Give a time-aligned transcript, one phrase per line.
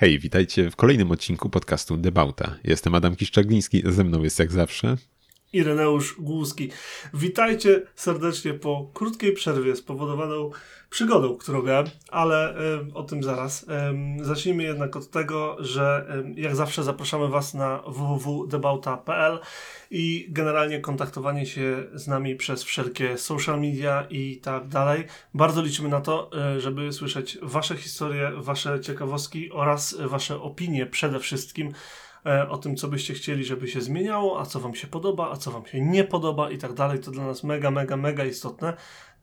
[0.00, 2.58] Hej, witajcie w kolejnym odcinku podcastu Debauta.
[2.64, 4.96] Jestem Adam Kiszczagliński, ze mną jest jak zawsze
[5.52, 6.70] Ireneusz Głuski.
[7.14, 10.50] Witajcie serdecznie po krótkiej przerwie spowodowaną
[10.90, 12.54] przygodą, którą miałem, ale
[12.94, 13.66] o tym zaraz.
[14.20, 16.06] Zacznijmy jednak od tego, że
[16.36, 19.38] jak zawsze zapraszamy Was na www.debauta.pl
[19.90, 25.04] i generalnie kontaktowanie się z nami przez wszelkie social media i tak dalej.
[25.34, 31.68] Bardzo liczymy na to, żeby słyszeć Wasze historie, Wasze ciekawostki oraz Wasze opinie przede wszystkim
[31.68, 32.07] E,
[32.48, 35.50] o tym, co byście chcieli, żeby się zmieniało, a co wam się podoba, a co
[35.50, 37.00] wam się nie podoba i tak dalej.
[37.00, 38.74] To dla nas mega, mega, mega istotne.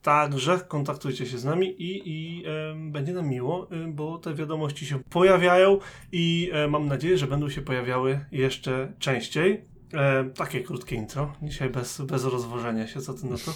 [0.02, 4.86] Także kontaktujcie się z nami i, i e, będzie nam miło, e, bo te wiadomości
[4.86, 5.78] się pojawiają
[6.12, 9.64] i e, mam nadzieję, że będą się pojawiały jeszcze częściej.
[9.94, 13.52] E, takie krótkie intro, dzisiaj bez, bez rozwożenia się, co ty na to?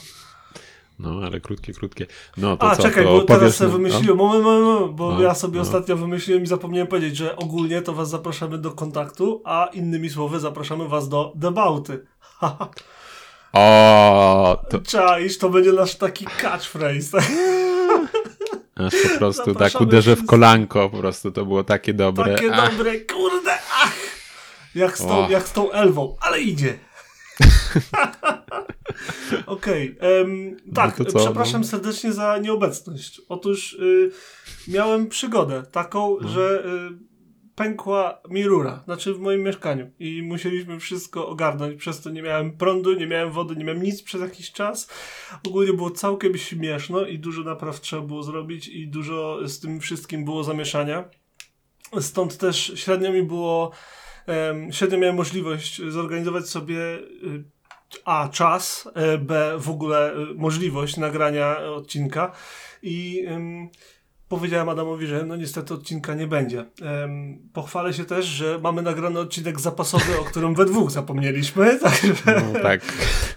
[1.02, 2.06] No, ale krótkie, krótkie.
[2.36, 3.77] No, to A, co, czekaj, to bo teraz sobie no?
[3.77, 5.62] wymyśliłem, moment, moment, moment, bo No, ja sobie no.
[5.62, 10.40] ostatnio wymyśliłem i zapomniałem powiedzieć, że ogólnie to was zapraszamy do kontaktu, a innymi słowy
[10.40, 12.06] zapraszamy was do debauty.
[13.52, 17.10] O, to Czaisz, to będzie nasz taki catchphrase.
[17.12, 17.30] tak?
[18.87, 22.34] aż po prostu tak Zapraszamy uderzę w kolanko, po prostu to było takie dobre.
[22.34, 23.96] Takie Ach, dobre, kurde, ach!
[24.74, 26.78] Jak z, tą, jak z tą elwą, ale idzie.
[29.46, 31.66] Okej, em, tak, No co, przepraszam no?
[31.66, 33.21] serdecznie za nieobecność.
[33.29, 34.10] Otóż y,
[34.69, 36.29] miałem przygodę taką, No.
[36.29, 37.11] że y,
[37.55, 42.57] pękła mi rura, znaczy w moim mieszkaniu i musieliśmy wszystko ogarnąć, przez to nie miałem
[42.57, 44.88] prądu, nie miałem wody, nie miałem nic przez jakiś czas.
[45.46, 50.24] Ogólnie było całkiem śmieszno i dużo napraw trzeba było zrobić i dużo z tym wszystkim
[50.24, 51.05] było zamieszania.
[52.01, 53.71] Stąd też średnio mi było,
[54.70, 57.45] średnio miałem możliwość zorganizować sobie y,
[58.04, 62.32] A czas, e, B w ogóle y, możliwość nagrania odcinka
[62.82, 63.26] i
[64.31, 66.64] powiedziałem Adamowi, że no niestety odcinka nie będzie.
[67.53, 72.60] Pochwalę się też, że mamy nagrany odcinek zapasowy, o którym we dwóch zapomnieliśmy, także no,
[72.62, 72.81] tak.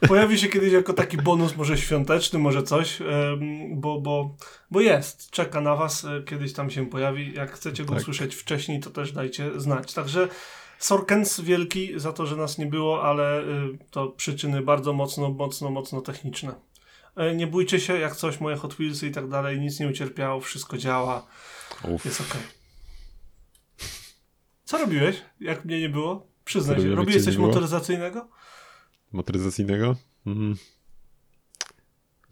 [0.08, 3.00] pojawi się kiedyś jako taki bonus, może świąteczny, może coś,
[3.72, 4.36] bo, bo,
[4.72, 7.34] bo jest, czeka na was, e, kiedyś tam się pojawi.
[7.34, 8.02] Jak chcecie go Tak.
[8.02, 9.94] usłyszeć wcześniej, to też dajcie znać.
[9.94, 10.28] Także
[10.84, 15.70] Sorkens wielki za to, że nas nie było, ale y, to przyczyny bardzo mocno, mocno,
[15.70, 16.56] mocno techniczne.
[17.16, 20.42] E, Nie bójcie się, jak coś, moje Hot Wheelsy i tak dalej, nic nie ucierpiało,
[20.42, 21.28] wszystko działa,
[21.84, 22.06] Uf.
[22.06, 22.42] jest okej.
[24.64, 26.28] Co robiłeś, jak mnie nie było?
[26.46, 28.28] Przyznaj się, robiłeś coś motoryzacyjnego?
[29.12, 29.96] Motoryzacyjnego?
[30.26, 30.56] Mhm.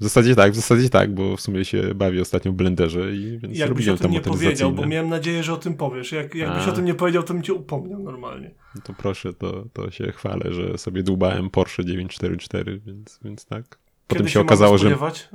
[0.01, 3.39] W zasadzie tak, w zasadzie tak, bo w sumie się bawię ostatnio w blenderze i
[3.39, 6.11] więc Jakbyś o tym nie powiedział, bo miałem nadzieję, że o tym powiesz.
[6.11, 6.69] Jak, jakbyś A.
[6.69, 8.51] o tym nie powiedział, to bym cię upomniał normalnie.
[8.75, 13.63] No to proszę, to, to się chwalę, że sobie dłubałem Porsche 944, więc, więc tak.
[14.07, 15.29] Potem Kiedy się mamy okazało, że spodziewać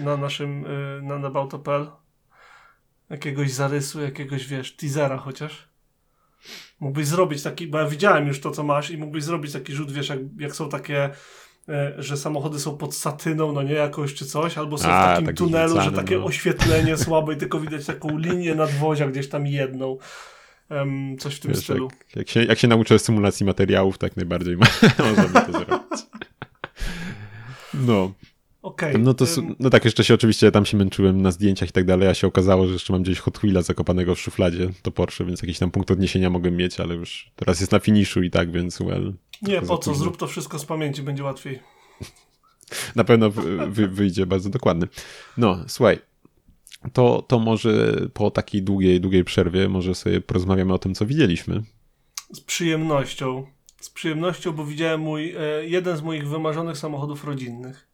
[0.00, 1.86] y, na naszym, y, na nabauto.pl
[3.10, 5.68] jakiegoś zarysu, jakiegoś, wiesz, teasera chociaż?
[6.80, 9.92] Mógłbyś zrobić taki, bo ja widziałem już to, co masz i mógłbyś zrobić taki rzut,
[9.92, 11.10] wiesz, jak, jak są takie,
[11.98, 15.26] że samochody są pod satyną, no nie, jakoś czy coś, albo są A, w takim
[15.26, 16.24] tak tunelu, że takie no.
[16.24, 19.98] oświetlenie słabe i tylko widać taką linię nadwozia gdzieś tam jedną.
[20.70, 21.88] Em, coś w tym wiesz, stylu.
[22.08, 24.66] jak, jak, się, jak się nauczę symulacji materiałów, tak najbardziej ma,
[25.10, 26.02] możemy to zrobić.
[27.74, 28.12] No,
[28.62, 28.98] Okej.
[28.98, 29.24] no to
[29.58, 32.26] no tak, jeszcze się oczywiście tam się męczyłem na zdjęciach i tak dalej, a się
[32.26, 35.70] okazało, że jeszcze mam gdzieś Hot Wheela zakopanego w szufladzie, to Porsche, więc jakiś tam
[35.70, 39.12] punkt odniesienia mogłem mieć, ale już teraz jest na finiszu i tak, więc well.
[39.42, 39.94] Nie, po co?
[39.94, 41.60] Zrób to wszystko z pamięci, będzie łatwiej.
[42.96, 44.88] Na pewno wy, wy, wyjdzie bardzo dokładny.
[45.36, 45.98] No, słuchaj,
[46.92, 51.62] to, to może po takiej długiej, długiej przerwie może sobie porozmawiamy o tym, co widzieliśmy.
[52.32, 53.46] Z przyjemnością.
[53.80, 57.88] Z przyjemnością, bo widziałem mój, e, jeden z moich wymarzonych samochodów rodzinnych.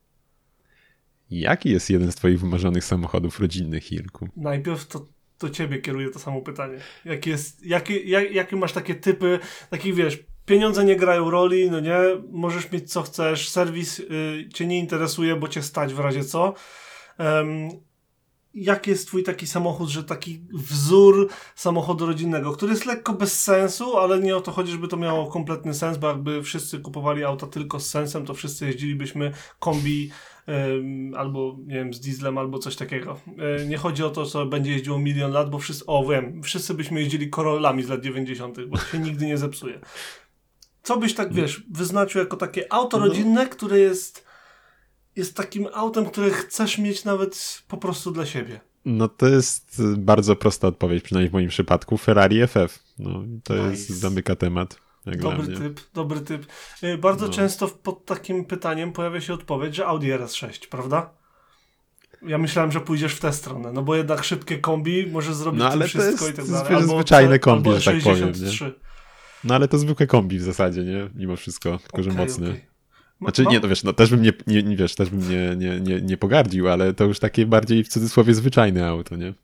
[1.30, 4.28] Jaki jest jeden z twoich wymarzonych samochodów rodzinnych, Irku?
[4.36, 5.06] Najpierw to
[5.40, 6.78] do ciebie kieruję to samo pytanie.
[7.04, 9.38] Jakie, jest, jakie, jak, jakie masz takie typy,
[9.70, 11.98] takich wiesz, pieniądze nie grają roli, no nie,
[12.30, 16.54] możesz mieć co chcesz, serwis y, cię nie interesuje, bo cię stać w razie co.
[17.18, 17.68] Em,
[18.54, 23.96] jaki jest twój taki samochód, że taki wzór samochodu rodzinnego, który jest lekko bez sensu,
[23.96, 27.46] ale nie o to chodzi, żeby to miało kompletny sens, bo jakby wszyscy kupowali auta
[27.46, 30.10] tylko z sensem, to wszyscy jeździlibyśmy kombi
[31.16, 33.20] albo nie wiem, z dieslem, albo coś takiego.
[33.60, 36.74] E, nie chodzi o to, co będzie jeździło milion lat, bo wszyscy, o wiem, wszyscy
[36.74, 39.80] byśmy jeździli Corollami z lat 90., bo to się nigdy nie zepsuje.
[40.82, 43.06] Co byś tak, wiesz, wyznaczył jako takie auto No.
[43.06, 44.28] rodzinne, które jest
[45.16, 48.60] jest takim autem, które chcesz mieć nawet po prostu dla siebie.
[48.84, 51.96] No to jest bardzo prosta odpowiedź, przynajmniej w moim przypadku.
[51.98, 52.78] Ferrari FF.
[52.98, 53.70] No, to Nice.
[53.70, 54.76] jest, zamyka temat.
[55.06, 56.46] Dobry typ, dobry typ.
[56.82, 57.32] Y, Bardzo No.
[57.32, 61.10] często pod takim pytaniem pojawia się odpowiedź, że Audi RS6, prawda?
[62.22, 65.66] Ja myślałem, że pójdziesz w tę stronę, no bo jednak szybkie kombi może zrobić No,
[65.66, 66.74] to ale to wszystko jest i tak dalej.
[66.76, 68.72] Albo zwyczajne kombi, albo że tak powiem, nie?
[69.42, 69.48] 63.
[69.48, 71.10] No ale to zwykłe kombi w zasadzie, nie?
[71.14, 72.60] Mimo wszystko, tylko że Okej, mocny.
[73.20, 75.56] Ma- Znaczy nie, to wiesz, no też bym nie, nie, nie wiesz, też bym nie,
[75.56, 79.34] nie, nie, nie pogardził, ale to już takie bardziej w cudzysłowie zwyczajne auto, nie?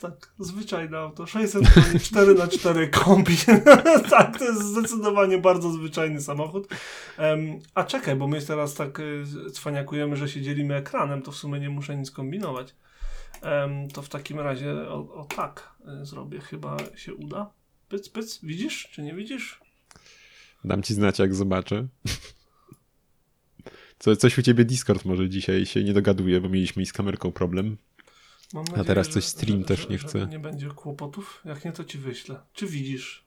[0.00, 1.26] Tak, zwyczajne auto.
[1.26, 3.36] 600 koni, 4 na 4 kombi.
[4.10, 6.68] tak, to jest zdecydowanie bardzo zwyczajny samochód.
[7.16, 11.36] Em, a czekaj, bo my teraz tak y, cwaniakujemy, że się dzielimy ekranem, to w
[11.36, 12.74] sumie nie muszę nic kombinować.
[13.42, 15.70] Em, to w takim razie o, o tak
[16.02, 17.50] y, zrobię, chyba się uda.
[17.88, 19.60] Pyc, pyc, widzisz, czy nie widzisz?
[20.64, 21.88] Dam ci znać, jak zobaczę.
[23.98, 27.32] Co, coś u ciebie Discord może dzisiaj się nie dogaduje, bo mieliśmy i z kamerką
[27.32, 27.76] problem.
[28.54, 30.26] Mam A teraz coś stream że- też że- nie chce.
[30.26, 31.42] Nie będzie kłopotów.
[31.44, 32.40] Jak nie, to ci wyślę.
[32.52, 33.24] Czy widzisz?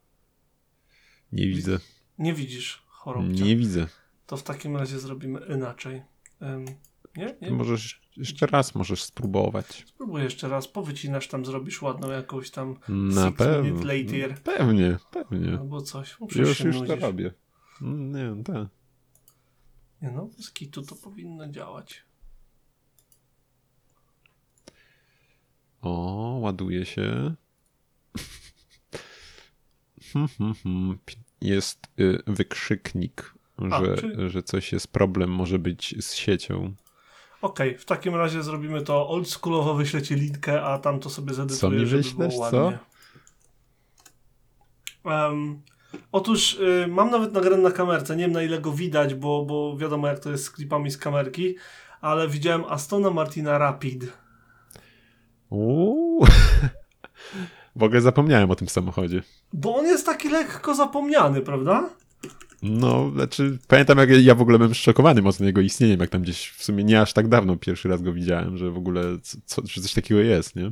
[1.32, 1.80] Nie widzę.
[2.18, 3.44] Nie widzisz chorobcia.
[3.46, 3.88] Nie widzę.
[4.28, 6.02] To w takim razie zrobimy inaczej.
[6.42, 6.66] Em,
[7.18, 7.36] nie?
[7.42, 7.52] Nie?
[7.52, 9.84] możesz jeszcze raz możesz spróbować.
[9.88, 13.84] Spróbuj jeszcze raz, powycinasz tam, zrobisz ładną jakąś tam Na six pewno.
[13.84, 15.58] later Pewnie, pewnie.
[15.60, 16.18] albo coś.
[16.28, 17.34] Przecież Już, już to robię.
[17.82, 18.68] Nie, tak.
[20.02, 22.04] Nie no, z kitu to powinno działać.
[25.82, 27.36] O, ładuje się.
[30.14, 30.98] Hmm, hmm, hmm.
[31.42, 33.34] Jest y, wykrzyknik,
[33.72, 36.74] A, że, czyli- że coś jest problem, może być z siecią.
[37.42, 41.60] Okej, w takim razie zrobimy to oldschoolowo, wyślę ci linkę, a tam to sobie zedytuję,
[41.60, 42.40] Co mi wyślesz, co?
[42.40, 42.78] ładnie.
[45.06, 45.62] Em,
[46.12, 49.78] otóż y, mam nawet nagrane na kamerce, nie wiem na ile go widać, bo, bo
[49.78, 51.56] wiadomo jak to jest z klipami z kamerki,
[52.02, 54.06] ale widziałem Astona Martina Rapid.
[55.50, 56.26] Uuu.
[57.76, 59.24] W ogóle zapomniałem o tym samochodzie.
[59.54, 61.90] Bo on jest taki lekko zapomniany, prawda?
[62.62, 66.50] No, znaczy, pamiętam jak ja w ogóle byłem szokowany mocno jego istnieniem, jak tam gdzieś
[66.50, 69.04] w sumie nie aż tak dawno pierwszy raz go widziałem, że w ogóle
[69.46, 70.72] co, że coś takiego jest, nie?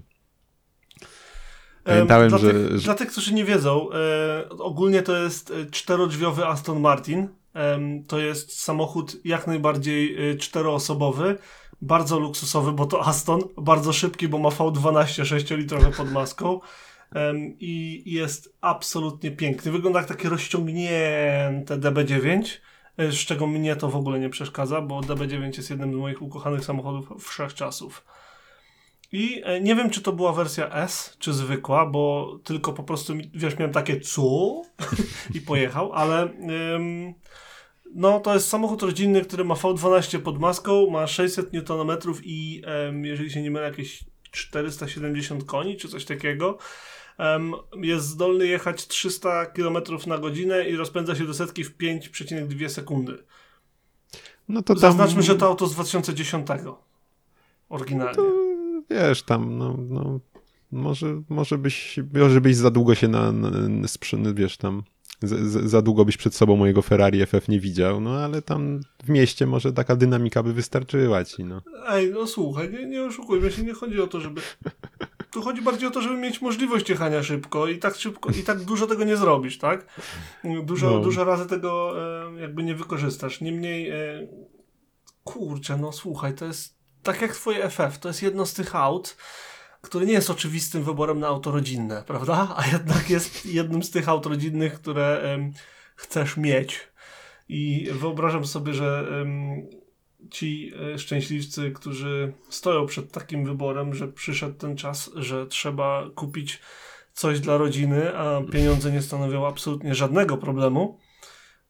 [1.84, 5.52] Pamiętałem, Em, dla, że, tych, że dla tych, którzy nie wiedzą, e, ogólnie to jest
[5.52, 7.28] e, czterodrzwiowy Aston Martin.
[7.54, 11.38] Em, to jest samochód jak najbardziej e, czteroosobowy,
[11.82, 16.60] bardzo luksusowy, bo to Aston, bardzo szybki, bo ma V12 6-litrowy pod maską.
[17.14, 19.72] Em, I jest absolutnie piękny.
[19.72, 22.58] Wygląda jak takie rozciągnięte DB9,
[22.98, 26.22] e, z czego mnie to w ogóle nie przeszkadza, bo DB9 jest jednym z moich
[26.22, 28.06] ukochanych samochodów wszechczasów.
[29.12, 33.14] I e, nie wiem, czy to była wersja S, czy zwykła, bo tylko po prostu,
[33.34, 34.62] wiesz, miałem takie co?
[35.36, 36.24] i pojechał, ale
[36.76, 37.14] ym,
[37.96, 43.06] no to jest samochód rodzinny, który ma V12 pod maską, ma 600 Nm i ym,
[43.06, 46.58] jeżeli się nie mylę, jakieś 470 koni, czy coś takiego.
[47.82, 49.78] Jest zdolny jechać 300 km
[50.08, 53.18] na godzinę i rozpędza się do setki w 5,2 sekundy.
[54.50, 56.48] no to tam, Zaznaczmy, że to auto z 2010.
[57.70, 58.16] Oryginalnie.
[58.16, 58.34] to,
[58.90, 60.20] wiesz, tam, no, no
[60.72, 64.84] może, może byś, może byś za długo się na, na, na sprzy- wiesz, tam,
[65.22, 68.80] za, za- za długo byś przed sobą mojego Ferrari FF nie widział, no ale tam
[69.04, 71.62] w mieście może taka dynamika by wystarczyła ci, no.
[71.90, 74.42] Ej, no słuchaj, nie, nie oszukujmy się, nie chodzi o to, żeby...
[75.32, 78.60] Tu chodzi bardziej o to, żeby mieć możliwość jechania szybko i tak szybko, i tak
[78.62, 79.86] dużo tego nie zrobisz, tak?
[80.64, 81.00] Dużo, No.
[81.00, 81.94] dużo razy tego
[82.38, 83.42] e, jakby nie wykorzystasz.
[83.42, 84.28] Niemniej, e,
[85.24, 89.18] kurczę, no słuchaj, to jest tak jak twoje FF, to jest jedno z tych aut,
[89.82, 92.54] które nie jest oczywistym wyborem na auto rodzinne, prawda?
[92.58, 95.38] A jednak jest jednym z tych aut rodzinnych, które
[95.96, 96.80] chcesz mieć.
[97.50, 99.08] I wyobrażam sobie, że
[100.32, 106.60] ci e, szczęśliwcy, którzy stoją przed takim wyborem, że przyszedł ten czas, że trzeba kupić
[107.14, 111.00] coś dla rodziny, a pieniądze nie stanowią absolutnie żadnego problemu,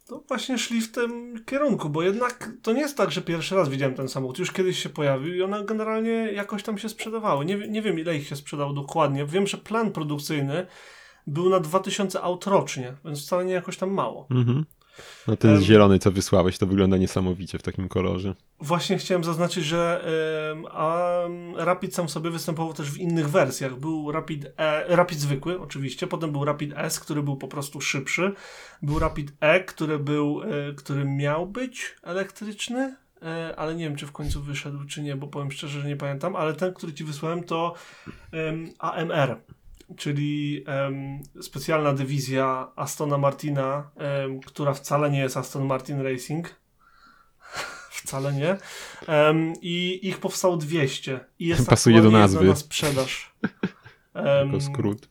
[0.08, 3.70] to właśnie szli w tym kierunku, bo jednak to nie jest tak, że pierwszy raz
[3.70, 7.46] widziałem ten samochód, już kiedyś się pojawił i one generalnie jakoś tam się sprzedawały.
[7.46, 9.26] Nie, nie wiem, ile ich się sprzedało dokładnie.
[9.26, 10.68] Wiem, że plan produkcyjny
[11.28, 14.28] był na 2000 aut rocznie, więc wcale nie jakoś tam mało.
[14.32, 14.66] Mhm.
[15.28, 15.62] No ten Em.
[15.62, 18.36] zielony, co wysłałeś, to wygląda niesamowicie w takim kolorze.
[18.60, 20.02] Właśnie chciałem zaznaczyć, że
[20.52, 21.20] em, a,
[21.56, 23.80] Rapid sam sobie występował też w innych wersjach.
[23.80, 28.34] Był Rapid, e, Rapid zwykły, oczywiście, potem był Rapid S, który był po prostu szybszy.
[28.82, 34.06] Był Rapid E, który, był, e, który miał być elektryczny, e, ale nie wiem, czy
[34.08, 37.04] w końcu wyszedł, czy nie, bo powiem szczerze, że nie pamiętam, ale ten, który ci
[37.04, 37.74] wysłałem, to
[38.80, 39.38] AMR.
[39.98, 46.56] Czyli em, specjalna dywizja Astona Martina, em, która wcale nie jest Aston Martin Racing,
[48.04, 48.58] wcale nie.
[49.08, 51.20] Em, I ich powstało 200.
[51.40, 52.38] I jest Pasuje do nazwy.
[52.38, 53.32] jedna na sprzedaż.
[54.46, 55.10] Jako skrót.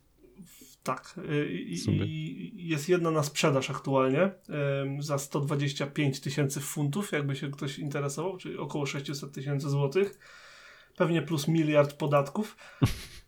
[0.83, 1.15] tak.
[1.59, 7.79] I, i jest jedna na sprzedaż aktualnie em, za 125 tysięcy funtów, jakby się ktoś
[7.79, 10.19] interesował, czyli około 600 tysięcy złotych.
[10.97, 12.57] pewnie plus miliard podatków,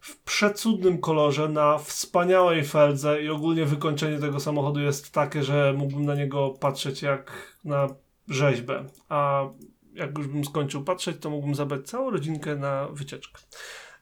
[0.01, 6.07] w przecudnym kolorze, na wspaniałej feldze i ogólnie wykończenie tego samochodu jest takie, że mógłbym
[6.07, 7.89] na niego patrzeć jak na
[8.29, 8.85] rzeźbę.
[9.09, 9.49] A
[9.95, 13.41] jak już bym skończył patrzeć, to mógłbym zabrać całą rodzinkę na wycieczkę.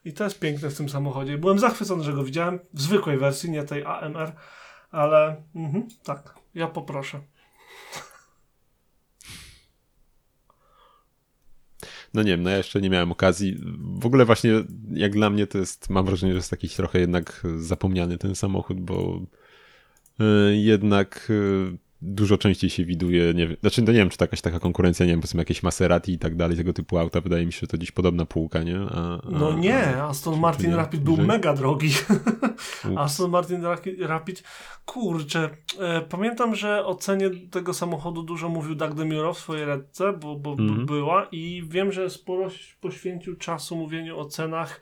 [0.05, 1.37] I to jest piękne w tym samochodzie.
[1.37, 4.31] Byłem zachwycony, że go widziałem w zwykłej wersji, nie tej AMR,
[4.91, 7.21] ale mhm, tak, ja poproszę.
[12.13, 13.57] No nie wiem, no ja jeszcze nie miałem okazji.
[13.99, 14.51] W ogóle właśnie
[14.93, 18.81] jak dla mnie to jest, mam wrażenie, że jest jakiś trochę jednak zapomniany ten samochód,
[18.81, 19.21] bo
[20.21, 24.23] y, jednak y, dużo częściej się widuje, nie wiem, znaczy no nie wiem, czy to
[24.23, 27.45] jakaś taka konkurencja, nie wiem, powiedzmy jakieś Maserati i tak dalej, tego typu auta, wydaje
[27.45, 28.79] mi się, że to dziś podobna półka, nie?
[28.79, 30.75] A, a, no nie, Aston czy- Martin czy nie?
[30.75, 31.89] Rapid był Że- mega drogi.
[32.97, 34.43] Aston Martin Ra- Rapid,
[34.85, 40.13] kurczę, e, pamiętam, że o cenie tego samochodu dużo mówił Doug DeMuro w swojej redce,
[40.13, 40.85] bo, bo Mhm.
[40.85, 42.47] była i wiem, że sporo
[42.81, 44.81] poświęcił czasu mówieniu o cenach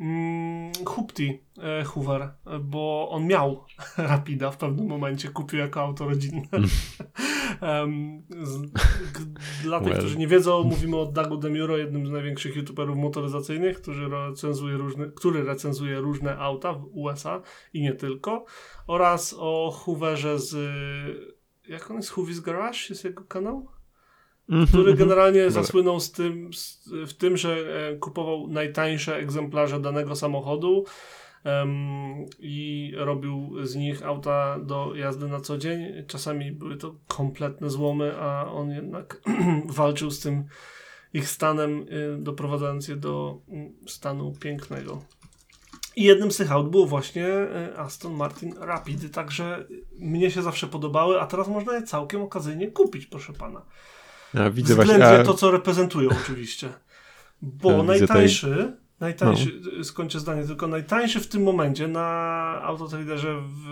[0.00, 3.64] mm, Hupti e, Hoover, bo on miał
[3.98, 6.48] Rapida w pewnym momencie, kupił jako auto rodzinne.
[7.60, 8.60] Em, z,
[9.62, 9.98] dla tych, Well.
[9.98, 15.06] którzy nie wiedzą, mówimy o Dougu Demuro, jednym z największych youtuberów motoryzacyjnych, który recenzuje różne,
[15.14, 18.44] który recenzuje różne auta w USA i nie tylko,
[18.86, 20.56] oraz o Hooverze z
[21.68, 22.12] jak on jest?
[22.12, 23.68] Hoover's Garage jest jego kanał?
[24.52, 24.98] Mhm, który mhm.
[24.98, 27.56] generalnie zasłynął z tym, z, w tym, że
[27.90, 30.84] e, kupował najtańsze egzemplarze danego samochodu
[31.44, 36.04] em, i robił z nich auta do jazdy na co dzień.
[36.06, 39.20] Czasami były to kompletne złomy, a on jednak
[39.78, 40.44] walczył z tym
[41.12, 45.02] ich stanem, y, doprowadzając je do mm, stanu pięknego.
[45.96, 49.66] I jednym z tych aut był właśnie y, Aston Martin Rapid, także
[49.98, 53.62] mnie się zawsze podobały, a teraz można je całkiem okazyjnie kupić, proszę pana.
[54.34, 56.72] Ja widzę Względnie właśnie, a, to, co reprezentują oczywiście.
[57.42, 59.84] Bo Ja najtańszy, najtańszy, No.
[59.84, 62.06] skończę zdanie, tylko najtańszy w tym momencie na
[62.62, 63.66] autotraderze w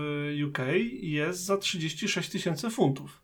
[0.49, 0.59] UK
[1.01, 3.21] jest za 36 tysięcy funtów.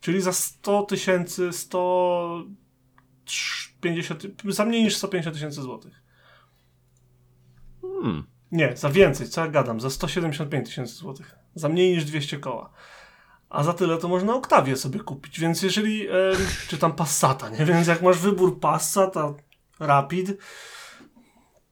[0.00, 6.02] Czyli za 100 tysięcy, 150, za mniej niż 150 tysięcy złotych.
[7.82, 11.34] hmm, Nie, za więcej, co ja gadam, za 175 tysięcy złotych.
[11.54, 12.72] Za mniej niż 200 koła.
[13.52, 16.12] A za tyle to można Oktawię sobie kupić, więc jeżeli, e,
[16.68, 17.64] czy tam Passata, nie?
[17.64, 19.34] Więc jak masz wybór Passat, a
[19.80, 20.32] Rapid,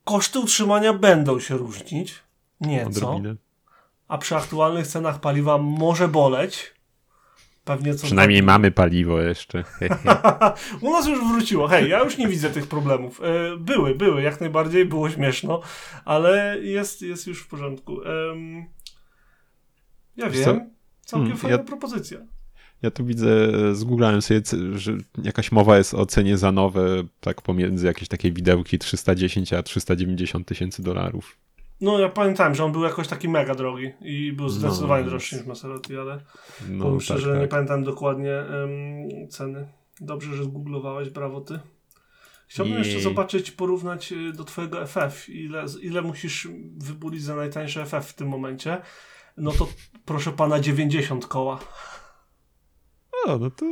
[0.04, 2.14] koszty utrzymania będą się różnić.
[2.60, 3.20] Nieco.
[4.08, 6.74] A przy aktualnych cenach paliwa może boleć.
[7.64, 9.64] Pewnie co Przynajmniej mamy paliwo jeszcze.
[10.80, 11.68] U nas już wróciło.
[11.68, 13.20] Hej, ja już nie widzę tych problemów.
[13.20, 15.60] E, były, były, jak najbardziej, było śmieszno,
[16.04, 18.02] ale jest, jest już w porządku.
[18.02, 18.64] Em,
[20.16, 20.70] ja wiem,
[21.10, 22.18] całkiem Hmm, fajna ja- propozycja.
[22.82, 24.40] Ja tu widzę, zgooglałem sobie,
[24.72, 29.62] że jakaś mowa jest o cenie za nowe, tak pomiędzy jakieś takie widełki 310 a
[29.62, 31.36] 390 tysięcy dolarów.
[31.80, 35.36] No ja pamiętałem, że on był jakoś taki mega drogi i był zdecydowanie No, droższy
[35.36, 36.20] niż Maserati, ale
[36.68, 37.50] No powiem tak, szczerze, nie tak.
[37.50, 39.68] pamiętam dokładnie em, ceny.
[40.00, 41.58] Dobrze, że zgooglowałeś, brawo ty.
[42.48, 42.78] Chciałbym Nie.
[42.78, 46.48] jeszcze zobaczyć, porównać y, do twojego FF, ile, ile musisz
[46.78, 48.80] wybulić za najtańsze FF w tym momencie.
[49.36, 49.68] No to
[50.04, 51.58] proszę pana 90 koła.
[53.26, 53.64] O, no to...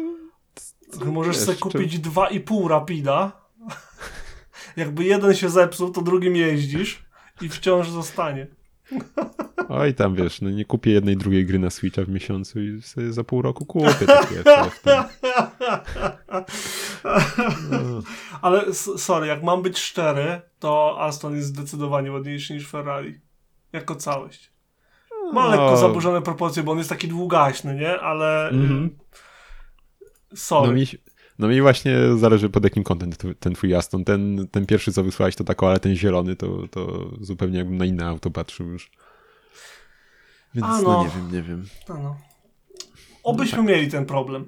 [1.05, 3.33] Możesz wiesz, sobie czy- kupić 2,5 Rapida.
[4.77, 7.03] Jakby jeden się zepsuł, to drugim jeździsz
[7.41, 8.47] i wciąż zostanie.
[9.69, 13.13] Oj, tam wiesz, no nie kupię jednej, drugiej gry na Switcha w miesiącu i sobie
[13.13, 14.83] za pół roku kupię taki FF.
[14.83, 15.05] tam.
[17.71, 18.03] No.
[18.43, 23.21] Ale sorry, jak mam być szczery, to Aston jest zdecydowanie ładniejszy niż Ferrari.
[23.73, 24.53] Jako całość.
[25.33, 25.51] Ma No.
[25.51, 28.01] lekko zaburzone proporcje, bo on jest taki długaśny, nie?
[28.01, 28.49] Ale.
[28.49, 28.91] Mhm.
[30.33, 30.69] y, Sorry.
[30.69, 30.87] No mi,
[31.39, 34.05] no mi właśnie zależy pod jakim kątem ten twój Aston.
[34.05, 37.85] Ten, ten pierwszy, co wysłałeś, to taką, ale ten zielony, to, to zupełnie jakbym na
[37.85, 38.91] inne auto patrzył już.
[40.55, 40.89] Więc A no.
[40.89, 41.05] no.
[41.05, 41.65] nie wiem, nie wiem.
[41.89, 42.17] No, no.
[43.23, 44.47] Obyśmy mieli ten problem.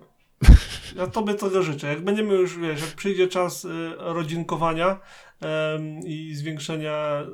[0.96, 1.86] Ja tobie tego życzę.
[1.88, 3.68] Jak będziemy już, wiesz, jak przyjdzie czas y,
[3.98, 5.00] rodzinkowania
[5.40, 7.26] em, i zwiększenia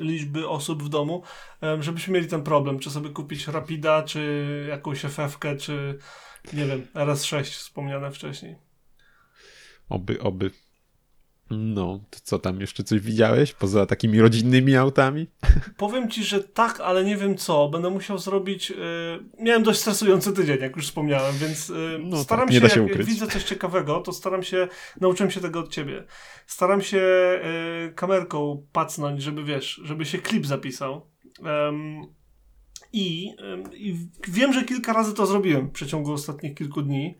[0.00, 1.22] liczby osób w domu,
[1.80, 5.98] żebyśmy mieli ten problem, czy sobie kupić Rapida, czy jakąś FF-kę, czy
[6.52, 8.56] nie wiem, RS6 wspomniane wcześniej.
[9.88, 10.50] Oby, oby.
[11.50, 15.26] No, to co tam, jeszcze coś widziałeś poza takimi rodzinnymi autami?
[15.76, 17.68] Powiem ci, że tak, ale nie wiem co.
[17.68, 18.70] Będę musiał zrobić.
[18.70, 18.74] y,
[19.38, 22.96] miałem dość stresujący tydzień, jak już wspomniałem, więc y, No staram tak, się, się jak,
[22.96, 24.68] jak widzę coś ciekawego, to staram się,
[25.00, 26.04] nauczyłem się tego od ciebie.
[26.46, 27.00] Staram się
[27.88, 31.10] y, kamerką pacnąć, żeby wiesz, żeby się klip zapisał.
[32.92, 33.34] I,
[33.72, 33.96] I
[34.28, 37.18] wiem, że kilka razy to zrobiłem w przeciągu ostatnich kilku dni.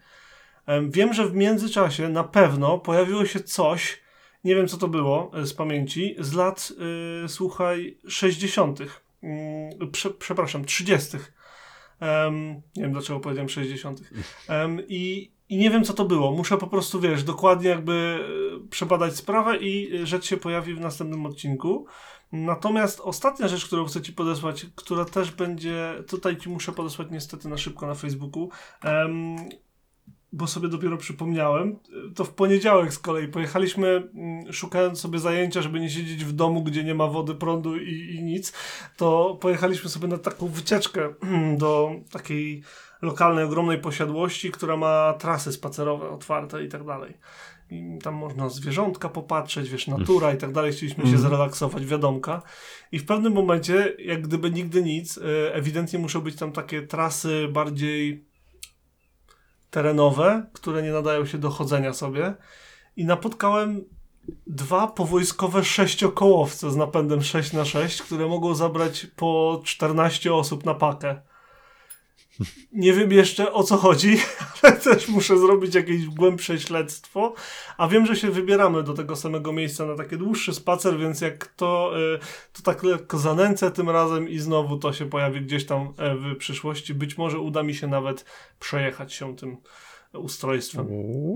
[0.67, 4.01] Em, Wiem, że w międzyczasie na pewno pojawiło się coś,
[4.45, 6.73] nie wiem co to było e, z pamięci, z lat,
[7.25, 8.79] y, słuchaj, 60.
[9.23, 11.17] Mm, prze, przepraszam, 30.
[12.01, 14.01] Um, nie wiem dlaczego powiedziałem 60.
[14.49, 16.33] Um, i, I nie wiem co to było.
[16.33, 21.27] Muszę po prostu, wiesz, dokładnie jakby e, przebadać sprawę i rzecz się pojawi w następnym
[21.27, 21.87] odcinku.
[22.33, 27.49] Natomiast ostatnia rzecz, którą chcę Ci podesłać, która też będzie, tutaj Ci muszę podesłać niestety
[27.49, 28.51] na szybko na Facebooku,
[28.85, 29.37] um,
[30.33, 31.77] bo sobie dopiero przypomniałem,
[32.15, 36.63] to w poniedziałek z kolei pojechaliśmy mm, szukając sobie zajęcia, żeby nie siedzieć w domu,
[36.63, 38.53] gdzie nie ma wody, prądu i, i nic,
[38.97, 41.15] to pojechaliśmy sobie na taką wycieczkę
[41.59, 42.63] do takiej
[43.03, 47.15] lokalnej, ogromnej posiadłości, która ma trasy spacerowe otwarte i tak dalej.
[47.71, 50.73] I tam można zwierzątka popatrzeć, wiesz, natura i tak dalej.
[50.73, 51.29] Chcieliśmy się Mhm.
[51.29, 52.43] zrelaksować, wiadomka.
[52.93, 57.49] I w pewnym momencie, jak gdyby nigdy nic, e, ewidentnie muszą być tam takie trasy
[57.53, 58.25] bardziej
[59.71, 62.35] terenowe, które nie nadają się do chodzenia sobie.
[62.97, 63.85] I napotkałem
[64.47, 70.75] dwa powojskowe sześciokołowce z napędem 6 na 6 które mogą zabrać po 14 osób na
[70.75, 71.21] pakę.
[72.73, 74.19] Nie wiem jeszcze o co chodzi,
[74.63, 77.35] ale też muszę zrobić jakieś głębsze śledztwo.
[77.79, 81.47] A wiem, że się wybieramy do tego samego miejsca na taki dłuższy spacer, więc jak
[81.47, 82.19] to, y,
[82.53, 86.37] to tak lekko zanęcę tym razem i znowu to się pojawi gdzieś tam e, w
[86.37, 86.95] przyszłości.
[86.95, 88.25] Być może uda mi się nawet
[88.61, 89.57] przejechać się tym
[90.15, 90.87] ustrojstwem.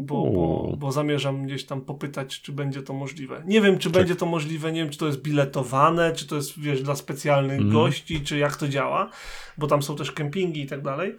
[0.01, 3.43] Bo, bo, bo zamierzam gdzieś tam popytać, czy będzie to możliwe.
[3.47, 3.93] Nie wiem, czy Tak.
[4.03, 7.57] będzie to możliwe, nie wiem, czy to jest biletowane, czy to jest, wiesz, dla specjalnych
[7.61, 7.73] Mhm.
[7.75, 9.11] gości, czy jak to działa,
[9.59, 11.15] bo tam są też kempingi i tak dalej.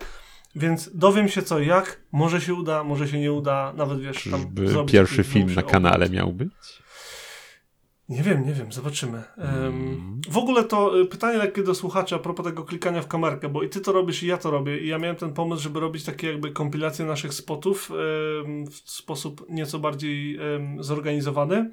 [0.55, 4.41] Więc dowiem się co jak, może się uda, może się nie uda, nawet wiesz, tam
[4.41, 6.51] Czyżby zrobić pierwszy film na kanale miał być?
[8.09, 9.23] Nie wiem, nie wiem, zobaczymy.
[9.37, 10.21] Mm.
[10.29, 13.63] W ogóle to y, pytanie lekkie do słuchacza a propos tego klikania w kamerkę, bo
[13.63, 14.79] i ty to robisz, i ja to robię.
[14.79, 19.45] I ja miałem ten pomysł, żeby robić takie jakby kompilacje naszych spotów em, w sposób
[19.49, 21.71] nieco bardziej em, zorganizowany.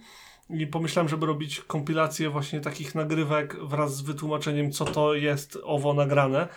[0.51, 5.95] I pomyślałem, żeby robić kompilację właśnie takich nagrywek wraz z wytłumaczeniem, co to jest owo
[5.95, 6.49] nagrane.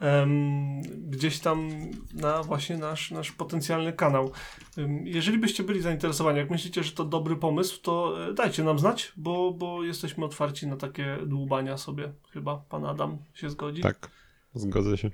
[0.00, 1.68] Em, gdzieś tam
[2.14, 4.32] na właśnie nasz, nasz potencjalny kanał.
[4.78, 8.78] Ym, Jeżeli byście byli zainteresowani, jak myślicie, że to dobry pomysł, to e, dajcie nam
[8.78, 12.12] znać, bo, bo jesteśmy otwarci na takie dłubania sobie.
[12.30, 13.82] Chyba pan Adam się zgodzi.
[13.82, 14.10] Tak,
[14.54, 15.10] zgodzę się.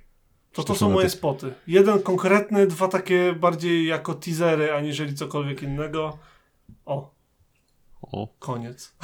[0.53, 1.55] To to są moje spoty.
[1.67, 6.19] Jeden konkretny, dwa takie bardziej jako teasery, aniżeli cokolwiek innego.
[6.87, 7.15] O,
[8.03, 8.97] O, koniec.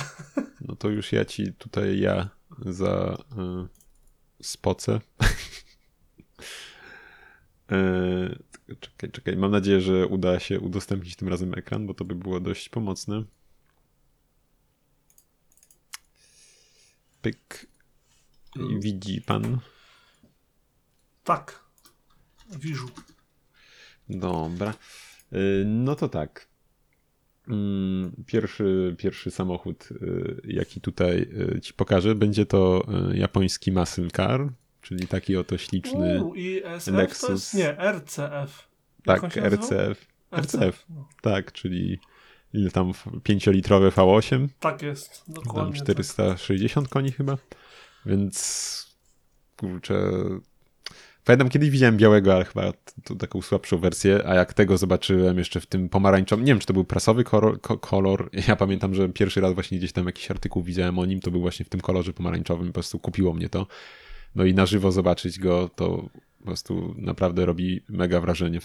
[0.61, 5.01] no to już ja ci tutaj ja za y, spocę.
[7.73, 9.37] y, czekaj, czekaj.
[9.37, 13.25] Mam nadzieję, że uda się udostępnić tym razem ekran, bo to by było dość pomocne.
[17.23, 17.67] Pyk.
[18.57, 19.59] I widzi pan.
[21.25, 21.65] Tak.
[22.59, 22.89] Wiżu.
[24.09, 24.75] Dobra.
[25.33, 26.49] Y, No to tak.
[27.49, 31.29] Mm, Pierwszy, pierwszy samochód, y, jaki tutaj
[31.63, 34.53] ci pokażę, będzie to japoński muscle car,
[34.87, 37.31] czyli taki oto śliczny, U, i SF to Lexus.
[37.31, 37.55] jest?
[37.55, 38.69] Nie, RCF.
[39.07, 39.37] Jak tak?
[39.37, 41.99] RCF, RCF, No, tak, czyli
[42.55, 45.81] ile tam, 5-litrowe V8, tak jest, tam dokładnie.
[45.81, 47.37] 460 koni chyba,
[48.07, 48.97] więc
[49.57, 50.13] kurczę,
[51.25, 52.73] pamiętam kiedyś widziałem białego, ale chyba
[53.05, 56.67] tu taką słabszą wersję, a jak tego zobaczyłem jeszcze w tym pomarańczowym, nie wiem czy
[56.67, 60.31] to był prasowy kolor, ko- kolor, ja pamiętam, że pierwszy raz właśnie gdzieś tam jakiś
[60.31, 63.49] artykuł widziałem o nim, to był właśnie w tym kolorze pomarańczowym, po prostu kupiło mnie
[63.49, 63.67] to,
[64.37, 66.03] no i na żywo zobaczyć go, to
[66.39, 68.61] po prostu naprawdę robi mega wrażenie.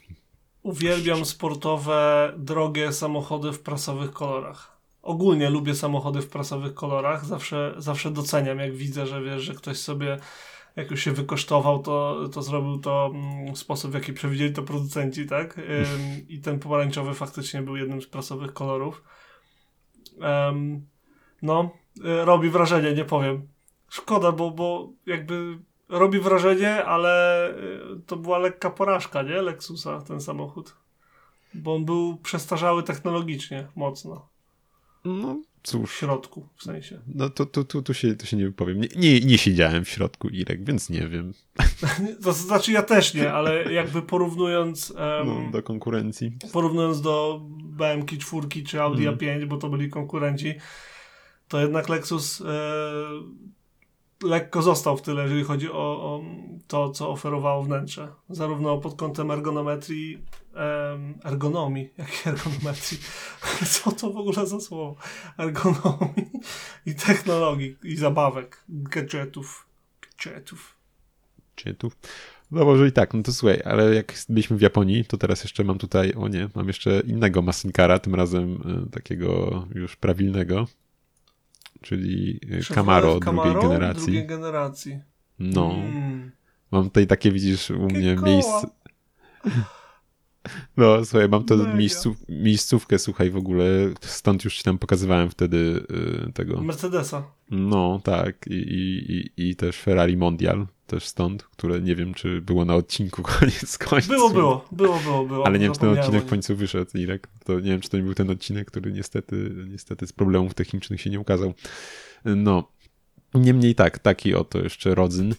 [0.64, 4.82] Uwielbiam sportowe, drogie samochody w prasowych kolorach.
[5.02, 7.26] Ogólnie lubię samochody w prasowych kolorach.
[7.26, 10.18] Zawsze, zawsze doceniam, jak widzę, że wiesz, że ktoś sobie,
[10.76, 14.64] jak już się wykosztował, to, to zrobił to mm, w sposób, w jaki przewidzieli to
[14.64, 15.62] producenci, tak?
[16.30, 19.04] I ten pomarańczowy faktycznie był jednym z prasowych kolorów.
[21.42, 23.48] No, y, robi wrażenie, nie powiem.
[23.92, 25.58] Szkoda, bo, bo jakby
[25.90, 29.42] robi wrażenie, ale y, to była lekka porażka, nie?
[29.42, 30.76] Lexusa, ten samochód.
[31.54, 34.30] Bo on był przestarzały technologicznie, mocno.
[35.06, 37.02] No W cóż, środku, w sensie.
[37.08, 38.82] no to, to, to, tu, się, tu się nie wypowiem.
[38.82, 41.34] Nie, nie, nie siedziałem w środku Irek, więc nie wiem.
[42.24, 46.38] To znaczy ja też nie, ale jakby porównując em, No, do konkurencji.
[46.54, 49.18] porównując do BMK 4 czy Audi Mhm.
[49.18, 50.54] A5, bo to byli konkurenci,
[51.48, 52.46] to jednak Lexus e,
[54.24, 56.22] lekko został w tyle, jeżeli chodzi o, o
[56.68, 58.08] to, co oferowało wnętrze.
[58.30, 60.24] Zarówno pod kątem ergonometrii,
[61.24, 63.00] ergonomii, jakiej ergonometrii?
[63.68, 64.96] Co to w ogóle za słowo?
[65.40, 66.32] Ergonomii
[66.86, 69.68] i technologii, i zabawek, gadżetów,
[70.02, 70.76] gadżetów.
[71.58, 71.98] Gadżetów.
[72.52, 75.64] No może i tak, no to słuchaj, ale jak byliśmy w Japonii, to teraz jeszcze
[75.64, 78.54] mam tutaj, o nie, mam jeszcze innego Masinkara, tym razem
[78.88, 80.68] y, takiego już prawilnego,
[81.84, 82.40] czyli
[82.70, 84.04] y, Camaro drugiej generacji.
[84.04, 85.00] drugiej generacji.
[85.40, 86.32] No, Mm.
[86.72, 88.68] mam tutaj takie, widzisz, u mnie miejsce.
[90.78, 91.74] No, słuchaj, mam to Mega.
[91.74, 93.66] miejsców, miejscówkę, słuchaj, w ogóle,
[94.02, 95.86] stąd już ci tam pokazywałem wtedy
[96.30, 96.62] y, tego.
[96.62, 97.24] Mercedesa.
[97.52, 102.42] No, tak, i, i, i, i też Ferrari Mondial, też stąd, które nie wiem, czy
[102.42, 104.10] było na odcinku koniec końców.
[104.10, 105.46] Było, było, było, było, było.
[105.46, 107.28] Ale nie wiem, czy ten odcinek w końcu wyszedł, Irek.
[107.46, 111.02] To nie wiem, czy to nie był ten odcinek, który niestety, niestety z problemów technicznych
[111.02, 111.54] się nie ukazał.
[112.26, 112.72] No.
[113.34, 115.36] Niemniej tak, taki oto jeszcze rodzyn,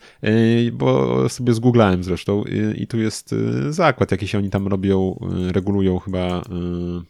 [0.73, 2.45] bo sobie zgooglałem zresztą
[2.77, 7.03] i tu jest yy, zakład, jakiś oni tam robią, yy, regulują chyba yy,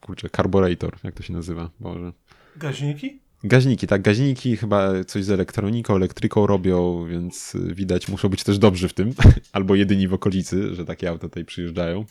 [0.00, 2.12] kurczę, carburetor, jak to się nazywa, Boże.
[2.56, 3.21] Gaźniki?
[3.44, 8.58] Gaźniki, tak, gaźniki chyba coś z elektroniką, elektryką robią, więc y, widać, muszą być też
[8.58, 9.14] dobrzy w tym,
[9.52, 12.04] albo jedyni w okolicy, że takie auta tutaj przyjeżdżają,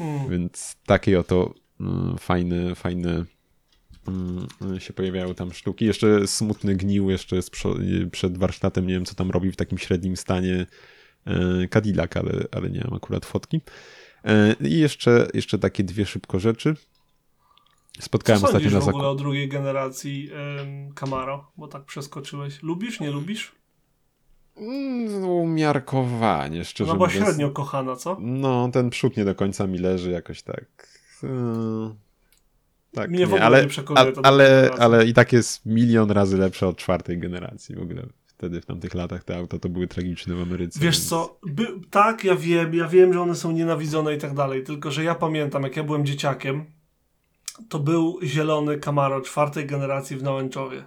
[0.00, 0.30] Mm.
[0.30, 1.84] więc takie oto y,
[2.18, 3.24] fajne, fajne
[4.76, 5.84] y, się pojawiają tam sztuki.
[5.84, 10.16] Jeszcze smutny gnił jeszcze y, przed warsztatem, nie wiem co tam robi w takim średnim
[10.16, 10.66] stanie
[11.62, 13.60] y, Cadillac, ale, ale nie mam akurat fotki.
[14.60, 16.76] Y, I jeszcze, jeszcze takie dwie szybko rzeczy.
[18.00, 20.30] Spotkałem Co ostatnio na w ogóle o drugiej generacji
[20.94, 21.50] Camaro?
[21.56, 22.62] Bo tak przeskoczyłeś.
[22.62, 23.52] Lubisz, nie lubisz?
[24.56, 27.24] Mm, Umiarkowanie, szczerze No bo mówiąc.
[27.24, 28.16] średnio kochana, co?
[28.20, 30.64] No, ten przód nie do końca mi leży jakoś tak.
[31.22, 31.28] Yy,
[32.92, 36.36] tak, Mnie w ogóle ale, nie przekonuje a- ale, ale i tak jest milion razy
[36.38, 38.06] lepsze od czwartej generacji w ogóle.
[38.26, 40.80] Wtedy w tamtych latach te auta to były tragiczne w Ameryce.
[40.80, 44.34] Wiesz więc- co, by, tak, ja wiem, ja wiem, że one są nienawidzone i tak
[44.34, 46.64] dalej, tylko że ja pamiętam, jak ja byłem dzieciakiem,
[47.68, 50.84] to był zielony Camaro czwartej generacji w Nałęczowie.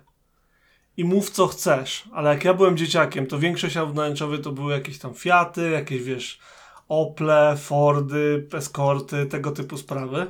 [0.98, 4.52] I mów co chcesz, ale jak ja byłem dzieciakiem, to większość aut w Nałęczowie to
[4.52, 6.40] były jakieś tam Fiaty, jakieś wiesz,
[6.90, 10.28] Ople, Fordy, Escorty, tego typu sprawy.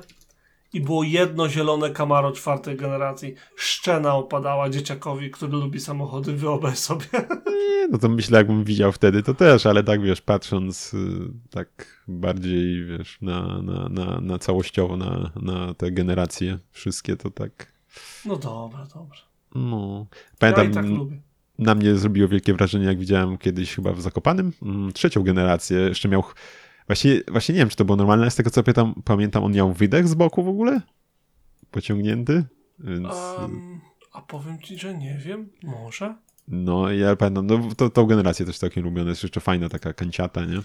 [0.77, 3.35] I było jedno zielone Camaro czwartej generacji.
[3.55, 7.05] Szczena opadała dzieciakowi, który lubi samochody, wyobraź sobie.
[7.47, 10.97] Nie, no to myślę, jakbym widział wtedy, to też, ale tak wiesz, patrząc y,
[11.49, 17.73] tak bardziej, wiesz, na, na, na, na całościowo, na, na te generacje wszystkie, to tak,
[18.25, 19.17] No dobra, dobra.
[19.55, 20.05] no.
[20.11, 21.21] Ja Pamiętam, i tak lubię.
[21.59, 26.09] na mnie zrobiło wielkie wrażenie, jak widziałem kiedyś chyba w Zakopanym, mm, trzecią generację, jeszcze
[26.09, 26.23] miał,
[26.87, 29.51] właśnie, właśnie nie wiem, czy to było normalne, ale z tego co pamiętam, pamiętam, on
[29.53, 30.81] miał wydech z boku w ogóle,
[31.71, 32.43] pociągnięty,
[32.79, 33.07] więc
[33.39, 33.79] Um,
[34.13, 36.15] a powiem ci, że nie wiem, może.
[36.47, 40.45] no ja pamiętam, no to, tą generację też całkiem lubię, jest jeszcze fajna taka kanciata,
[40.45, 40.59] nie?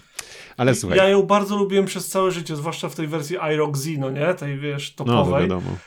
[0.57, 4.09] Ale słuchaj, Ja ją bardzo lubiłem przez całe życie, zwłaszcza w tej wersji iRock no
[4.09, 4.33] nie?
[4.33, 5.41] Tej, wiesz, no to topowej.
[5.41, 5.77] wiadomo.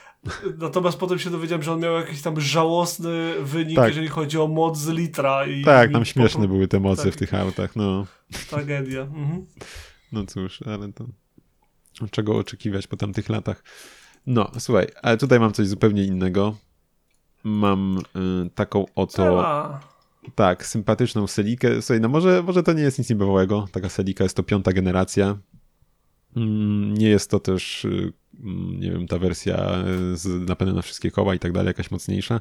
[0.57, 3.87] Natomiast potem się dowiedziałem, że on miał jakiś tam żałosny wynik, Tak.
[3.87, 5.45] jeżeli chodzi o moc z litra.
[5.47, 7.13] I Tak, tam po- śmieszne były te moce tak.
[7.13, 8.05] w tych autach, no.
[8.49, 9.01] Tragedia.
[9.01, 9.45] Mhm.
[10.11, 11.05] No cóż, ale to
[12.11, 13.63] czego oczekiwać po tamtych latach.
[14.27, 16.55] No, słuchaj, ale tutaj mam coś zupełnie innego.
[17.43, 19.79] Mam y, taką oto, Cała.
[20.35, 21.81] tak, sympatyczną selikę.
[21.81, 23.67] Słuchaj, no może, może to nie jest nic niebywałego.
[23.71, 25.37] Taka selika jest to piąta generacja.
[26.35, 30.81] Mm, Nie jest to też, y, mm, nie wiem, ta wersja y, z napędem na
[30.81, 32.39] wszystkie koła i tak dalej, jakaś mocniejsza.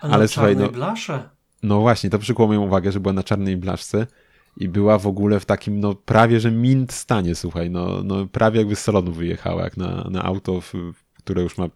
[0.00, 1.28] Ale, ale na słuchaj, no- blasze.
[1.62, 4.06] No właśnie, to przykuło moją uwagę, że była na czarnej blaszce
[4.56, 8.58] i była w ogóle w takim, no prawie, że mint stanie, słuchaj, no, no prawie
[8.58, 10.72] jakby z salonu wyjechała, jak na, na auto, w,
[11.18, 11.68] które już ma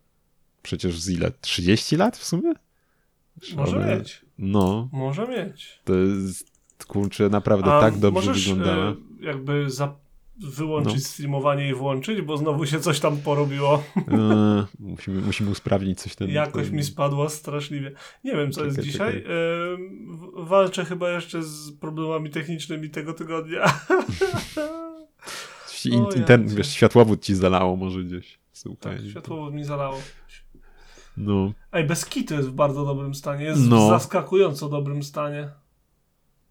[0.62, 2.52] przecież z ile, 30 lat w sumie?
[3.56, 4.24] Może One- mieć.
[4.38, 5.80] No, Może mieć.
[5.84, 6.50] to jest,
[6.86, 8.90] kurczę, naprawdę A tak dobrze możesz, wyglądała.
[8.90, 9.94] e, jakby za...
[10.38, 11.00] wyłączyć No.
[11.00, 13.82] streamowanie i włączyć, bo znowu się coś tam porobiło.
[13.96, 16.30] E, musimy, musimy usprawnić coś ten.
[16.30, 16.76] Jakoś ten...
[16.76, 17.92] mi spadła straszliwie.
[18.24, 19.12] Nie wiem, co jest Czekaj, dzisiaj.
[19.22, 19.34] czekaj.
[19.74, 23.64] Ym, w- walczę chyba jeszcze z problemami technicznymi tego tygodnia.
[25.84, 26.48] In, O, ja inter...
[26.48, 26.56] cię.
[26.56, 28.38] wiesz, światłowód ci zalało może gdzieś.
[28.52, 28.96] Słuchaj.
[28.98, 29.98] tak, światłowód mi zalało.
[31.16, 31.52] No.
[31.72, 33.44] Ej, bez kitu jest w bardzo dobrym stanie.
[33.44, 33.86] Jest No.
[33.86, 35.48] w zaskakująco dobrym stanie.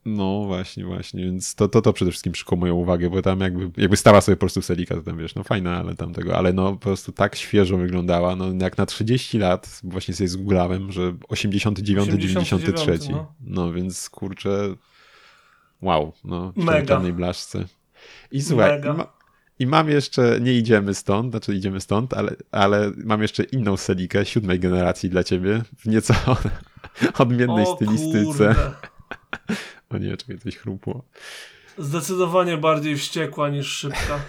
[0.05, 3.81] No właśnie, właśnie, więc to, to, to przede wszystkim przykuło moją uwagę, bo tam jakby,
[3.81, 6.53] jakby stała sobie po prostu Selika, to tam wiesz, no fajna, ale tam tego, ale
[6.53, 11.13] no po prostu tak świeżo wyglądała, no jak na 30 lat, właśnie sobie zgooglałem, że
[11.29, 13.33] 89, 93, 89, no.
[13.41, 14.75] no więc kurczę,
[15.81, 17.65] wow, no w czarnej blaszce.
[18.31, 19.13] I słuchaj, i, ma,
[19.59, 24.25] i mam jeszcze, nie idziemy stąd, znaczy idziemy stąd, ale, ale mam jeszcze inną Selikę
[24.25, 26.13] siódmej generacji dla ciebie, w nieco
[27.19, 28.55] odmiennej o stylistyce.
[28.55, 28.55] kurde.
[29.93, 31.03] O nie, czekaj, coś chrupło.
[31.77, 34.19] Zdecydowanie bardziej wściekła niż szybka.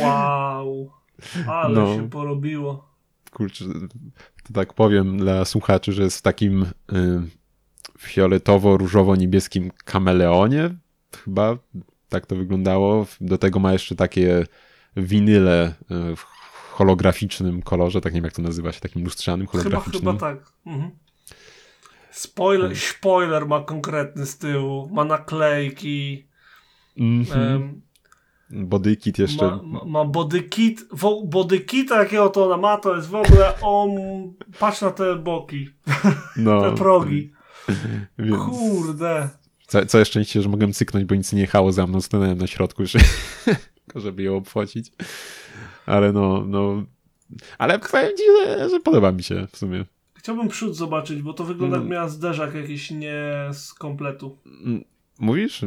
[0.00, 0.90] Wow.
[1.48, 1.96] Ale No.
[1.96, 2.88] się porobiło.
[3.30, 3.64] kurczę,
[4.44, 6.66] to tak powiem dla słuchaczy, że jest w takim y,
[7.98, 10.70] fioletowo-różowo-niebieskim kameleonie.
[11.24, 11.56] Chyba
[12.08, 13.06] tak to wyglądało.
[13.20, 14.46] Do tego ma jeszcze takie
[14.96, 16.20] winyle e, w
[16.72, 20.02] holograficznym kolorze, tak nie wiem jak to nazywa się, takim lustrzanym, Chyba, holograficznym.
[20.02, 20.52] chyba tak.
[20.66, 20.90] Mhm.
[22.12, 26.26] Spoiler, spoiler ma konkretny z tyłu, ma naklejki,
[26.98, 27.42] Mhm.
[27.56, 27.82] em,
[28.50, 29.46] Bodykit jeszcze.
[29.46, 30.84] ma, ma, ma body kit.
[30.92, 33.90] Wo- Body kita jakiego to ona ma, to jest w ogóle on,
[34.58, 35.68] patrz na te boki,
[36.36, 37.32] no, te progi.
[38.18, 39.28] Więc Kurde.
[39.88, 42.98] co, szczęście, że mogłem cyknąć, bo nic nie jechało za mną, stanąłem na środku, że,
[43.94, 44.92] żeby ją obchodzić.
[45.86, 46.82] Ale no, no...
[47.58, 49.84] Ale powiem ci, że, że podoba mi się w sumie.
[50.22, 51.92] Chciałbym przód zobaczyć, bo to wygląda jak Mm.
[51.92, 53.14] miała zderzak jakiś nie
[53.52, 54.38] z kompletu.
[55.18, 55.60] Mówisz?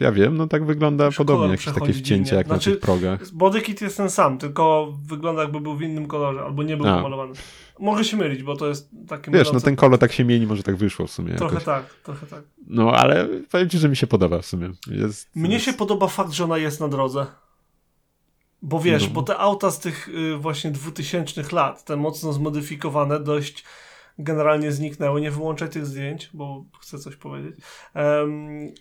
[0.00, 2.32] Ja wiem, no tak wygląda Już podobnie, jakieś takie dziwnie.
[2.32, 3.30] jak Znaczy, na tych progach.
[3.32, 6.86] Body kit jest ten sam, tylko wygląda jakby był w innym kolorze, albo nie był
[6.88, 6.96] A.
[6.96, 7.32] pomalowany.
[7.80, 10.62] Mogę się mylić, bo to jest takie Wiesz, no ten kolor tak się mieni, może
[10.62, 11.64] tak wyszło w sumie Trochę jakoś.
[11.64, 12.42] tak, trochę tak.
[12.66, 14.70] No, ale powiem ci, że mi się podoba w sumie.
[14.90, 15.64] Jest, Mnie jest...
[15.66, 17.26] się podoba fakt, że ona jest na drodze.
[18.62, 19.10] Bo wiesz, No.
[19.14, 23.64] bo te auta z tych y, właśnie 2000 lat, te mocno zmodyfikowane, dość
[24.18, 25.20] generalnie zniknęły.
[25.20, 27.56] Nie wyłączaj tych zdjęć, bo chcę coś powiedzieć.
[27.94, 28.72] Em,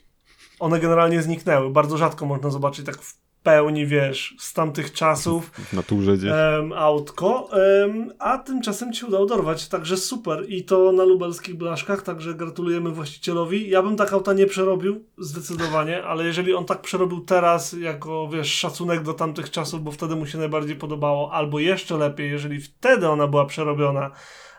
[0.60, 1.70] one generalnie zniknęły.
[1.70, 6.32] Bardzo rzadko można zobaczyć tak w pełni, wiesz, z tamtych czasów w naturze gdzieś.
[6.32, 7.50] em, autko,
[7.84, 12.92] em, a tymczasem ci udało dorwać, także super i to na lubelskich blaszkach, także gratulujemy
[12.92, 13.70] właścicielowi.
[13.70, 18.54] Ja bym tak auta nie przerobił, zdecydowanie, ale jeżeli on tak przerobił teraz, jako wiesz,
[18.54, 23.10] szacunek do tamtych czasów, bo wtedy mu się najbardziej podobało, albo jeszcze lepiej, jeżeli wtedy
[23.10, 24.12] ona była przerobiona,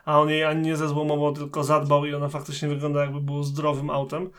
[0.05, 3.91] a on jej ani nie zezłomował, tylko zadbał i ona faktycznie wygląda jakby było zdrowym
[3.91, 4.31] autem,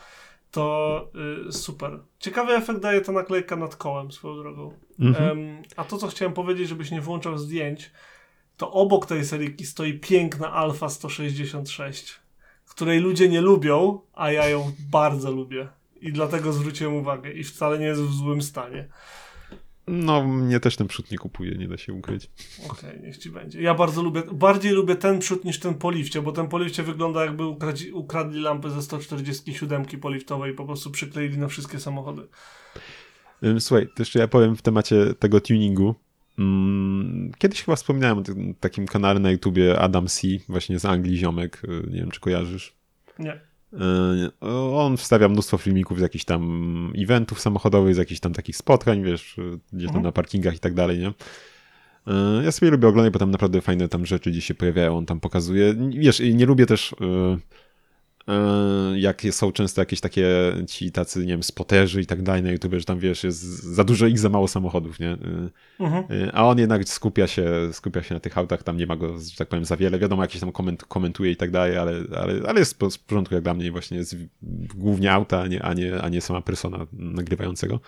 [0.51, 1.07] to
[1.47, 1.99] y, super.
[2.19, 4.73] Ciekawy efekt daje ta naklejka nad kołem swoją drogą.
[4.99, 5.39] Mhm.
[5.39, 7.91] Em, a to, co chciałem powiedzieć, żebyś nie włączał zdjęć,
[8.57, 12.19] to obok tej seryjki stoi piękna Alfa 166,
[12.69, 15.67] której ludzie nie lubią, a ja ją bardzo lubię.
[16.01, 17.31] I dlatego zwróciłem uwagę.
[17.31, 18.87] I wcale nie jest w złym stanie.
[19.87, 22.29] No, mnie też ten przód nie kupuje, nie da się ukryć.
[22.69, 23.61] Okej, niech ci będzie.
[23.61, 26.83] Ja bardzo lubię, bardziej lubię ten przód niż ten po lifcie, bo ten po lifcie
[26.83, 32.27] wygląda jakby ukradzi, ukradli lampy ze 147 poliftowej i po prostu przykleili na wszystkie samochody.
[33.59, 35.95] Słuchaj, to jeszcze ja powiem w temacie tego tuningu.
[36.39, 41.17] Mm, Kiedyś chyba wspominałem o tym takim kanale na YouTubie Adam C, właśnie z Anglii,
[41.17, 42.73] ziomek, y, nie wiem czy kojarzysz.
[43.19, 43.41] Nie.
[43.75, 49.03] Y, On wstawia mnóstwo filmików z jakichś tam eventów samochodowych, z jakichś tam takich spotkań,
[49.03, 50.03] wiesz, y, gdzieś tam Mhm.
[50.03, 51.07] na parkingach i tak dalej, nie?
[51.09, 55.05] Y, Ja sobie lubię oglądać, bo tam naprawdę fajne tam rzeczy gdzieś się pojawiają, on
[55.05, 55.75] tam pokazuje.
[55.89, 56.95] Wiesz, i nie lubię też,
[58.95, 60.27] jak są często jakieś takie
[60.67, 63.83] ci tacy, nie wiem, spoterzy i tak dalej na YouTube, że tam wiesz, jest za
[63.83, 65.11] dużo ich, za mało samochodów, nie?
[65.13, 66.03] Y, Mhm.
[66.11, 69.19] Y, A on jednak skupia się, skupia się na tych autach, tam nie ma go,
[69.19, 69.99] że tak powiem, za wiele.
[69.99, 73.43] Wiadomo, jakieś tam koment, komentuje i tak dalej, ale, ale, ale jest w porządku jak
[73.43, 74.15] dla mnie właśnie jest
[74.75, 77.79] głównie auta, a nie, a nie, a nie sama persona nagrywającego.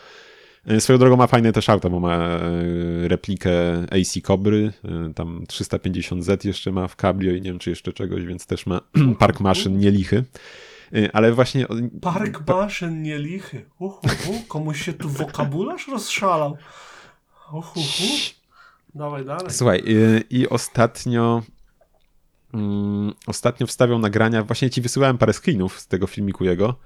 [0.71, 4.73] Y, Swoją drogą ma fajne też auta, bo ma y, replikę AC Cobry,
[5.09, 8.65] y, tam 350Z jeszcze ma w cabrio i nie wiem, czy jeszcze czegoś, więc też
[8.65, 8.81] ma
[9.19, 10.23] park maszyn nielichy.
[11.13, 11.65] Ale właśnie...
[12.01, 13.65] Park maszyn nie lichy.
[13.79, 16.57] Uhuhu, komuś się tu wokabularz rozszalał.
[17.51, 17.81] Uhuhu.
[18.95, 19.45] Dawaj dalej.
[19.49, 21.43] Słuchaj, y, i ostatnio
[22.53, 26.79] mm, ostatnio wstawiał nagrania, właśnie ci wysyłałem parę screenów z tego filmiku jego,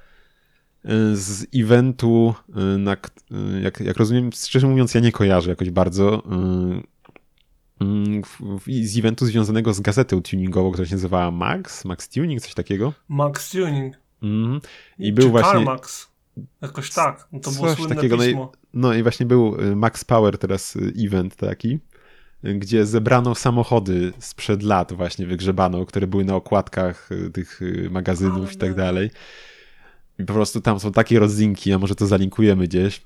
[1.13, 6.23] z eventu, y, na, y, jak, jak rozumiem, szczerze mówiąc, ja nie kojarzę jakoś bardzo,
[7.81, 8.21] y, y,
[8.59, 12.93] w- z eventu związanego z gazetą tuningową, która się nazywała Max, Max Tuning, coś takiego.
[13.09, 13.95] Max Tuning.
[14.23, 14.61] Mhm.
[14.99, 15.51] I Czy był właśnie...
[15.51, 16.11] CarMax.
[16.61, 17.27] Jakoś tak.
[17.31, 18.51] No to było Coś słynne takiego, no i- pismo.
[18.73, 21.79] No i właśnie był y, Max Power teraz y, event taki,
[22.45, 27.89] y, gdzie zebrano samochody sprzed lat właśnie wygrzebano, które były na okładkach y, tych y,
[27.91, 29.09] magazynów i tak dalej.
[30.21, 33.01] I po prostu tam są takie rodzinki, a może to zalinkujemy gdzieś.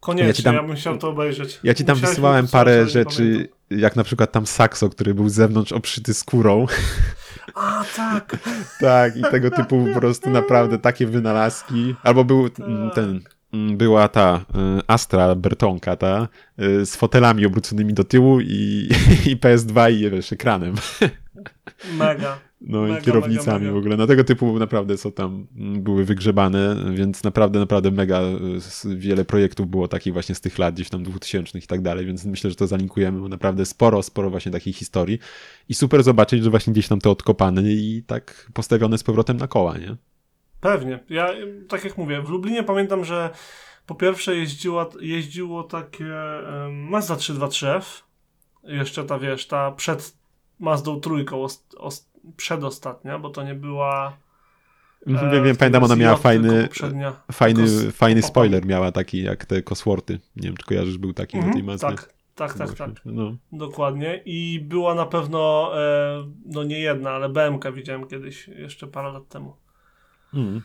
[0.00, 1.60] Koniecznie, ja, ja ci tam- bym chciał to obejrzeć.
[1.64, 5.34] Ja ci tam Musiałeś wysyłałem parę rzeczy, jak na przykład tam Saxo, który był z
[5.34, 6.66] zewnątrz obszyty skórą.
[7.54, 8.36] A, tak.
[8.80, 11.94] tak, i tego typu po prostu naprawdę takie wynalazki.
[12.02, 12.66] Albo był Tak.
[12.94, 13.20] ten,
[13.52, 14.44] była ta
[14.78, 16.28] y, Astra Bertonka, ta,
[16.60, 18.88] y, z fotelami obróconymi do tyłu i,
[19.30, 20.74] i PS2 i wiesz, ekranem.
[21.98, 22.38] Mega.
[22.60, 23.72] No Mega, i kierownicami mega, mega.
[23.72, 23.96] w ogóle.
[23.96, 28.20] No tego typu naprawdę co tam były wygrzebane, więc naprawdę, naprawdę mega
[28.84, 32.06] y, wiele projektów było takich właśnie z tych lat, gdzieś tam 2000 i tak dalej,
[32.06, 35.18] więc myślę, że to zalinkujemy, bo naprawdę sporo, sporo właśnie takich historii
[35.68, 39.46] i super zobaczyć, że właśnie gdzieś tam to odkopane i tak postawione z powrotem na
[39.46, 39.96] koła, nie?
[40.60, 40.98] Pewnie.
[41.08, 41.28] Ja,
[41.68, 43.30] tak jak mówię, w Lublinie pamiętam, że
[43.86, 48.02] po pierwsze jeździła, jeździło takie um, Mazda 323F.
[48.64, 50.20] Jeszcze ta, wiesz, ta przed
[50.58, 54.16] Mazdą trójką, os, os, przedostatnia, bo to nie była...
[55.06, 56.68] Mhm, wiem, wiem, pamiętam, ona miała fajny,
[57.32, 60.18] fajny, z fajny spoiler miała taki jak te Cosworty.
[60.36, 61.86] Nie wiem, czy kojarzysz, był taki na tej Mhm, masce.
[61.86, 62.90] tak, tak, tak, tak.
[63.04, 63.36] No.
[63.52, 64.22] Dokładnie.
[64.24, 69.28] I była na pewno, e, no nie jedna, ale BMK widziałem kiedyś, jeszcze parę lat
[69.28, 69.56] temu.
[70.34, 70.62] Mm.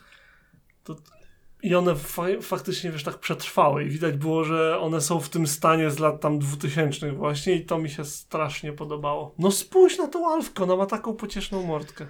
[1.66, 5.46] I one fa faktycznie, wiesz, tak przetrwały i widać było, że one są w tym
[5.46, 9.34] stanie z lat tam 2000 właśnie i to mi się strasznie podobało.
[9.38, 12.06] No spójrz na tą Alfkę, ona ma taką pocieszną mordkę.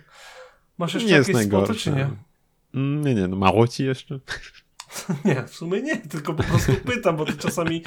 [0.78, 2.10] Masz jeszcze Nie jakieś spoty, czy nie?
[2.74, 4.20] Mm, Nie, nie, no mało ci jeszcze?
[5.24, 7.82] Nie, w sumie nie, tylko po prostu pytam, bo ty czasami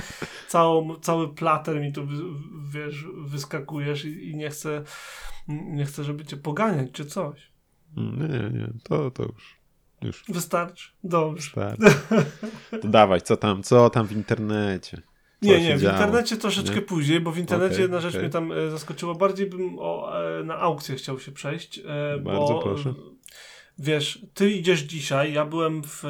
[0.48, 2.08] całą, cały plater mi tu,
[2.70, 4.84] wiesz, wyskakujesz i, i nie chcę,
[5.48, 7.52] nie chcę, żeby cię poganiać czy coś.
[7.98, 9.59] Mm, Nie, nie, nie, to, to już,
[10.08, 10.90] już Wystarczy?
[11.04, 11.50] Dobrze.
[11.52, 11.84] starczy.
[12.82, 14.98] To dawaj, co tam, co tam w internecie?
[14.98, 15.96] Co Nie, nie, w działo?
[15.98, 16.82] internecie troszeczkę Nie?
[16.82, 18.22] później, bo w internecie Okej, jedna rzecz okej.
[18.22, 19.14] mnie tam e, zaskoczyła.
[19.16, 21.78] Bardziej bym o, e, na aukcję chciał się przejść.
[21.80, 22.90] E, Bardzo bo, proszę.
[22.90, 22.94] e,
[23.80, 26.04] Wiesz, ty idziesz dzisiaj, ja byłem w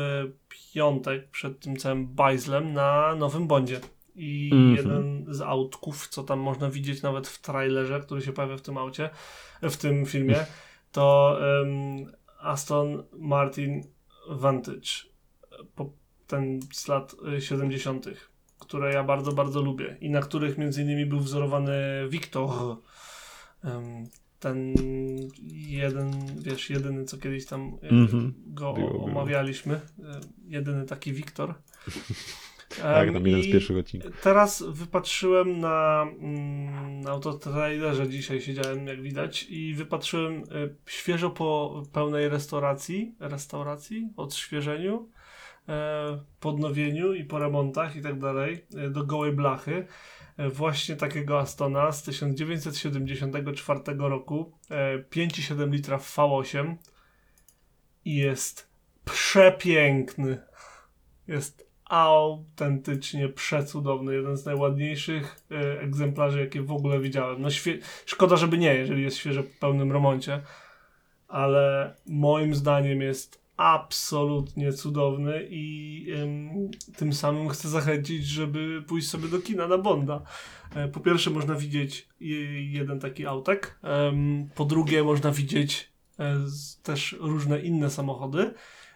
[0.73, 3.79] piątek przed tym całym bajzlem na Nowym Bondzie.
[4.15, 4.75] I Mhm.
[4.75, 8.77] jeden z autków, co tam można widzieć nawet w trailerze, który się pojawia w tym
[8.77, 9.09] aucie,
[9.61, 10.45] w tym filmie,
[10.91, 13.81] to em, Aston Martin
[14.29, 14.89] Vantage.
[16.27, 18.05] Ten z lat y, 70.,
[18.59, 21.73] które ja bardzo, bardzo lubię i na których między innymi był wzorowany
[22.09, 22.49] Victor.
[24.39, 24.73] Ten
[25.51, 28.33] jeden, wiesz, jedyny, co kiedyś tam y, Mhm.
[28.47, 28.73] go
[29.03, 29.75] omawialiśmy.
[29.75, 29.81] Y,
[30.47, 31.53] Jedyny taki Wiktor.
[32.69, 34.21] Tak, tam jeden z pierwszych odcinków.
[34.21, 41.83] Teraz wypatrzyłem na, mm, na autotrailerze dzisiaj siedziałem, jak widać, i wypatrzyłem y, świeżo po
[41.93, 45.09] pełnej restauracji, restauracji, odświeżeniu,
[45.69, 49.87] e, podnowieniu i po remontach i tak dalej, e, do gołej blachy.
[50.37, 56.75] e, Właśnie takiego Astona z 1974 roku, e, 5,7 litra w V8
[58.05, 58.69] i jest
[59.05, 60.37] przepiękny.
[61.27, 64.15] Jest autentycznie przecudowny.
[64.15, 67.41] Jeden z najładniejszych e, egzemplarzy, jakie w ogóle widziałem.
[67.41, 70.41] No świe- szkoda, żeby nie, jeżeli jest świeżo po pełnym remoncie,
[71.27, 79.27] ale moim zdaniem jest absolutnie cudowny i ym, tym samym chcę zachęcić, żeby pójść sobie
[79.27, 80.21] do kina na Bonda.
[80.75, 83.79] E, po pierwsze można widzieć je- jeden taki autek,
[84.55, 86.37] po drugie można widzieć e,
[86.83, 88.53] też różne inne samochody.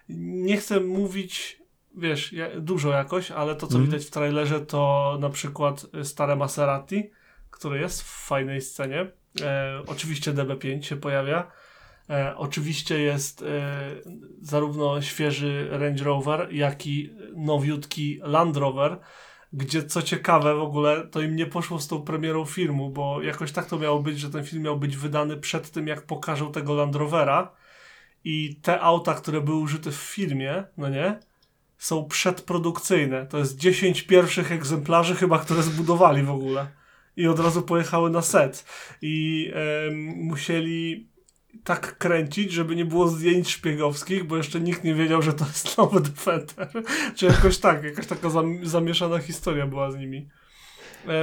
[0.10, 1.63] Nie chcę mówić
[1.98, 3.86] wiesz, dużo jakoś, ale to co Mhm.
[3.86, 7.10] widać w trailerze to na przykład y, stare Maserati,
[7.52, 9.12] które jest w fajnej scenie.
[9.42, 11.52] E, oczywiście DB5 się pojawia.
[12.10, 13.46] E, oczywiście jest e,
[14.42, 19.00] zarówno świeży Range Rover, jak i nowiutki Land Rover,
[19.54, 23.52] gdzie co ciekawe w ogóle, to im nie poszło z tą premierą filmu, bo jakoś
[23.52, 26.74] tak to miało być, że ten film miał być wydany przed tym, jak pokażą tego
[26.74, 27.52] Land Rovera
[28.24, 31.20] i te auta, które były użyte w filmie, no nie,
[31.78, 33.26] są przedprodukcyjne.
[33.26, 36.68] To jest 10 pierwszych egzemplarzy chyba, które zbudowali w ogóle.
[37.18, 38.66] I od razu pojechały na set.
[39.02, 39.52] I
[40.16, 41.08] musieli
[41.64, 45.78] tak kręcić, żeby nie było zdjęć szpiegowskich, bo jeszcze nikt nie wiedział, że to jest
[45.78, 46.70] nowy Defender.
[47.16, 50.30] Czy jakoś tak, jakaś taka zam zamieszana historia była z nimi.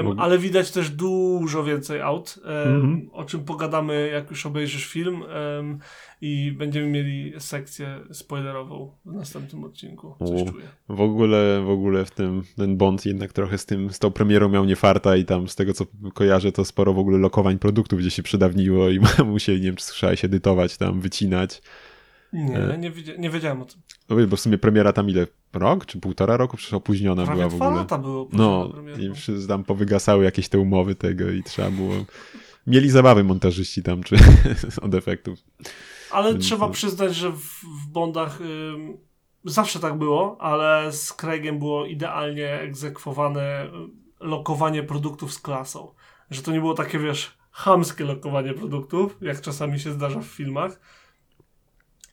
[0.04, 3.10] Bo- ale widać też dużo więcej aut, em, Mhm.
[3.12, 5.22] o czym pogadamy, jak już obejrzysz film
[5.58, 5.78] em,
[6.20, 10.14] i będziemy mieli sekcję spoilerową w następnym odcinku.
[10.18, 10.52] Coś U.
[10.52, 10.64] czuję.
[10.88, 14.48] W ogóle, w ogóle w tym, ten Bond jednak trochę z tym, z tą premierą
[14.48, 18.10] miał niefarta i tam z tego co kojarzę, to sporo w ogóle lokowań produktów gdzie
[18.10, 21.62] się przydawniło i musieli, nie wiem, czy słyszałeś, edytować tam, wycinać.
[22.32, 22.78] Nie, E.
[22.78, 23.80] nie, nie wiedziałem o tym.
[24.08, 25.26] No wiesz, bo w sumie premiera tam ile?
[25.52, 26.56] Rok czy półtora roku?
[26.56, 27.80] Przecież opóźniona Prawie była w dwa ogóle.
[27.80, 28.28] lata było.
[28.32, 31.94] No, i tam powygasały jakieś te umowy tego i trzeba było...
[32.66, 34.16] Mieli zabawy montażyści tam, czy
[34.82, 35.38] od efektów.
[36.10, 37.40] Ale Więc trzeba to- przyznać, że w,
[37.82, 38.96] w Bondach ym,
[39.44, 43.68] zawsze tak było, ale z Craigiem było idealnie egzekwowane y,
[44.20, 45.94] lokowanie produktów z klasą.
[46.30, 50.80] Że to nie było takie, wiesz, chamskie lokowanie produktów, jak czasami się zdarza w filmach,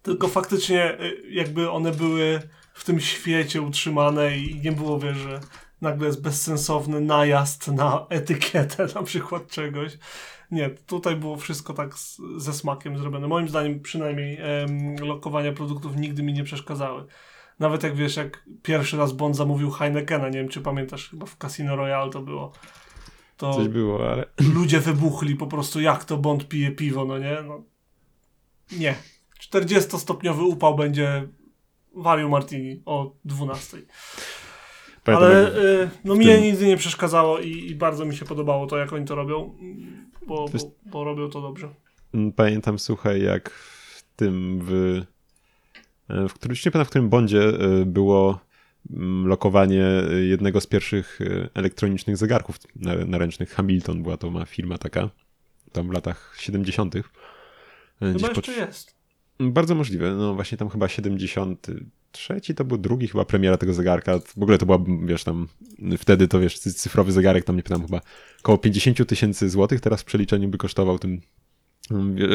[0.07, 2.39] tylko faktycznie y, jakby one były
[2.73, 5.39] w tym świecie utrzymane i nie było, wiesz, że
[5.81, 9.97] nagle jest bezsensowny najazd na etykietę na przykład czegoś.
[10.51, 13.27] Nie, tutaj było wszystko tak z, ze smakiem zrobione.
[13.27, 17.05] Moim zdaniem przynajmniej em, lokowania produktów nigdy mi nie przeszkadzały.
[17.59, 21.37] Nawet jak wiesz, jak pierwszy raz Bond zamówił Heinekena, nie wiem czy pamiętasz, chyba w
[21.37, 22.51] Casino Royale to było.
[23.37, 24.25] To Coś było, ale...
[24.55, 27.37] ludzie wybuchli po prostu, jak to Bond pije piwo, no nie?
[27.47, 27.63] No,
[28.71, 28.95] nie.
[29.39, 31.27] 40-stopniowy upał będzie
[31.95, 33.77] wariu martini o 12.
[35.03, 38.67] Pamiętam, Ale y, no mnie tym- nigdy nie przeszkadzało i, i bardzo mi się podobało
[38.67, 39.57] to, jak oni to robią,
[40.27, 41.69] bo, bo, bo robią to dobrze.
[42.13, 45.01] Mm, Pamiętam, słuchaj, jak w tym w
[46.09, 47.51] w którym, nie pamiętam, w którym Bondzie
[47.85, 48.39] było
[48.93, 49.85] mm, lokowanie
[50.29, 51.19] jednego z pierwszych
[51.53, 52.57] elektronicznych zegarków
[53.07, 53.49] naręcznych.
[53.53, 55.09] Hamilton była to ma firma taka,
[55.71, 56.95] tam w latach 70.
[57.99, 58.96] Chyba jeszcze jest.
[59.39, 60.15] Bardzo możliwe.
[60.15, 64.19] No właśnie tam chyba 73 to był drugi chyba premiera tego zegarka.
[64.19, 65.47] W ogóle to była, wiesz, tam
[65.97, 68.01] wtedy to wiesz, cyfrowy zegarek tam nie pytam chyba
[68.39, 69.81] około 50 tysięcy złotych.
[69.81, 71.21] Teraz w przeliczeniu by kosztował tym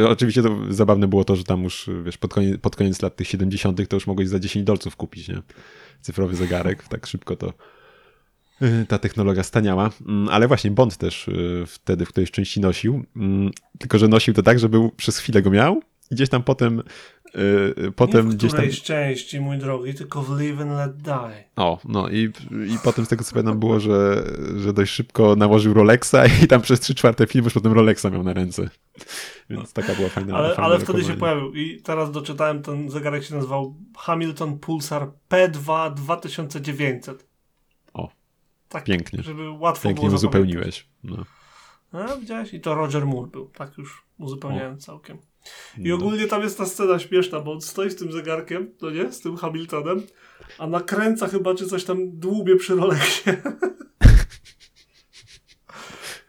[0.09, 3.28] Oczywiście to zabawne było to, że tam już, wiesz, pod koniec, pod koniec lat tych
[3.28, 3.88] 70.
[3.88, 5.42] to już mogłeś za 10 dolców kupić, nie?
[6.00, 7.53] Cyfrowy zegarek, tak szybko to
[8.62, 9.90] y, ta technologia staniała.
[10.07, 13.05] Mm, ale właśnie Bond też y, wtedy w którejś części nosił.
[13.16, 16.82] Mm, tylko, że nosił to tak, że był przez chwilę go miał, gdzieś tam potem
[17.34, 18.70] Yy, potem nie w gdzieś tam.
[18.84, 21.44] części, mój drogi, tylko w Live and Let Die.
[21.57, 24.24] O, no i, i potem z tego co pamiętam było, że,
[24.57, 28.22] że dość szybko nałożył Rolexa i tam przez 3 czwarte filmu już potem Rolexa miał
[28.22, 28.70] na ręce.
[29.50, 33.24] Więc taka była fajna Ale, fajna ale wtedy się pojawił i teraz doczytałem, ten zegarek
[33.24, 37.26] się nazywał Hamilton Pulsar P2 2900.
[37.94, 38.11] O,
[38.68, 39.22] tak, pięknie.
[39.22, 40.86] Żeby łatwo pięknie było uzupełniłeś.
[41.05, 41.24] No.
[41.92, 42.55] A, widziałeś?
[42.55, 44.76] I to Roger Moore był, tak już uzupełniałem o.
[44.76, 45.18] całkiem.
[45.78, 45.95] I no.
[45.95, 49.20] ogólnie tam jest ta scena śmieszna, bo on stoi z tym zegarkiem, no nie, z
[49.20, 50.03] tym Hamiltonem,
[50.59, 53.43] a nakręca chyba, czy coś tam dłubie przy Rolexie.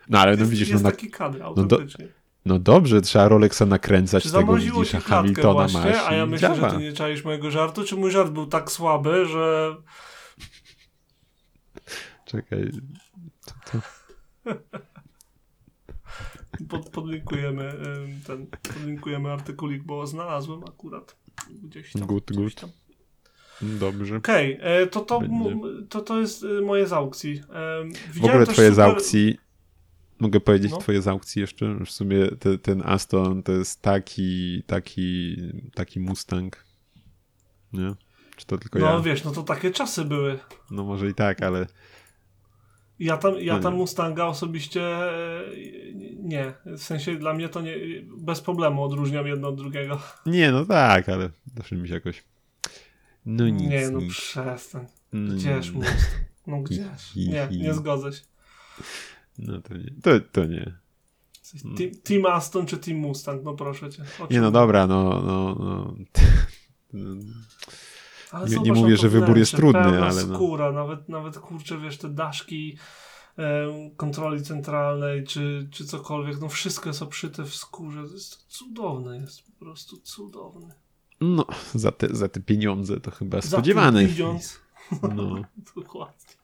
[0.09, 2.05] No ale no widzisz, jest no, taki kadr autentycznie.
[2.05, 2.13] No, do,
[2.45, 6.55] no dobrze, trzeba Rolexa nakręcać, czy tego widzisz, a Hamiltona właśnie, masz A ja myślę,
[6.55, 6.69] działa.
[6.69, 9.75] że ty nie czaisz mojego żartu, czy mój żart był tak słaby, że...
[12.25, 12.71] Czekaj,
[13.45, 13.79] to, to...
[16.69, 17.73] Pod, podlinkujemy
[18.27, 21.15] ten, podlinkujemy artykulik, bo znalazłem akurat
[21.63, 22.07] gdzieś tam.
[22.07, 22.55] Good, good.
[22.55, 22.69] Tam.
[23.61, 24.15] Dobrze.
[24.17, 25.21] Okej, okay, e, to, to,
[25.89, 27.41] to, to jest e, moje z aukcji.
[28.13, 28.75] w ogóle twoje super...
[28.75, 29.37] z aukcji,
[30.19, 30.77] mogę powiedzieć no.
[30.77, 35.37] twoje z aukcji jeszcze, w sumie te, ten Aston to jest taki, taki,
[35.73, 36.65] taki Mustang,
[37.73, 37.95] nie?
[38.35, 38.93] Czy to tylko no, ja?
[38.93, 40.39] No wiesz, no to takie czasy były.
[40.71, 41.67] No może i tak, ale
[42.99, 45.43] ja tam, ja tam Mustanga osobiście e,
[46.19, 46.53] nie.
[46.65, 47.75] W sensie dla mnie to nie,
[48.17, 49.99] bez problemu odróżniam jedno od drugiego.
[50.25, 52.23] Nie, no tak, ale zawsze mi się jakoś.
[53.25, 53.69] No nic.
[53.69, 54.13] Nie, no nic.
[54.13, 54.85] przestań.
[55.13, 55.99] No gdzież Mustang?
[56.47, 57.15] No gdzież?
[57.31, 58.21] Nie, nie zgodzę się.
[59.37, 59.93] No to nie.
[60.03, 60.73] To, to nie.
[61.77, 63.43] Team, team Aston czy Team Mustang?
[63.43, 64.03] No proszę cię.
[64.31, 65.21] Nie, no dobra, no.
[65.25, 65.95] no, no.
[68.49, 70.25] nie, nie mówię, że wybór jest trudny, ale.
[70.25, 70.35] No.
[70.35, 72.77] skóra, nawet, nawet kurczę, wiesz, te daszki
[73.37, 73.67] e,
[73.97, 78.07] kontroli centralnej, czy, czy cokolwiek, no wszystko jest obszyte w skórze.
[78.07, 80.75] To jest cudowne, jest po prostu cudowne.
[81.21, 84.07] No, za te, za te pieniądze to chyba spodziewane.
[84.07, 84.59] Za pieniądz.
[85.15, 85.35] No.
[85.81, 86.35] Dokładnie.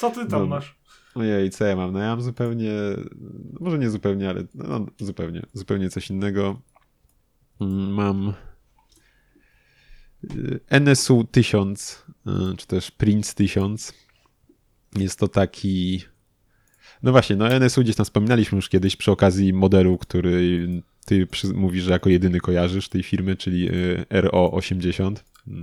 [0.00, 0.46] Co ty tam no.
[0.46, 0.76] masz?
[1.14, 1.92] Ojej, co ja mam?
[1.92, 2.72] No ja mam zupełnie,
[3.60, 6.60] może nie zupełnie, ale no, zupełnie, zupełnie coś innego.
[7.60, 8.32] Mm, mam
[10.70, 13.92] NSU 1000, y, czy też Prince 1000.
[14.96, 16.04] Jest to taki.
[17.02, 20.68] No właśnie, no NSU gdzieś tam wspominaliśmy już kiedyś przy okazji modelu, który
[21.04, 25.14] ty mówisz, że jako jedyny kojarzysz tej firmy, czyli y, RO80.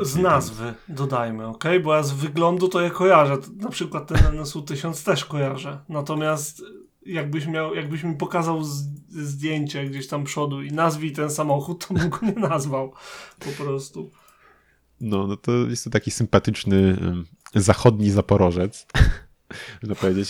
[0.02, 1.64] Z nazwy dodajmy, ok?
[1.84, 3.38] Bo ja z wyglądu to je kojarzę.
[3.58, 5.80] Na przykład ten NSU 1000 też kojarzę.
[5.90, 6.62] Natomiast
[7.06, 8.64] jakbyś miał, jakbyś mi pokazał
[9.10, 12.94] zdjęcie gdzieś tam przodu i nazwij ten samochód, to bym go nie nazwał
[13.40, 14.12] po prostu.
[15.02, 16.98] No, no to jest to taki sympatyczny
[17.56, 18.88] zachodni Zaporożec,
[19.82, 20.30] można powiedzieć.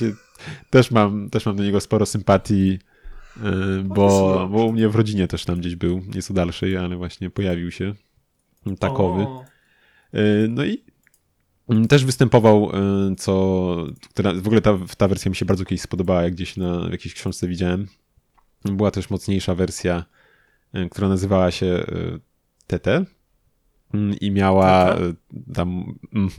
[0.70, 2.80] Też mam, też mam do niego sporo sympatii,
[3.84, 7.72] bo, bo u mnie w rodzinie też tam gdzieś był, nieco dalszej, ale właśnie pojawił
[7.72, 7.94] się
[8.80, 9.26] takowy.
[10.50, 10.84] No i
[11.90, 12.72] też występował,
[13.18, 13.76] co
[14.10, 16.92] która, w ogóle ta, ta wersja mi się bardzo kiedyś spodobała, jak gdzieś na w
[16.92, 17.88] jakiejś książce widziałem.
[18.66, 20.06] Była też mocniejsza wersja,
[20.92, 21.86] która nazywała się
[22.68, 22.88] TT,
[24.22, 24.96] i miała?
[24.96, 25.14] E,
[25.54, 26.30] tam, mm,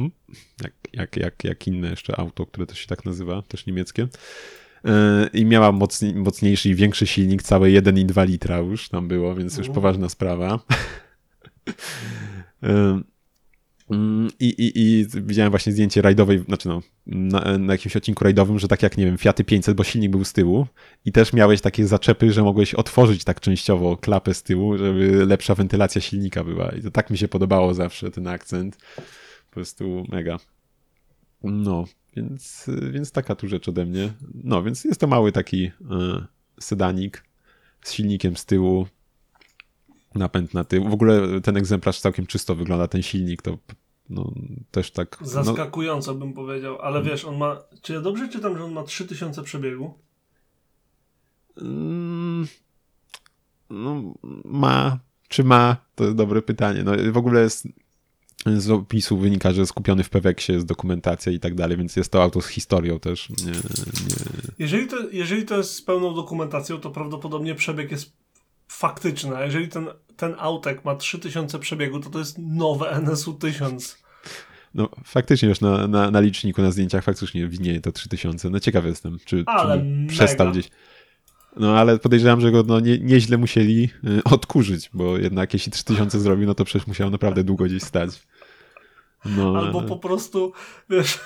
[0.63, 4.09] jak, jak, jak, jak inne jeszcze auto, które też się tak nazywa, też niemieckie.
[4.85, 9.57] E, I miała mocniej, mocniejszy i większy silnik, całe 1,2 litra już tam było, więc
[9.57, 10.59] już poważna sprawa.
[13.91, 18.59] Mm, I, i, I widziałem właśnie zdjęcie rajdowej, znaczy no, na, na, jakimś odcinku rajdowym,
[18.59, 20.67] że tak jak, nie wiem, Fiaty 500, bo silnik był z tyłu
[21.05, 25.55] i też miałeś takie zaczepy, że mogłeś otworzyć tak częściowo klapę z tyłu, żeby lepsza
[25.55, 26.71] wentylacja silnika była.
[26.71, 28.77] I to tak mi się podobało zawsze, ten akcent.
[29.47, 30.39] Po prostu mega.
[31.43, 31.85] No,
[32.17, 34.13] więc, więc taka tu rzecz ode mnie.
[34.45, 35.73] No, więc jest to mały taki e,
[36.61, 37.25] sedanik
[37.83, 38.87] z silnikiem z tyłu,
[40.15, 40.89] napęd na tył.
[40.89, 43.59] W ogóle ten egzemplarz całkiem czysto wygląda, ten silnik to
[44.11, 44.33] no,
[44.71, 45.19] też tak...
[45.21, 46.19] No- Zaskakująco no...
[46.19, 47.63] bym powiedział, ale wiesz, on ma...
[47.83, 49.95] Czy ja dobrze czytam, że on ma 3000 przebiegu?
[51.61, 52.47] Mm,
[53.71, 54.99] no, ma.
[55.29, 55.77] Czy ma?
[55.95, 56.83] To jest dobre pytanie.
[56.83, 57.69] No, w ogóle jest,
[58.47, 62.23] z opisu wynika, że skupiony w Peweksie jest dokumentacja i tak dalej, więc jest to
[62.23, 63.31] auto z historią też.
[63.31, 63.53] Nie, nie.
[64.59, 68.13] Jeżeli, to, jeżeli to jest z pełną dokumentacją, to prawdopodobnie przebieg jest
[68.69, 69.37] faktyczny.
[69.37, 74.05] A jeżeli ten, ten autek ma 3000 przebiegu, to to jest nowe NSU 1000.
[74.75, 78.51] No faktycznie, wiesz, na, na, na liczniku, na zdjęciach faktycznie widnieje to 3000.
[78.51, 80.71] No ciekawy jestem, czy, Ale czy przestał gdzieś.
[81.57, 86.21] No ale podejrzewam, że go no, nie, nieźle musieli y, odkurzyć, bo jednak jeśli 3000
[86.21, 88.11] zrobił, no to przecież musiał naprawdę długo gdzieś stać.
[89.25, 90.53] No, Albo ale po prostu,
[90.91, 91.21] wiesz,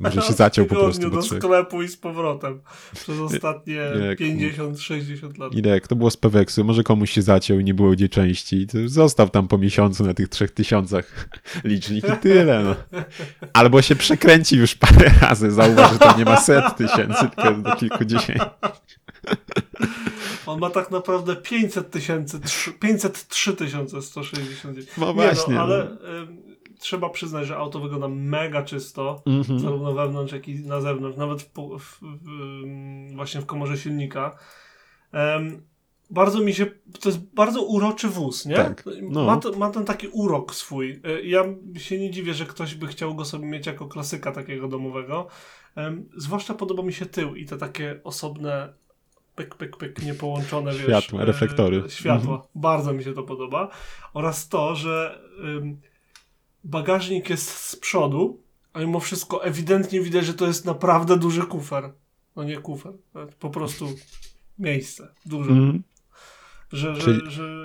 [0.00, 1.10] może się zaciął po prostu.
[1.10, 1.38] do trzech.
[1.38, 2.60] sklepu i z powrotem.
[2.94, 5.54] Przez ostatnie jak- 50-60 lat.
[5.54, 8.66] Ile jak to było z Peweksu, może komuś się zaciął i nie było gdzie części,
[8.86, 11.02] został tam po miesiącu na tych 3000
[11.64, 12.64] licznik i tyle.
[12.64, 13.00] No.
[13.52, 17.76] Albo się przekręci już parę razy, zauważy, że tam nie ma set tysięcy, tylko do
[17.76, 18.44] kilkudziesięciu.
[20.46, 22.40] On ma tak naprawdę 500 tysięcy,
[22.80, 24.86] 503 tysiące 169.
[24.98, 25.62] No Nie właśnie, no, no.
[25.62, 25.82] ale
[26.20, 26.38] ym,
[26.78, 29.60] trzeba przyznać, że auto wygląda mega czysto, Mhm.
[29.60, 34.36] zarówno wewnątrz, jak i na zewnątrz, nawet w, w, w, właśnie w komorze silnika.
[35.12, 35.62] Em,
[36.10, 36.66] bardzo mi się,
[37.00, 38.54] to jest bardzo uroczy wóz, nie?
[38.56, 39.24] Tak, no.
[39.24, 40.90] Ma, to, ma ten taki urok swój.
[41.06, 41.44] Y, Ja
[41.76, 45.26] się nie dziwię, że ktoś by chciał go sobie mieć jako klasyka takiego domowego.
[45.76, 48.72] Em, zwłaszcza podoba mi się tył i te takie osobne
[49.34, 50.82] pyk, pyk, pyk, niepołączone, wiesz.
[50.82, 51.82] Światła, e, reflektory.
[51.88, 52.32] Światła.
[52.34, 52.48] Mhm.
[52.54, 53.68] Bardzo mi się to podoba.
[54.14, 55.80] Oraz to, że ym,
[56.64, 58.40] bagażnik jest z przodu,
[58.72, 61.92] a mimo wszystko ewidentnie widać, że to jest naprawdę duży kufer.
[62.36, 62.92] No nie kufer,
[63.38, 63.88] po prostu
[64.58, 65.50] miejsce duże.
[65.50, 65.82] Mhm.
[66.72, 67.64] Że, że, Czyli- że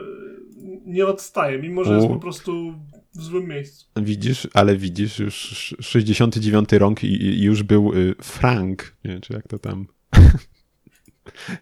[0.85, 2.09] nie odstaje, mimo że jest U.
[2.09, 2.73] po prostu
[3.15, 3.85] w złym miejscu.
[3.95, 9.21] Widzisz, ale widzisz, już sz- 69 rąk i, i już był y, Frank, nie wiem,
[9.21, 9.87] czy jak to tam...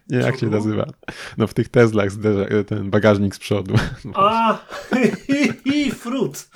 [0.08, 0.86] nie, jak się nazywa?
[1.38, 3.74] No w tych Teslach zderza, ten bagażnik z przodu.
[4.14, 4.58] A,
[5.28, 6.48] i, i frut.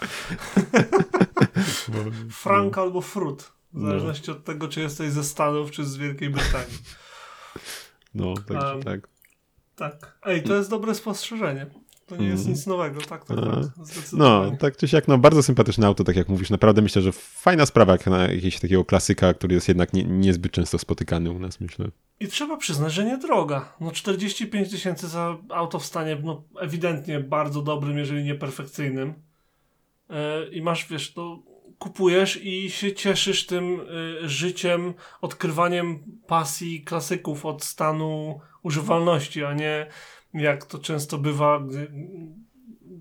[2.30, 3.42] Frank albo frut.
[3.72, 3.86] W No.
[3.88, 6.78] zależności od tego, czy jesteś ze Stanów, czy z Wielkiej Brytanii.
[8.14, 9.08] No, także Um, tak.
[9.76, 10.18] Tak.
[10.22, 11.66] Ej, to jest dobre spostrzeżenie.
[12.06, 12.54] To nie jest Mhm.
[12.56, 13.42] nic nowego, tak, tak, A.
[13.42, 13.64] tak.
[14.12, 16.50] No, tak czy siak, no bardzo sympatyczne auto, tak jak mówisz.
[16.50, 20.52] Naprawdę myślę, że fajna sprawa jak na jakiegoś takiego klasyka, który jest jednak nie, niezbyt
[20.52, 21.88] często spotykany u nas, myślę.
[22.20, 23.74] I trzeba przyznać, że nie droga.
[23.80, 29.14] No 45 tysięcy za auto w stanie no, ewidentnie bardzo dobrym, jeżeli nie perfekcyjnym.
[30.10, 30.16] Yy,
[30.52, 31.38] I masz, wiesz, to
[31.78, 33.64] kupujesz i się cieszysz tym
[34.22, 39.86] yy, życiem, odkrywaniem pasji klasyków od stanu używalności, a nie
[40.36, 41.90] jak to często bywa, gdy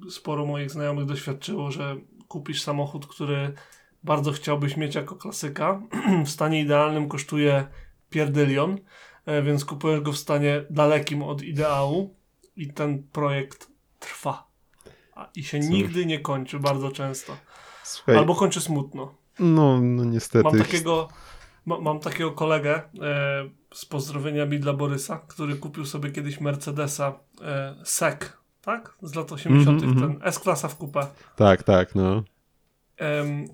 [0.10, 1.96] sporo moich znajomych doświadczyło, że
[2.28, 3.54] kupisz samochód, który
[4.04, 5.82] bardzo chciałbyś mieć jako klasyka,
[6.26, 7.68] w stanie idealnym kosztuje
[8.10, 8.78] pierdylion,
[9.26, 12.16] e, więc kupujesz go w stanie dalekim od ideału
[12.56, 13.68] i ten projekt
[14.00, 14.48] trwa.
[15.36, 15.70] I się Cóż.
[15.70, 17.38] nigdy nie kończy bardzo często.
[17.84, 19.16] Słuchaj, Albo kończy smutno.
[19.40, 20.44] no, no niestety.
[20.44, 21.08] Mam takiego,
[21.66, 27.76] ma, mam takiego kolegę e, z pozdrowieniami dla Borysa, który kupił sobie kiedyś Mercedesa e,
[27.84, 28.20] SEC,
[28.62, 28.98] tak?
[29.02, 29.70] Z lat 80.
[29.84, 30.20] Mhm, mhm.
[30.20, 31.08] ten S-klasa w kupę.
[31.36, 32.24] Tak, tak, no.
[32.98, 33.46] Em,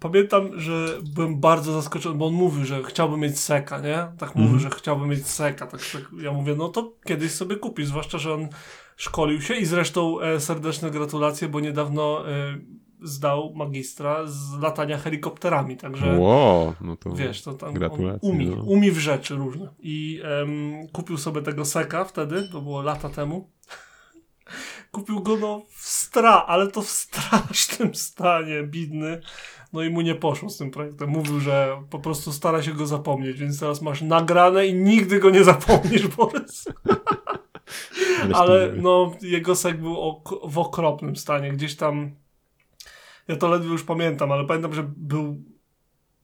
[0.00, 4.06] pamiętam, że byłem bardzo zaskoczony, bo on mówił, że chciałby mieć seka, nie?
[4.18, 4.60] Tak mówił, Mhm.
[4.60, 5.66] że chciałby mieć seka.
[5.66, 8.48] Tak, tak, ja mówię, no to kiedyś sobie kupi, zwłaszcza, że on
[8.96, 12.58] szkolił się i zresztą e, serdeczne gratulacje, bo niedawno e,
[13.02, 17.74] zdał magistra z latania helikopterami, także Ło, no to wiesz, to tam
[18.20, 18.62] umi, no.
[18.62, 19.68] umi w rzeczy różne.
[19.78, 23.48] I em, kupił sobie tego seka wtedy, to było lata temu.
[24.92, 29.20] Kupił go no w stra, ale to w strasznym stanie, bidny.
[29.72, 31.08] No i mu nie poszło z tym projektem.
[31.10, 35.30] Mówił, że po prostu stara się go zapomnieć, więc teraz masz nagrane i nigdy go
[35.30, 36.64] nie zapomnisz, Borys.
[38.34, 41.52] Ale no, jego sek był ok- w okropnym stanie.
[41.52, 42.10] Gdzieś tam.
[43.30, 45.42] Ja to ledwie już pamiętam, ale pamiętam, że był,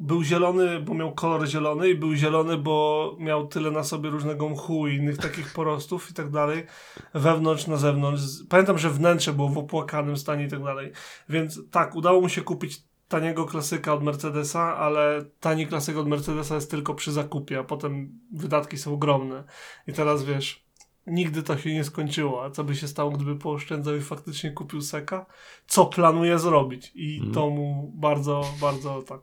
[0.00, 4.48] był zielony, bo miał kolor zielony, i był zielony, bo miał tyle na sobie różnego
[4.48, 6.66] mchu i innych takich porostów i tak dalej.
[7.14, 8.22] Wewnątrz, na zewnątrz.
[8.48, 10.92] Pamiętam, że wnętrze było w opłakanym stanie i tak dalej.
[11.28, 16.54] Więc tak, udało mu się kupić taniego klasyka od Mercedesa, ale tani klasyk od Mercedesa
[16.54, 19.44] jest tylko przy zakupie, a potem wydatki są ogromne.
[19.86, 20.65] I teraz wiesz,
[21.06, 22.44] nigdy to się nie skończyło.
[22.44, 25.26] A co by się stało, gdyby pooszczędzał i faktycznie kupił seka?
[25.66, 26.92] Co planuje zrobić?
[26.94, 27.34] I Mhm.
[27.34, 29.20] to mu bardzo, bardzo tak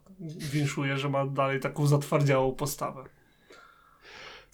[0.51, 3.03] winszuje, że ma dalej taką zatwardziałą postawę.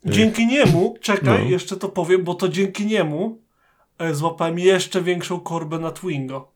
[0.05, 1.49] Dzięki niemu, czekaj, No.
[1.49, 3.41] jeszcze to powiem, bo to dzięki niemu
[3.97, 6.51] e, złapałem jeszcze większą korbę na Twingo.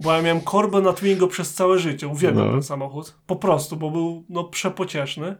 [0.00, 2.08] Bo ja miałem korbę na Twingo przez całe życie.
[2.08, 2.52] Uwielbiam No.
[2.52, 3.14] ten samochód.
[3.26, 5.36] Po prostu, bo był no, przepocieszny.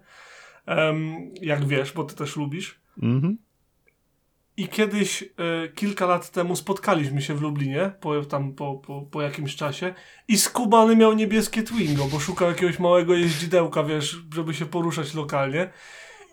[0.67, 2.81] Em, jak wiesz, bo ty też lubisz.
[3.03, 3.39] Mhm.
[4.59, 9.23] I kiedyś, e, kilka lat temu spotkaliśmy się w Lublinie, po, tam po, po, po
[9.23, 9.95] jakimś czasie
[10.29, 15.71] i skubany miał niebieskie Twingo, bo szukał jakiegoś małego jeździdełka, wiesz, żeby się poruszać lokalnie.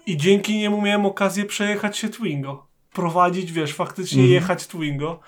[0.06, 2.68] I dzięki niemu miałem okazję przejechać się Twingo.
[2.94, 4.34] Prowadzić, wiesz, faktycznie Mhm.
[4.34, 5.20] jechać Twingo.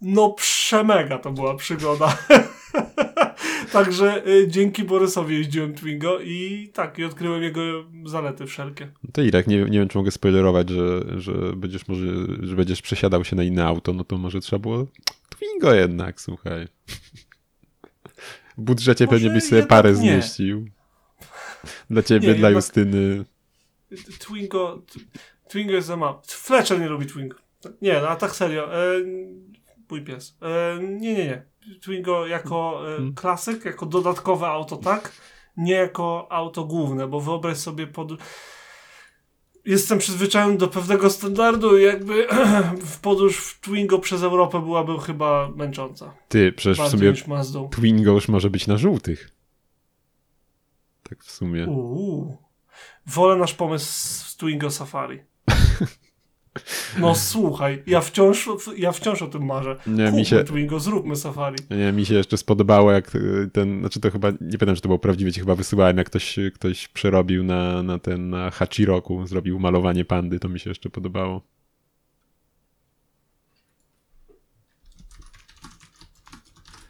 [0.00, 2.18] No przemega to była przygoda.
[3.72, 7.60] Także y, dzięki Borysowi jeździłem Twingo i tak, i odkryłem jego
[8.04, 8.88] zalety wszelkie.
[9.04, 12.06] No to Irek, nie, nie wiem, czy mogę spoilerować, że, że będziesz może,
[12.40, 14.86] że będziesz przesiadał się na inne auto, no to może trzeba było
[15.28, 16.68] Twingo jednak, słuchaj.
[18.58, 19.96] W budżecie Może pewnie byś sobie parę nie.
[19.96, 20.68] zmieścił.
[21.90, 23.24] Dla ciebie, Nie, dla Justyny.
[24.18, 24.82] Twingo,
[25.48, 26.22] Twingo jest za mało.
[26.26, 27.36] Fletcher nie lubi Twingo.
[27.82, 28.74] Nie, no a tak serio.
[28.74, 29.00] E,
[29.90, 30.36] mój pies.
[30.42, 31.42] E, nie, nie, nie.
[31.80, 33.14] Twingo jako e, Hmm.
[33.14, 35.12] klasyk, jako dodatkowe auto, tak?
[35.56, 38.08] Nie jako auto główne, bo wyobraź sobie pod...
[39.64, 42.26] Jestem przyzwyczajony do pewnego standardu i jakby
[42.94, 46.14] w podróż w Twingo przez Europę byłaby chyba męcząca.
[46.28, 47.68] Ty, przecież Bardziej sumie niż Mazdą.
[47.68, 49.30] Twingo już może być na żółtych.
[51.02, 51.66] Tak w sumie.
[51.66, 52.38] Uuu.
[53.06, 53.86] Wolę nasz pomysł
[54.28, 55.20] z Twingo Safari.
[56.98, 59.76] No słuchaj, ja wciąż, ja wciąż o tym marzę.
[59.86, 61.56] Nie, Kupmy mi się, Twingo, zróbmy Safari.
[61.70, 64.88] nie, mi się jeszcze spodobało, jak y, ten, znaczy to chyba, nie pamiętam, czy to
[64.88, 69.58] było prawdziwe, ci chyba wysyłałem, jak ktoś, ktoś przerobił na, na ten, na Hachiroku, zrobił
[69.58, 71.42] malowanie pandy, to mi się jeszcze podobało.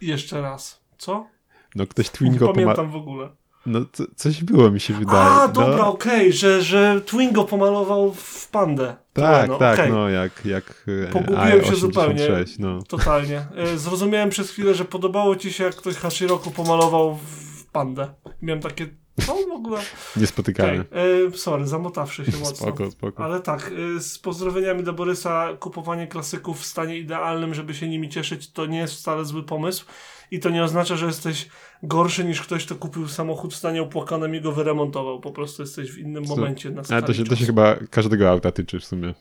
[0.01, 0.81] Jeszcze raz.
[0.99, 1.27] Co?
[1.75, 2.55] No ktoś Nie Twingo pomalał.
[2.77, 3.29] pamiętam w ogóle.
[3.67, 5.19] No co, coś było, mi się wydaje.
[5.31, 8.97] A, no, dobra, okej, że, że Twingo pomalował w pandę.
[9.13, 9.93] Tak, no, tak, okej.
[9.93, 12.29] no jak, jak e, Pogubiłem się AI-86, zupełnie.
[12.59, 12.83] no.
[12.83, 13.47] Totalnie.
[13.57, 18.09] E, Zrozumiałem przez chwilę, że podobało ci się, jak ktoś Hashiroku pomalował w pandę.
[18.43, 18.89] Miałem takie,
[19.27, 19.81] co w ogóle?
[20.17, 20.73] Niespotykane.
[20.81, 22.67] Okej, e, sorry, zamotawszy się mocno.
[22.67, 23.25] Spoko, spoko.
[23.25, 28.53] Ale tak, z pozdrowieniami do Borysa, kupowanie klasyków w stanie idealnym, żeby się nimi cieszyć,
[28.53, 29.85] to nie jest wcale zły pomysł.
[30.31, 31.49] I to nie oznacza, że jesteś
[31.83, 35.21] gorszy niż ktoś, kto kupił samochód w stanie opłakanym i go wyremontował.
[35.21, 36.37] Po prostu jesteś w innym Co?
[36.37, 39.15] momencie na Ale to się, to się chyba każdego auta tyczy w sumie.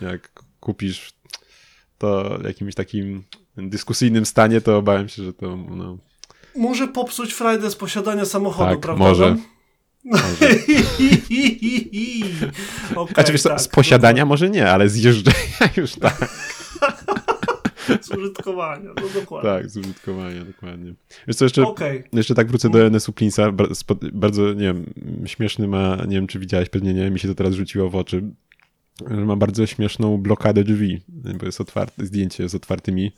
[0.00, 1.12] Jak kupisz
[1.98, 3.24] to w jakimś takim
[3.56, 5.98] dyskusyjnym stanie, to obawiam się, że to no,
[6.56, 9.04] Może popsuć frajdę z posiadania samochodu, Tak, prawda?
[9.04, 9.36] może.
[10.04, 10.46] Może.
[12.96, 16.28] Okej, Znaczy, wiesz tak, z posiadania może nie, ale z jeżdżenia już tak.
[18.00, 19.50] Z użytkowania, no dokładnie.
[19.50, 20.94] Tak, z użytkowania, dokładnie.
[21.26, 23.52] Wiesz co, jeszcze, Okej, jeszcze tak wrócę do NSU Plinsa.
[24.12, 24.94] Bardzo, nie wiem,
[25.26, 28.22] śmieszny ma, nie wiem czy widziałeś, pewnie nie, mi się to teraz rzuciło w oczy,
[29.10, 33.12] że ma bardzo śmieszną blokadę drzwi, bo jest otwarte, zdjęcie z otwartymi,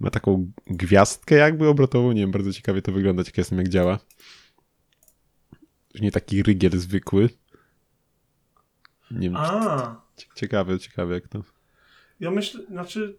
[0.00, 3.98] ma taką gwiazdkę jakby obrotową, nie wiem, bardzo ciekawie to wygląda, ciekaw jestem jak działa.
[6.00, 7.28] Nie taki rygiel zwykły.
[9.10, 9.38] Nie wiem,
[10.34, 11.42] ciekawe, ciekawe jak to...
[12.20, 13.16] ja myślę, znaczy,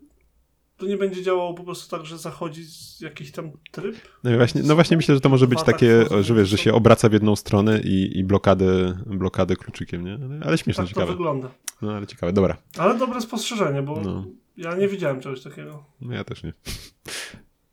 [0.78, 2.66] to nie będzie działało po prostu tak, że zachodzi
[3.00, 3.96] jakiś tam tryb?
[4.24, 6.74] No właśnie, no właśnie myślę, że to może być tak takie, że wiesz, że się
[6.74, 10.14] obraca w jedną stronę i, i blokadę, blokadę kluczykiem, nie?
[10.14, 11.12] Ale, ale śmieszne, Tak to ciekawe.
[11.12, 11.50] wygląda.
[11.82, 12.58] No ale ciekawe, dobra.
[12.78, 14.26] Ale dobre spostrzeżenie, bo No.
[14.58, 15.84] ja nie widziałem czegoś takiego.
[16.02, 16.54] No ja też nie.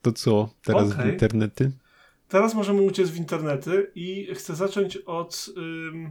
[0.02, 1.12] To co, teraz w Okej.
[1.12, 1.72] internety?
[2.28, 5.46] Teraz możemy uciec w internety i chcę zacząć od...
[5.56, 6.10] Ym...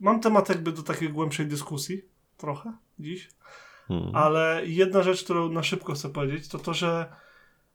[0.00, 2.02] Mam temat jakby do takiej głębszej dyskusji,
[2.36, 3.28] trochę, dziś.
[4.00, 4.16] Hmm.
[4.16, 7.06] Ale jedna rzecz, którą na szybko chcę powiedzieć, to to, że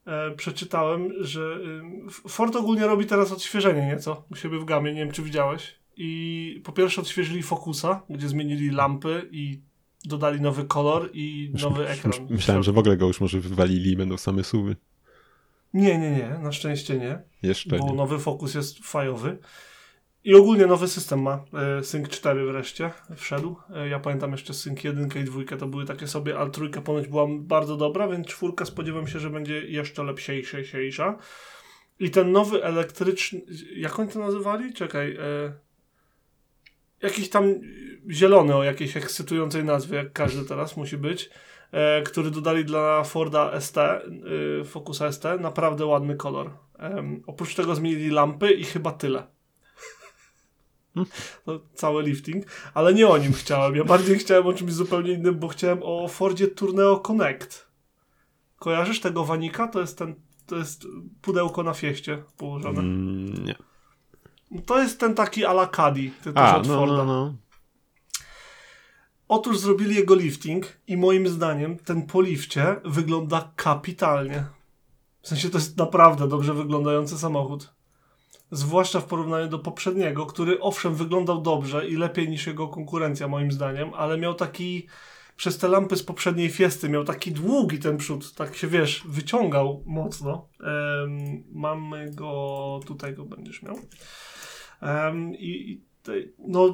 [0.06, 1.60] e, przeczytałem, że
[2.08, 5.76] F- Ford ogólnie robi teraz odświeżenie nieco u siebie w gamie, nie wiem czy widziałeś.
[5.98, 9.62] I po pierwsze odświeżyli Focusa, gdzie zmienili lampy i
[10.06, 12.14] dodali nowy kolor i nowy już- ekran.
[12.22, 14.76] już Myślałem, że w ogóle go już może wywalili i będą same suwy.
[15.74, 17.94] Nie, nie, nie, na szczęście nie, Jeszcze bo nie.
[17.94, 19.38] nowy Focus jest fajowy.
[20.28, 21.44] I ogólnie nowy system ma.
[21.54, 23.56] E, Sync 4 wreszcie wszedł.
[23.76, 27.08] E, Ja pamiętam jeszcze Sync 1 i 2 to były takie sobie, ale trójka ponoć
[27.08, 31.18] była bardzo dobra, więc czwórka spodziewam się, że będzie jeszcze lepsiejsza.
[32.00, 33.42] I ten nowy elektryczny,
[33.76, 34.74] jak oni to nazywali?
[34.74, 35.16] Czekaj.
[35.16, 35.54] E,
[37.02, 37.54] jakiś tam
[38.10, 41.30] zielony o jakiejś ekscytującej nazwie, jak każdy teraz musi być,
[41.72, 44.02] e, który dodali dla Forda ST, e,
[44.66, 46.52] Focusa ST, naprawdę ładny kolor.
[46.80, 49.37] Em, oprócz tego zmienili lampy i chyba tyle.
[51.46, 53.76] To cały lifting, ale nie o nim chciałem.
[53.76, 57.68] Ja bardziej chciałem o czymś zupełnie innym, bo chciałem o Fordzie Tourneo Connect.
[58.60, 59.68] Kojarzysz tego wanika?
[59.68, 60.88] To jest ten, to jest
[61.22, 62.80] pudełko na fieście położone.
[62.80, 63.56] Mm, nie.
[64.66, 66.98] To jest ten taki a la Caddy, ty też od no, Forda.
[66.98, 67.34] no, no.
[69.28, 74.46] Otóż zrobili jego lifting i moim zdaniem ten po lifcie wygląda kapitalnie.
[75.22, 77.74] W sensie to jest naprawdę dobrze wyglądający samochód.
[78.52, 83.52] Zwłaszcza w porównaniu do poprzedniego, który owszem wyglądał dobrze i lepiej niż jego konkurencja moim
[83.52, 84.88] zdaniem, ale miał taki
[85.36, 89.84] przez te lampy z poprzedniej fiesty miał taki długi ten przód, tak się wiesz, wyciągał
[89.86, 90.48] mocno.
[90.60, 93.80] Em, mamy go, tutaj go będziesz miał.
[94.82, 96.74] Em, I i te- no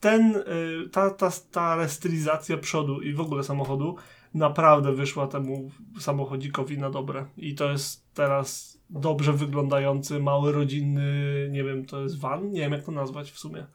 [0.00, 3.96] ten, y, ta, ta, ta restylizacja przodu i w ogóle samochodu
[4.34, 7.26] naprawdę wyszła temu samochodzikowi na dobre.
[7.36, 11.12] I to jest teraz dobrze wyglądający, mały, rodzinny,
[11.50, 12.50] nie wiem, to jest van?
[12.52, 13.66] Nie wiem, jak to nazwać w sumie.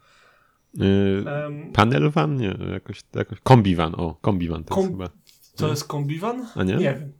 [0.73, 2.35] Yy, Em, panel van?
[2.37, 5.09] Nie, jakoś, jakoś kombivan, o, kombivan to jest Kom- chyba.
[5.55, 6.45] to jest kombivan?
[6.55, 6.73] A nie?
[6.75, 7.11] Nie wiem.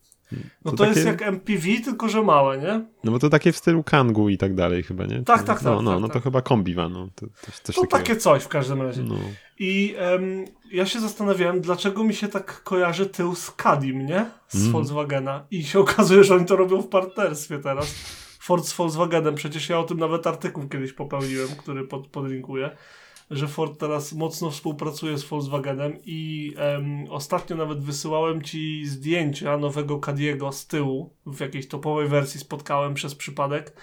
[0.66, 2.86] No To to, jest takie- jak MPV, tylko że małe, nie?
[3.04, 5.24] No bo to takie w stylu Kangu i tak dalej chyba, nie?
[5.24, 6.24] Tak, tak, No, tak, no, tak, no to tak.
[6.24, 7.08] chyba kombivan, no.
[7.16, 7.88] To, coś takiego.
[7.88, 9.04] takie coś w każdym razie.
[9.04, 9.16] No.
[9.60, 14.26] I em, ja się zastanawiałem, dlaczego mi się tak kojarzy tył z Kadim, nie?
[14.48, 14.72] Z Mhm.
[14.72, 15.46] Volkswagena.
[15.52, 17.96] I się okazuje, że oni to robią w partnerstwie teraz.
[18.40, 19.36] Ford z Volkswagenem.
[19.36, 22.78] Przecież ja o tym nawet artykuł kiedyś popełniłem, który pod, podlinkuję.
[23.32, 30.00] Że Ford teraz mocno współpracuje z Volkswagenem i em, ostatnio nawet wysyłałem ci zdjęcia nowego
[30.00, 31.14] Cadiego z tyłu.
[31.26, 33.74] W jakiejś topowej wersji spotkałem przez przypadek.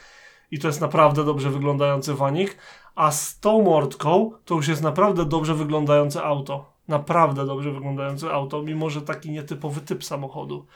[0.51, 2.57] I to jest naprawdę dobrze wyglądający wanik.
[2.97, 6.73] A z tą mordką to już jest naprawdę dobrze wyglądające auto.
[6.89, 10.67] Naprawdę dobrze wyglądające auto, mimo że taki nietypowy typ samochodu.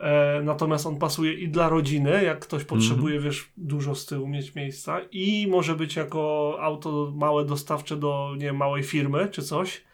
[0.00, 4.54] E, natomiast on pasuje i dla rodziny, jak ktoś potrzebuje, wiesz, dużo z tyłu mieć
[4.54, 9.84] miejsca, i może być jako auto małe dostawcze do nie małej firmy czy coś.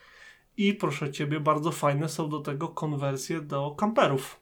[0.56, 4.41] I proszę ciebie, bardzo fajne są do tego konwersje do kamperów.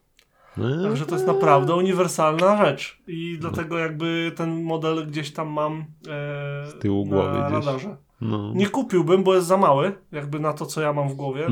[0.57, 3.03] No, Także to jest naprawdę uniwersalna rzecz.
[3.07, 5.84] I dlatego jakby ten model gdzieś tam mam e,
[6.66, 7.66] Z tyłu na głowy gdzieś.
[7.66, 7.96] radarze.
[8.20, 8.53] no.
[8.55, 11.46] Nie kupiłbym, bo jest za mały, jakby na to, co ja mam w głowie,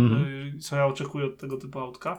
[0.55, 2.18] y, co ja oczekuję od tego typu autka.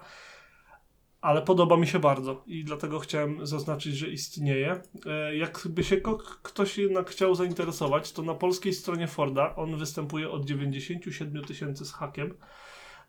[1.22, 4.82] Ale podoba mi się bardzo i dlatego chciałem zaznaczyć, że istnieje.
[5.06, 5.98] E, Jakby się
[6.44, 11.94] ktoś jednak chciał zainteresować, to na polskiej stronie Forda on występuje od 97 tysięcy z
[11.94, 12.34] hakiem.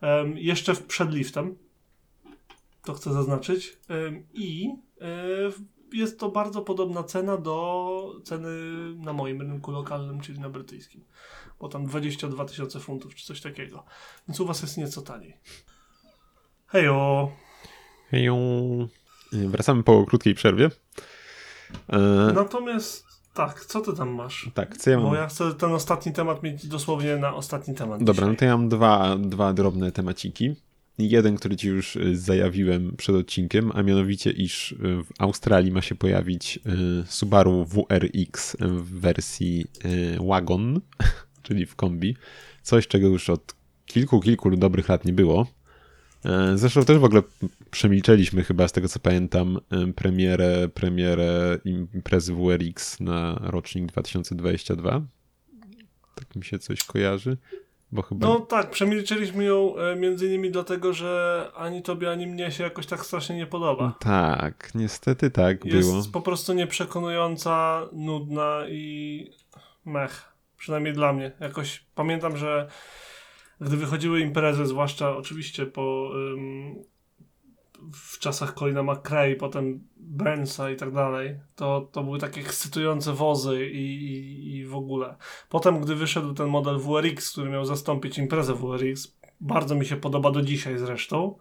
[0.01, 1.57] Em, jeszcze przed liftem.
[2.85, 3.79] To chcę zaznaczyć.
[4.35, 4.69] I
[5.01, 5.07] e,
[5.93, 8.49] jest to bardzo podobna cena do ceny
[8.97, 11.05] na moim rynku lokalnym, czyli na brytyjskim.
[11.61, 13.85] Bo tam 22 tysiące funtów, czy coś takiego.
[14.29, 15.37] Więc u was jest nieco taniej.
[16.67, 17.31] Hejo!
[18.11, 18.37] Heją.
[19.33, 20.71] Y, Wracamy po krótkiej przerwie.
[21.89, 21.99] E,
[22.35, 23.05] Natomiast
[23.35, 24.51] tak, co ty tam masz?
[24.55, 25.07] tak, co ja mam?
[25.11, 28.05] Bo ja chcę ten ostatni temat mieć dosłownie na ostatni temat.
[28.05, 28.39] Dobra, no dzisiaj.
[28.39, 30.55] to ja mam dwa, dwa drobne temaciki.
[31.09, 35.83] Jeden, który ci już y, zajawiłem przed odcinkiem, a mianowicie, iż y, w Australii ma
[35.83, 36.59] się pojawić
[37.03, 39.67] y, Subaru WRX w wersji
[40.29, 40.81] Wagon,
[41.43, 42.17] czyli w kombi.
[42.63, 43.55] Coś, czego już od
[43.87, 45.47] kilku, kilku dobrych lat nie było.
[46.25, 47.23] E, Zresztą też w ogóle
[47.71, 49.59] przemilczeliśmy chyba, z tego co pamiętam,
[49.97, 55.03] premierę, premierę imprezy WRX na rocznik 2022.
[56.15, 57.37] Tak mi się coś kojarzy.
[57.93, 62.51] Bo chyba No tak, przemilczyliśmy ją e, między innymi dlatego, że ani tobie, ani mnie
[62.53, 63.95] się jakoś tak strasznie nie podoba.
[64.01, 66.03] Tak, niestety tak Jest było.
[66.13, 69.31] po prostu nieprzekonująca, nudna i
[69.85, 70.33] mech.
[70.57, 71.33] Przynajmniej dla mnie.
[71.41, 72.69] Jakoś pamiętam, że
[73.61, 76.11] gdy wychodziły imprezy, zwłaszcza oczywiście po
[77.93, 83.71] w czasach Colina McRae, potem Burnsa i tak dalej, to, to były takie ekscytujące wozy
[83.71, 85.17] i, i, i w ogóle.
[85.49, 90.31] Potem, gdy wyszedł ten model WRX, który miał zastąpić imprezę WRX, bardzo mi się podoba
[90.31, 91.39] do dzisiaj zresztą.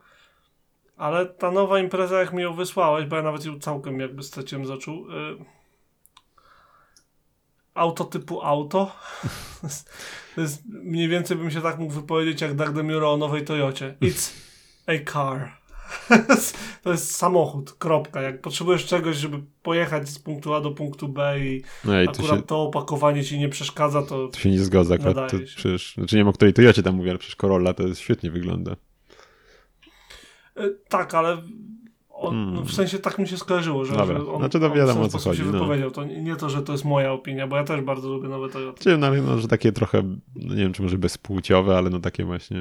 [0.97, 4.65] Ale ta nowa impreza, jak mi ją wysłałeś, bo ja nawet ją całkiem jakby straciłem
[4.65, 5.05] z oczu.
[5.11, 5.45] Y...
[7.73, 8.95] Auto typu auto.
[10.35, 13.95] to jest mniej więcej bym się tak mógł wypowiedzieć jak Doug DeMuro o nowej Toyocie.
[14.01, 14.33] It's
[14.87, 15.58] a car.
[16.83, 18.21] to jest samochód, kropka.
[18.21, 22.11] Jak potrzebujesz czegoś, żeby pojechać z punktu A do punktu B i No i to
[22.11, 25.31] akurat się, to opakowanie ci nie przeszkadza, to to się nie zgadza akurat.
[25.31, 25.45] To się.
[25.45, 28.01] przecież, znaczy nie wiem o której to jacie tam mówię, ale przecież Corolla to jest,
[28.01, 28.75] świetnie wygląda.
[30.59, 31.37] Y, Tak, ale
[32.09, 32.53] on, Hmm.
[32.53, 34.75] no w sensie tak mi się skojarzyło, że, Dobra, że on, znaczy to on w
[34.75, 35.51] wiadomo, ten o co sposób chodzi, się no.
[35.51, 35.91] wypowiedział.
[35.91, 38.49] To nie nie to, że to jest moja opinia, bo ja też bardzo lubię nowe
[38.49, 38.83] Toyota.
[38.83, 40.03] Czyli no, no, że takie trochę,
[40.35, 42.57] no nie wiem czy może bezpłciowe, ale no takie właśnie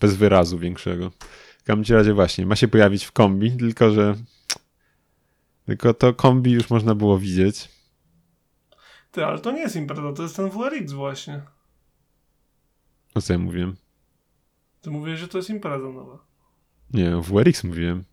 [0.00, 1.10] bez wyrazu większego.
[1.62, 4.14] W każdym razie właśnie, ma się pojawić w kombi, tylko że
[5.66, 7.68] tylko to kombi już można było widzieć.
[9.12, 11.42] Ty, ale to nie jest impreza, to jest ten WRX właśnie.
[13.14, 13.76] O co ja mówiłem?
[14.80, 16.18] Ty mówisz, że to jest impreza nowa.
[16.94, 18.04] Nie, WRX mówiłem.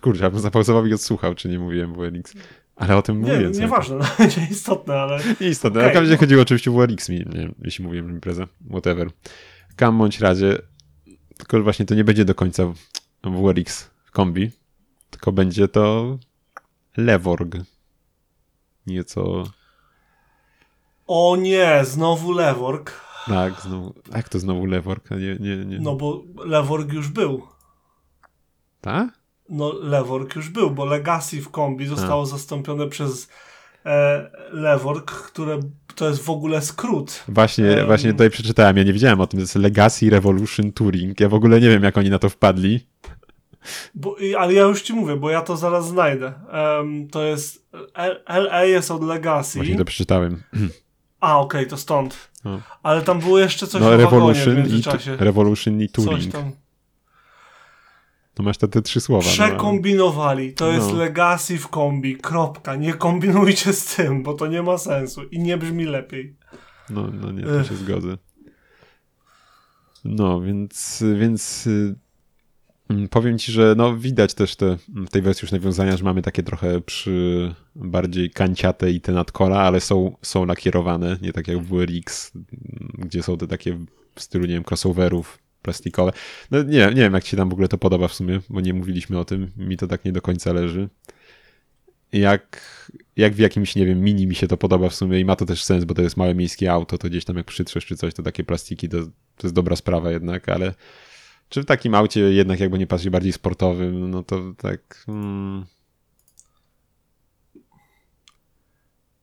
[0.00, 2.34] Kurczę, ja bym zapauzował i odsłuchał, czy nie mówiłem WRX.
[2.76, 3.52] Ale o tym Nie, mówiłem.
[3.52, 4.04] cały nieważne, no,
[4.42, 5.80] nieistotne, ale Istotne.
[5.80, 6.16] Okej, Okay, okay, no.
[6.16, 9.10] chodziło oczywiście o WRX, nie wiem, jeśli mówiłem imprezę, whatever.
[9.68, 10.58] W każdym bądź razie,
[11.42, 12.62] tylko właśnie to nie będzie do końca
[13.24, 14.50] WRX w kombi,
[15.10, 16.18] tylko będzie to
[16.96, 17.56] Levorg.
[18.86, 19.44] Nieco...
[21.06, 23.00] o nie, znowu Lework.
[23.26, 23.94] Tak, znowu.
[24.14, 25.10] Jak to znowu Lework?
[25.10, 25.80] Nie, nie, nie.
[25.80, 27.42] No bo Leworg już był.
[28.80, 29.08] Tak?
[29.48, 33.28] No Leworg już był, bo Legacy w kombi zostało zastąpione przez
[33.86, 35.60] e, Leworg, które
[35.94, 37.24] to jest w ogóle skrót.
[37.28, 41.20] Właśnie, właśnie tutaj przeczytałem, ja nie wiedziałem o tym, to jest Legacy Revolution Touring.
[41.20, 42.86] Ja w ogóle nie wiem, jak oni na to wpadli.
[43.94, 46.32] Bo, ale ja już ci mówię, bo ja to zaraz znajdę.
[46.50, 47.66] Em, to jest
[48.26, 49.58] LA jest od Legacy.
[49.58, 50.42] Właśnie to przeczytałem.
[51.20, 52.30] A, okej, to stąd.
[52.44, 52.60] No.
[52.82, 55.16] Ale tam było jeszcze coś No, o wagonie w Revolution i, międzyczasie.
[55.16, 56.32] Revolution i Coś Touring.
[56.32, 56.52] tam.
[58.38, 59.24] No masz te, te trzy słowa.
[59.26, 60.52] no, Przekombinowali.
[60.52, 60.94] To jest No.
[60.98, 62.16] Legacy w kombi.
[62.16, 62.76] Kropka.
[62.76, 66.36] Nie kombinujcie z tym, bo to nie ma sensu i nie brzmi lepiej.
[66.90, 68.16] No, no nie, to się zgodzę.
[70.04, 71.94] No, więc, więc y,
[72.90, 76.22] mm, powiem ci, że no widać też te, w tej wersji już nawiązania, że mamy
[76.22, 81.58] takie trochę przy bardziej kanciate i te nadkola, ale są, są lakierowane, nie tak jak
[81.58, 82.32] w WRX,
[82.98, 83.78] gdzie są te takie
[84.14, 86.12] w stylu, nie wiem, crossoverów plastikowe.
[86.50, 88.74] No nie, nie wiem, jak ci tam w ogóle to podoba w sumie, bo nie
[88.74, 90.88] mówiliśmy o tym, mi to tak nie do końca leży.
[92.12, 92.60] Jak,
[93.16, 95.46] jak w jakimś, nie wiem, mini mi się to podoba w sumie i ma to
[95.46, 98.14] też sens, bo to jest małe miejskie auto, to gdzieś tam jak przytrzesz czy coś,
[98.14, 98.98] to takie plastiki to,
[99.36, 100.74] to jest dobra sprawa jednak, ale
[101.48, 105.04] czy w takim aucie jednak jakby nie patrzeć bardziej sportowym, no to tak...
[105.08, 105.64] Mm,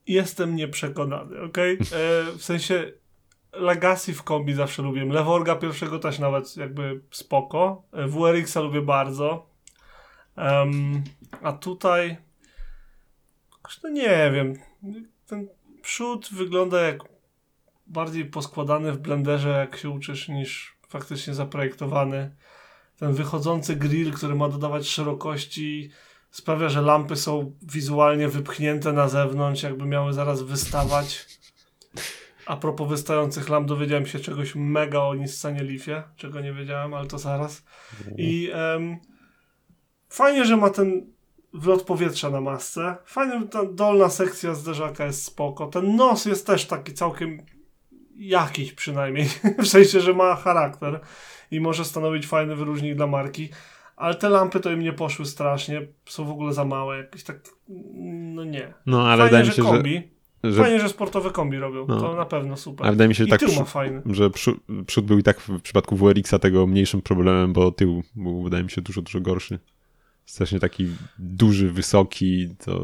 [0.08, 1.74] Jestem nieprzekonany, okej?
[1.74, 1.78] E,
[2.38, 2.92] W sensie
[3.54, 5.06] Legacy w kombi zawsze lubię.
[5.06, 7.84] Leworga pierwszego też nawet jakby spoko.
[7.94, 9.50] E, WRX-a lubię bardzo.
[10.36, 11.04] Em,
[11.42, 12.18] a tutaj
[13.84, 14.54] no nie wiem.
[15.28, 15.48] Ten
[15.82, 17.04] przód wygląda jak
[17.88, 22.36] bardziej poskładany w blenderze, jak się uczysz, niż faktycznie zaprojektowany.
[22.98, 25.92] Ten wychodzący grill, który ma dodawać szerokości,
[26.32, 31.39] sprawia, że lampy są wizualnie wypchnięte na zewnątrz, jakby miały zaraz wystawać.
[32.50, 37.08] A propos wystających lamp, dowiedziałem się czegoś mega o Nissanie Leafie, czego nie wiedziałem, ale
[37.08, 37.64] to zaraz.
[38.18, 38.98] I em,
[40.10, 41.14] fajnie, że ma ten
[41.54, 42.96] wlot powietrza na masce.
[43.06, 45.68] Fajnie, że ta dolna sekcja zderzaka jest spoko.
[45.68, 47.42] Ten nos jest też taki całkiem
[48.16, 49.30] jakiś przynajmniej.
[49.64, 51.00] w sensie, że ma charakter
[51.52, 53.50] i może stanowić fajny wyróżnik dla marki.
[53.96, 55.88] Ale te lampy to im nie poszły strasznie.
[56.06, 56.98] Są w ogóle za małe.
[56.98, 57.40] Jakieś tak.
[58.24, 58.74] No nie.
[58.86, 60.19] no ale Fajnie, wydaje mi się, że, kombi.
[60.44, 61.86] Że, Fajnie, że sportowe kombi robią.
[61.88, 62.00] No.
[62.02, 62.86] To na pewno super.
[62.86, 64.02] ale wydaje mi się, że I tak tył ma fajny.
[64.06, 68.44] że przód, przód był i tak w przypadku WRX-a tego mniejszym problemem, bo tył był
[68.44, 69.60] wydaje mi się dużo, dużo gorszy.
[70.26, 70.88] Strasznie taki
[71.20, 72.82] duży, wysoki, to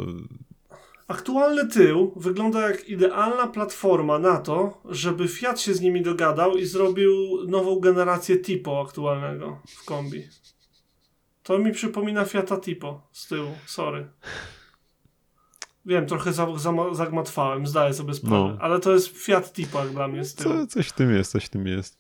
[1.07, 6.65] Aktualny tył wygląda jak idealna platforma na to, żeby Fiat się z nimi dogadał i
[6.65, 7.11] zrobił
[7.47, 10.27] nową generację Tipo aktualnego w kombi.
[11.43, 14.07] To mi przypomina Fiata Tipo z tyłu, sorry.
[15.85, 18.57] Wiem, trochę za, za, zagmatwałem, zdaję sobie sprawę, No.
[18.61, 20.55] ale to jest Fiat Tipo jak dla mnie z tyłu.
[20.55, 21.97] co, coś w tym jest, coś w tym jest.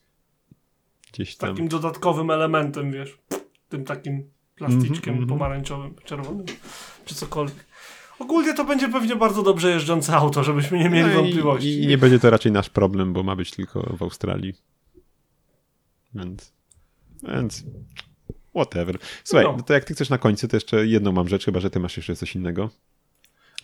[1.13, 1.49] Gdzieś tam.
[1.49, 3.17] Takim dodatkowym elementem, wiesz,
[3.69, 5.27] tym takim plasticzkiem Mhm, mhm.
[5.27, 6.45] pomarańczowym, czerwonym,
[7.05, 7.65] czy cokolwiek.
[8.19, 11.83] Ogólnie to będzie pewnie bardzo dobrze jeżdżące auto, żebyśmy nie mieli No i- wątpliwości.
[11.83, 14.53] I nie będzie to raczej nasz problem, bo ma być tylko w Australii.
[16.13, 16.53] Więc.
[17.23, 17.63] Więc.
[18.55, 18.97] Whatever.
[19.23, 19.53] Słuchaj, No.
[19.57, 19.63] no.
[19.63, 21.97] to jak ty chcesz na końcu, to jeszcze jedną mam rzecz, chyba że ty masz
[21.97, 22.69] jeszcze coś innego.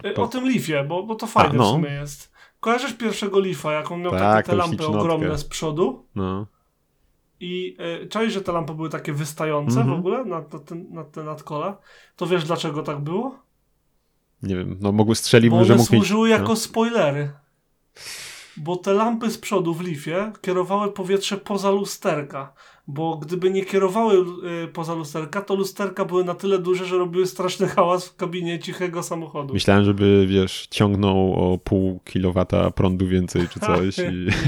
[0.06, 1.64] Y, Po- O tym Leafie, bo, bo to fajne A, no.
[1.64, 2.32] w sumie jest.
[2.60, 4.99] Kojarzysz pierwszego Leafa, jak on miał Tak, takie te lampy ślicznotkę.
[5.02, 6.47] ogromne z przodu No.
[7.39, 9.95] i y, czaisz, że te lampy były takie wystające Mhm.
[9.95, 11.78] w ogóle na, na, ten, na te nadkola?
[12.16, 13.39] To wiesz dlaczego tak było?
[14.43, 16.02] Nie wiem, no mogły strzelić, Bo że mógł mieć...
[16.02, 16.56] służyły jako no.
[16.56, 17.32] spoilery.
[18.58, 22.54] Bo te lampy z przodu w Leafie kierowały powietrze poza lusterka.
[22.88, 24.25] Bo gdyby nie kierowały
[24.63, 28.59] y, poza lusterka, to lusterka były na tyle duże, że robiły straszny hałas w kabinie
[28.59, 29.53] cichego samochodu.
[29.53, 34.01] Myślałem, żeby, wiesz, ciągnął o pół kilowata prądu więcej czy coś i...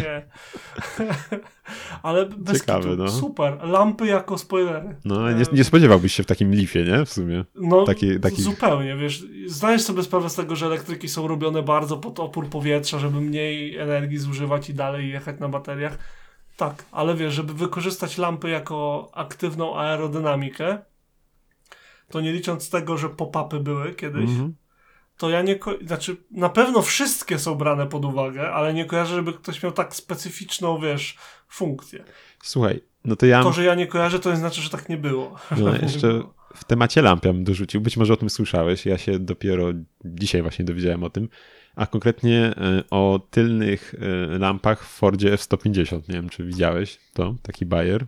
[0.04, 0.26] Nie.
[2.04, 3.04] Ale bez Ciekawe, kitu.
[3.04, 3.10] no.
[3.10, 3.58] Super.
[3.64, 4.96] Lampy jako spoilery.
[5.06, 7.06] No, nie, nie spodziewałbyś się w takim lifie, nie?
[7.06, 7.46] W sumie.
[7.56, 11.98] No, Taki- taki- zupełnie, wiesz, zdajesz sobie sprawę z tego, że elektryki są robione bardzo
[11.98, 15.98] pod opór powietrza, żeby mniej energii zużywać i dalej jechać na bateriach.
[16.58, 20.78] Tak, ale wiesz, żeby wykorzystać lampy jako aktywną aerodynamikę,
[22.10, 24.56] to nie licząc tego, że pop-upy były kiedyś, Mhm.
[25.18, 29.34] to ja nie, znaczy na pewno wszystkie są brane pod uwagę, ale nie kojarzę, żeby
[29.34, 32.04] ktoś miał tak specyficzną, wiesz, funkcję.
[32.44, 33.44] Słuchaj, no to ja...
[33.44, 35.36] To, że ja nie kojarzę, to nie znaczy, że tak nie było.
[35.58, 36.22] No, jeszcze
[36.56, 37.82] w temacie lamp ja bym dorzucił.
[37.82, 38.86] Być może o tym słyszałeś.
[38.86, 39.66] Ja się dopiero
[40.06, 41.30] dzisiaj właśnie dowiedziałem o tym.
[41.76, 43.96] A konkretnie e, o tylnych
[44.34, 46.02] e, lampach w Fordzie F-150.
[46.10, 48.06] Nie wiem, czy widziałeś to, taki bajer.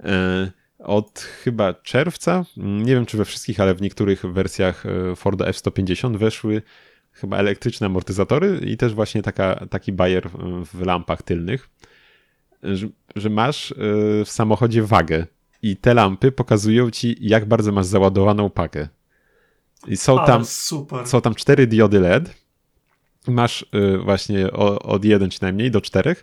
[0.00, 4.84] E, Od chyba czerwca, mm, nie wiem czy we wszystkich, ale w niektórych wersjach
[5.16, 6.62] Forda F-150 weszły
[7.12, 10.30] chyba elektryczne amortyzatory i też właśnie taka, taki bajer
[10.72, 11.70] w, lampach tylnych,
[12.62, 12.86] że,
[13.16, 13.74] że masz
[14.24, 15.26] w samochodzie wagę
[15.62, 18.88] i te lampy pokazują ci, jak bardzo masz załadowaną pakę.
[19.86, 21.06] I są Ale tam, super.
[21.06, 22.34] są tam cztery diody LED.
[23.28, 26.16] Masz y, właśnie od 1 czy najmniej do 4.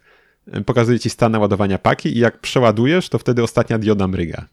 [0.58, 4.46] Y, Pokazuje ci stan naładowania paki i jak przeładujesz, to wtedy ostatnia dioda mryga.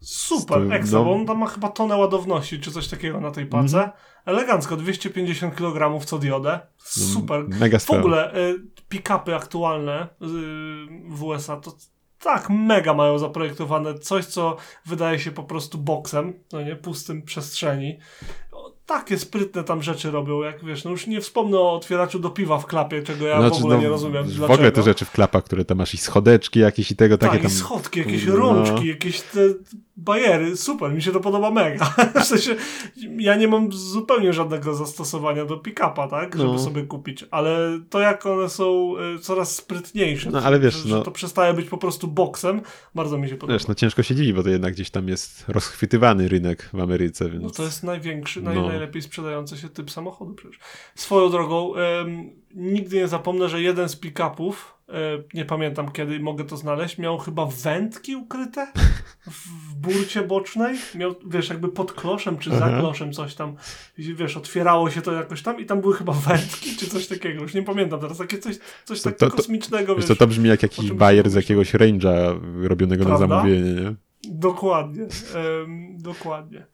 [0.00, 1.04] Super, tym, ekstra, no.
[1.04, 3.78] bo on tam ma chyba tonę ładowności, czy coś takiego na tej pace.
[3.78, 3.90] Mhm.
[4.24, 6.60] Elegancko, 250 kg co diodę.
[6.78, 7.48] Super.
[7.48, 10.26] Mega W ogóle y, pick-upy aktualne y,
[11.08, 11.76] w USA to
[12.22, 14.56] tak mega mają zaprojektowane coś, co
[14.86, 17.98] wydaje się po prostu boksem, no nie, pustym przestrzeni.
[18.86, 22.58] Takie sprytne tam rzeczy robią, jak wiesz, no już nie wspomnę o otwieraczu do piwa
[22.58, 24.24] w klapie, czego ja w Znaczy, ogóle no, nie rozumiem.
[24.24, 24.54] W dlaczego.
[24.54, 27.42] ogóle te rzeczy w klapach, które tam masz i schodeczki jakieś i tego, takie tak,
[27.42, 27.50] tam...
[27.50, 28.36] i schodki, jakieś No.
[28.36, 29.40] rączki, jakieś te
[29.96, 31.94] bajery, super, mi się to podoba mega.
[32.22, 32.56] w sensie,
[33.18, 36.58] ja nie mam zupełnie żadnego zastosowania do pick-upa, tak, żeby No.
[36.58, 41.02] sobie kupić, ale to jak one są y, coraz sprytniejsze, No, ale wiesz, że, no-
[41.02, 42.60] to przestaje być po prostu boksem,
[42.94, 43.52] bardzo mi się podoba.
[43.58, 47.30] Wiesz, no ciężko się dziwi, bo to jednak gdzieś tam jest rozchwytywany rynek w Ameryce,
[47.30, 47.42] więc...
[47.42, 48.68] No to jest największy, naj, No.
[48.82, 50.58] Najlepiej sprzedający się typ samochodu przecież.
[50.94, 51.72] Swoją drogą,
[52.54, 54.78] nigdy nie zapomnę, że jeden z pick-upów,
[55.34, 58.72] nie pamiętam kiedy mogę to znaleźć, miał chyba wędki ukryte
[59.30, 60.78] w, burcie bocznej.
[60.94, 62.78] Miał, wiesz, jakby pod kloszem czy za Aha.
[62.80, 63.56] kloszem coś tam,
[63.98, 67.54] wiesz, otwierało się to jakoś tam i tam były chyba wędki czy coś takiego, już
[67.54, 70.48] nie pamiętam teraz, takie coś, coś To- takiego to- to- kosmicznego, Wiesz co, to brzmi
[70.48, 73.26] jak jakiś bajer z jakiegoś range'a robionego Prawda?
[73.26, 73.94] na zamówienie, nie?
[74.24, 75.06] Dokładnie,
[75.98, 76.66] dokładnie.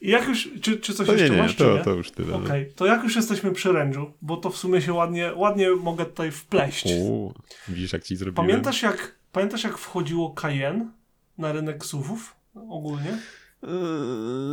[0.00, 1.84] I jak już, czy, czy coś To nie, jeszcze nie, masz, czy to, nie?
[1.84, 2.28] to już tyle.
[2.28, 2.36] no.
[2.36, 6.04] Okej, to jak już jesteśmy przy rężu, bo to w sumie się ładnie, ładnie mogę
[6.04, 6.84] tutaj wpleść.
[6.86, 7.32] U,
[7.68, 8.48] widzisz jak ci zrobiłem?
[8.48, 10.86] Pamiętasz jak, pamiętasz jak wchodziło Cayenne
[11.38, 13.18] na rynek SUVów ogólnie?
[13.62, 13.68] Yy,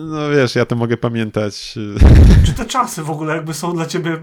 [0.05, 1.75] No wiesz, ja to mogę pamiętać,
[2.45, 4.17] Czy te czasy w ogóle jakby są dla ciebie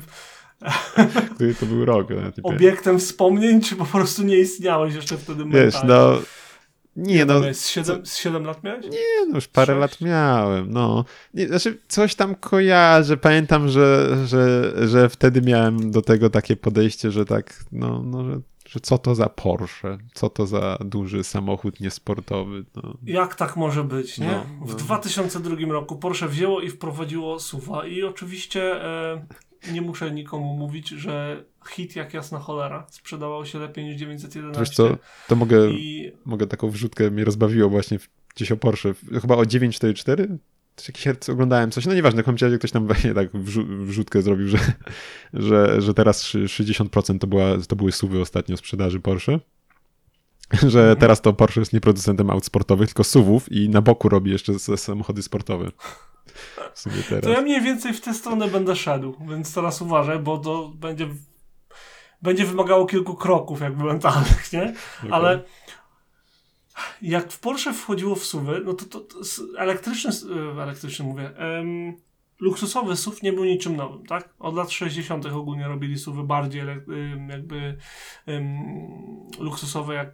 [1.35, 2.11] który to był rok.
[2.11, 2.45] nie pamiętam.
[2.45, 5.89] obiektem wspomnień, czy po prostu nie istniałeś jeszcze wtedy Wiesz, mentalnie?
[5.89, 6.23] no...
[6.97, 8.85] Nie, no, Z 7, z 7 lat miałeś?
[8.87, 9.81] nie, no już parę Sześć.
[9.81, 11.05] lat miałem, no.
[11.35, 17.11] Nie, znaczy, coś tam kojarzę, pamiętam, że, że, że wtedy miałem do tego takie podejście,
[17.11, 21.81] że tak, no, no że, że co to za Porsche, co to za duży samochód
[21.81, 22.95] niesportowy, no.
[23.05, 24.27] Jak tak może być, nie?
[24.61, 24.75] No, w no.
[24.77, 29.27] 2002 roku Porsche wzięło i wprowadziło SUVa i oczywiście e,
[29.73, 34.61] nie muszę nikomu mówić, że hit jak jasna cholera sprzedawał się lepiej niż 911.
[34.61, 34.97] Wiesz co,
[35.29, 37.99] to mogę, I mogę taką wrzutkę, mnie rozbawiło właśnie
[38.35, 40.39] gdzieś o Porsche, chyba o 944?
[40.77, 43.85] Też jakiś herc oglądałem coś, no nieważne, w każdym razie ktoś tam właśnie tak wrzu-
[43.87, 44.59] wrzutkę zrobił, że,
[45.35, 49.39] że, że teraz szy- 60% to, była, to były suwy ostatnio sprzedaży Porsche.
[50.69, 50.97] Że Mhm.
[50.97, 54.59] teraz to Porsche jest nie producentem aut sportowych, tylko suwów i na boku robi jeszcze
[54.59, 55.71] samochody sportowe.
[57.23, 61.09] To ja mniej więcej w tę stronę będę szedł, więc teraz uważaj, bo to będzie,
[62.23, 64.75] będzie wymagało kilku kroków jakby mentalnych, nie?
[65.11, 65.45] Ale
[67.03, 69.19] jak w Porsche wchodziło w suwy, no to, to, to
[69.59, 70.11] elektryczny,
[70.57, 71.31] e, elektryczny mówię,
[72.41, 74.29] luksusowy SUV nie był niczym nowym, tak?
[74.39, 75.27] Od lat 60.
[75.27, 76.63] ogólnie robili suwy bardziej
[77.29, 77.77] jakby
[79.39, 80.09] luksusowe jak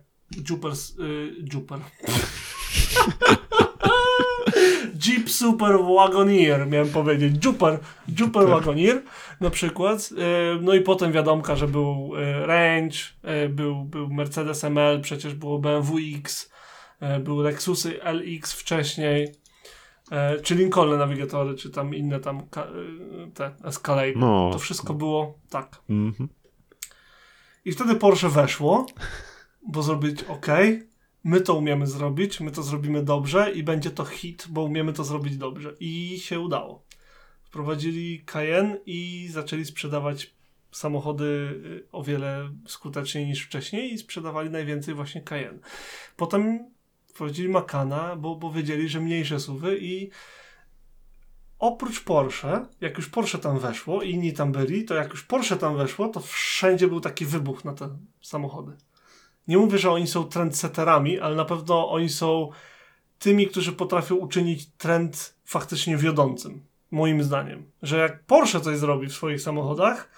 [0.49, 1.81] Jupiter, y, Jupiter.
[5.07, 7.45] Jeep Super Wagoneer, miałem powiedzieć.
[7.45, 7.79] Jupiter,
[8.19, 9.03] Jupiter Wagoneer
[9.41, 10.11] na przykład.
[10.19, 15.35] E, No i potem wiadomka, że był e, Range, e, był, był Mercedes ML, przecież
[15.35, 16.51] było BMW X,
[17.21, 19.33] był Lexusy LX wcześniej,
[20.43, 22.43] czy Lincoln Navigatory, czy tam inne tam
[23.35, 24.13] te Escalade.
[24.17, 24.51] No.
[24.53, 25.77] To wszystko było tak.
[25.91, 26.29] Mhm.
[27.65, 28.87] I wtedy Porsche weszło,
[29.69, 30.47] bo zrobić ok,
[31.29, 35.05] my to umiemy zrobić, my to zrobimy dobrze i będzie to hit, bo umiemy to
[35.05, 35.75] zrobić dobrze.
[35.81, 36.83] I się udało.
[37.43, 40.35] Wprowadzili Cayenne i zaczęli sprzedawać
[40.73, 45.59] samochody y, o wiele skuteczniej niż wcześniej i sprzedawali najwięcej właśnie Cayenne.
[46.17, 46.71] Potem
[47.07, 50.11] wprowadzili Macana, bo, bo wiedzieli, że mniejsze suwy i
[51.59, 55.57] oprócz Porsche, jak już Porsche tam weszło i inni tam byli, to jak już Porsche
[55.57, 58.88] tam weszło, to wszędzie był taki wybuch na te samochody.
[59.49, 62.51] Nie mówię, że oni są trendsetterami, ale na pewno oni są
[63.19, 66.63] tymi, którzy potrafią uczynić trend faktycznie wiodącym.
[66.91, 67.71] Moim zdaniem.
[67.83, 70.11] Że jak Porsche coś zrobi w swoich samochodach,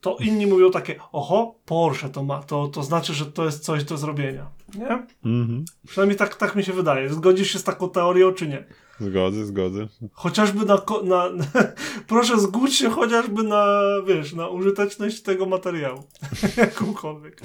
[0.00, 3.84] to inni mówią takie, oho, Porsche to ma, to, to znaczy, że to jest coś
[3.84, 4.50] do zrobienia.
[4.74, 5.06] Nie?
[5.24, 5.64] Mhm.
[5.86, 7.08] Przynajmniej tak, tak mi się wydaje.
[7.08, 8.64] Zgodzisz się z taką teorią, czy nie?
[9.00, 9.86] Zgodzę, zgodzę.
[10.12, 11.44] Chociażby na, na, na
[12.08, 16.02] proszę zgódź się chociażby na, wiesz, na użyteczność tego materiału.
[16.56, 17.40] Jakąkolwiek.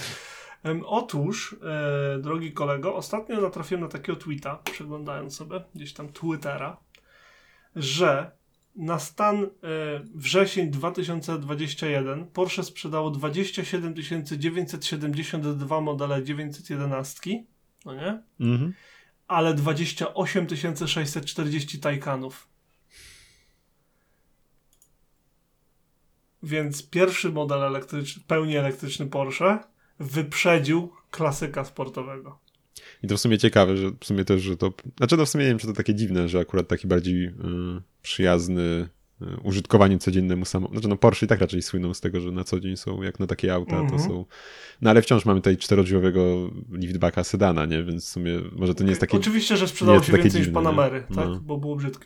[0.85, 6.77] Otóż, e, drogi kolego, ostatnio natrafiłem na takiego tweeta, przeglądając sobie gdzieś tam Twittera,
[7.75, 8.31] że
[8.75, 9.47] na stan e,
[10.15, 13.95] wrzesień 2021 Porsche sprzedało 27
[14.37, 17.43] 972 modele 911,
[17.85, 18.23] no nie?
[18.39, 18.73] Mhm.
[19.27, 20.47] Ale 28
[20.87, 22.49] 640 Taycanów.
[26.43, 29.59] Więc pierwszy model elektryczny, pełni elektryczny Porsche
[29.99, 32.39] wyprzedził klasyka sportowego.
[33.03, 34.73] I to w sumie ciekawe, że w sumie też, że to.
[34.97, 37.31] Znaczy, no w sumie nie wiem, czy to takie dziwne, że akurat taki bardziej y,
[38.01, 38.89] przyjazny
[39.21, 40.75] y, użytkowaniu codziennemu samochód.
[40.75, 43.19] Znaczy, no Porsche i tak raczej słyną z tego, że na co dzień są, jak
[43.19, 44.01] na takie auta, to Mhm.
[44.01, 44.25] są.
[44.81, 47.83] No ale wciąż mamy tutaj czterodrzwiowego liftbacka sedana, nie?
[47.83, 49.17] Więc w sumie może to nie jest takie.
[49.17, 51.15] Oczywiście, że sprzedało się więcej niż dziwne, Panamery, nie?
[51.15, 51.27] tak?
[51.29, 51.39] No.
[51.39, 52.05] Bo było brzydkie.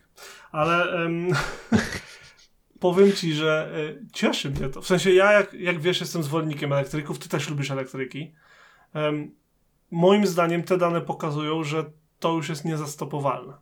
[0.51, 1.27] Ale em,
[2.83, 4.81] powiem ci, że e, cieszy mnie to.
[4.81, 8.33] W sensie ja, jak, jak wiesz, jestem zwolennikiem elektryków, ty też lubisz elektryki.
[8.93, 9.31] Em,
[9.91, 11.85] moim zdaniem te dane pokazują, że
[12.19, 13.53] to już jest niezastopowalne.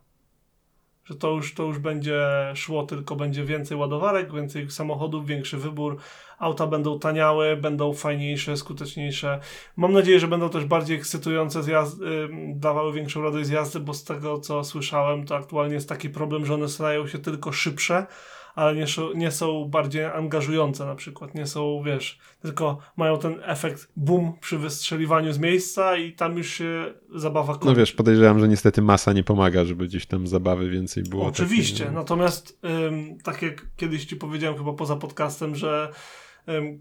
[1.04, 5.96] Że to już, to już będzie szło, tylko będzie więcej ładowarek, więcej samochodów, większy wybór.
[6.38, 9.40] Auta będą taniały, będą fajniejsze, skuteczniejsze.
[9.76, 13.80] Mam nadzieję, że będą też bardziej ekscytujące, z jazd- ym, dawały większą radość z jazdy,
[13.80, 17.52] bo z tego co słyszałem, to aktualnie jest taki problem, że one stają się tylko
[17.52, 18.06] szybsze,
[18.54, 21.34] ale nie, są- nie są bardziej angażujące na przykład.
[21.34, 26.50] Nie są, wiesz, tylko mają ten efekt boom przy wystrzeliwaniu z miejsca i tam już
[26.50, 27.66] się zabawa kończy.
[27.66, 31.26] No wiesz, podejrzewam, że niestety masa nie pomaga, żeby gdzieś tam zabawy więcej było.
[31.26, 31.92] Oczywiście, no.
[31.92, 35.92] natomiast ym, tak jak kiedyś ci powiedziałem chyba poza podcastem, że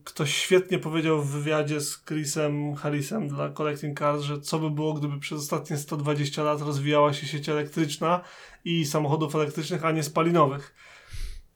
[0.03, 4.93] ktoś świetnie powiedział w wywiadzie z Chrisem Harrisem dla Collecting Cars, że co by było,
[4.93, 8.21] gdyby przez ostatnie 120 lat rozwijała się sieć elektryczna
[8.65, 10.75] i samochodów elektrycznych, a nie spalinowych.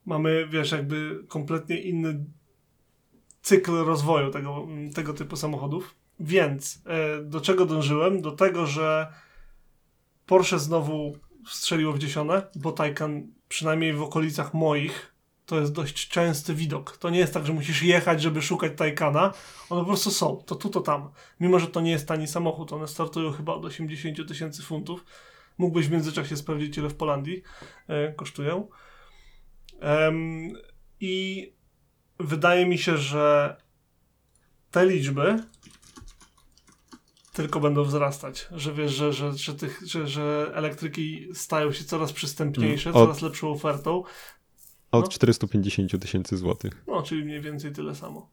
[0.06, 2.26] Mamy, wiesz, jakby kompletnie inny
[3.42, 5.96] cykl rozwoju tego, tego typu samochodów.
[6.20, 8.22] Więc e, do czego dążyłem?
[8.22, 9.14] Do tego, że
[10.26, 16.54] Porsche znowu strzeliło w dziesiątę, bo Taycan przynajmniej w okolicach moich to jest dość częsty
[16.54, 16.98] widok.
[16.98, 19.34] To nie jest tak, że musisz jechać, żeby szukać Taycana.
[19.70, 20.44] One po prostu są.
[20.46, 21.10] To tu, to tam.
[21.40, 22.74] Mimo, że to nie jest tani samochód.
[22.74, 25.06] One startują chyba od 80 000 tysięcy funtów.
[25.58, 27.44] Mógłbyś w międzyczasie sprawdzić, ile w Polandii
[27.88, 28.68] e, kosztują.
[29.80, 30.50] Em,
[31.00, 31.54] I
[32.20, 33.56] wydaje mi się, że
[34.72, 35.44] te liczby
[37.34, 38.48] tylko będą wzrastać.
[38.52, 43.08] Że wiesz, że, że, że, tych, że, że elektryki stają się coraz przystępniejsze, Mm, od-
[43.08, 44.04] coraz lepszą ofertą.
[44.92, 45.12] Od no.
[45.12, 46.84] 450 tysięcy złotych.
[46.88, 48.30] No, czyli mniej więcej tyle samo.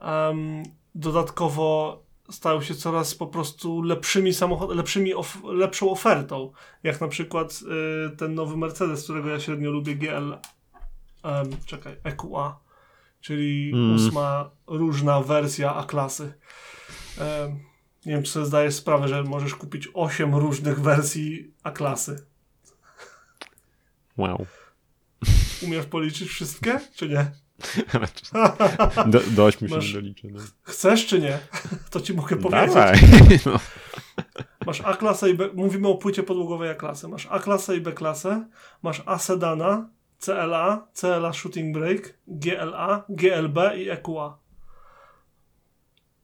[0.00, 0.62] Em,
[0.94, 6.52] dodatkowo stają się coraz po prostu lepszymi samochodami, lepszymi of lepszą ofertą.
[6.82, 7.60] Jak na przykład
[8.12, 10.34] y, ten nowy Mercedes, którego ja średnio lubię, GL,
[11.22, 12.58] em, czekaj, EQA,
[13.20, 13.96] czyli Mm.
[13.96, 16.32] ósma różna wersja A-klasy.
[17.18, 17.58] Em,
[18.06, 22.26] nie wiem, czy sobie zdajesz sprawę, że możesz kupić 8 różnych wersji A-klasy.
[24.16, 24.46] Wow.
[25.64, 27.30] Umiesz policzyć wszystkie, czy nie?
[29.06, 30.28] Do, do 8 się Masz- nie doliczę.
[30.30, 30.40] No.
[30.62, 31.38] Chcesz, czy nie?
[31.90, 32.74] To ci mogę powiedzieć.
[32.74, 32.98] Dawaj.
[33.46, 33.60] No.
[34.66, 35.48] Masz A-klasę i B...
[35.54, 37.08] Mówimy o płycie podłogowej A-klasy.
[37.08, 38.48] Masz A-klasę i B-klasę.
[38.82, 39.88] Masz A-sedana,
[40.20, 44.38] CLA, CLA Shooting Brake, GLA, GLB i EQA.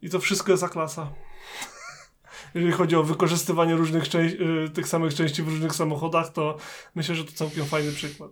[0.03, 1.13] I to wszystko jest A-klasa.
[2.55, 6.57] Jeżeli chodzi o wykorzystywanie różnych y, tych samych części w różnych samochodach, to
[6.95, 8.31] myślę, że to całkiem fajny przykład.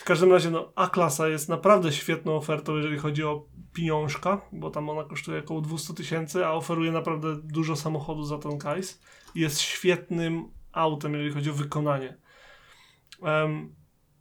[0.00, 4.90] W każdym razie, no, A-klasa jest naprawdę świetną ofertą, jeżeli chodzi o pieniążka, bo tam
[4.90, 9.00] ona kosztuje około 200 tysięcy, a oferuje naprawdę dużo samochodu za ten kajs.
[9.34, 12.18] Jest świetnym autem, jeżeli chodzi o wykonanie.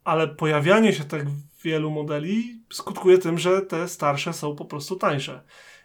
[0.08, 1.22] Ale pojawianie się tak
[1.64, 5.42] wielu modeli skutkuje tym, że te starsze są po prostu tańsze.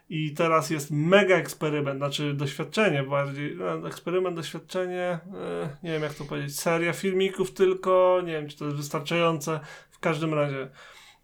[0.09, 3.57] I teraz jest mega eksperyment, znaczy doświadczenie bardziej.
[3.57, 8.59] no, Eksperyment, doświadczenie, e, nie wiem jak to powiedzieć, seria filmików tylko, nie wiem czy
[8.59, 9.61] to jest wystarczające.
[9.90, 10.62] W każdym razie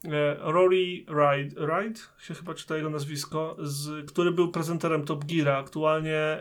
[0.05, 5.59] e, Rory Ride, Ride się chyba czyta jego nazwisko, z, który był prezenterem Top Geara,
[5.59, 6.39] aktualnie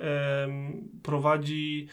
[1.04, 1.88] prowadzi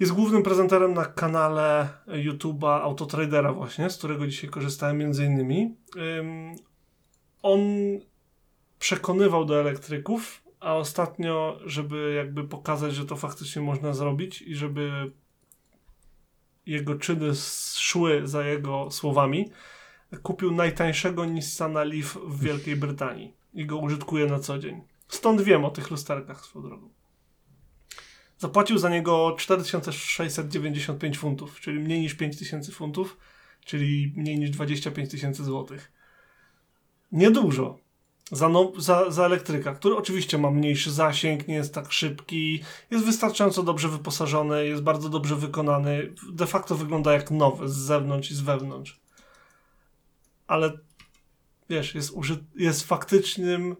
[0.00, 5.76] jest głównym prezenterem na kanale YouTube'a Autotradera właśnie, z którego dzisiaj korzystałem między innymi.
[6.18, 6.54] Ym,
[7.42, 7.60] on
[8.78, 15.12] przekonywał do elektryków, a ostatnio, żeby jakby pokazać, że to faktycznie można zrobić i żeby
[16.66, 17.30] jego czyny
[17.74, 19.50] szły za jego słowami,
[20.22, 24.82] kupił najtańszego Nissana Leaf w Wielkiej Brytanii i go użytkuje na co dzień.
[25.08, 26.95] Stąd wiem o tych lusterkach swoją drogą.
[28.38, 33.16] Zapłacił za niego 4695 funtów, czyli mniej niż 5000 funtów,
[33.64, 35.92] czyli mniej niż 25 tysięcy złotych.
[37.12, 37.78] Niedużo.
[38.32, 43.04] Za, no, za, za elektryka, który oczywiście ma mniejszy zasięg, nie jest tak szybki, jest
[43.04, 46.14] wystarczająco dobrze wyposażony, jest bardzo dobrze wykonany.
[46.32, 49.00] De facto wygląda jak nowy z zewnątrz i z wewnątrz.
[50.46, 50.78] ale
[51.70, 53.76] wiesz, jest, uży- jest faktycznym,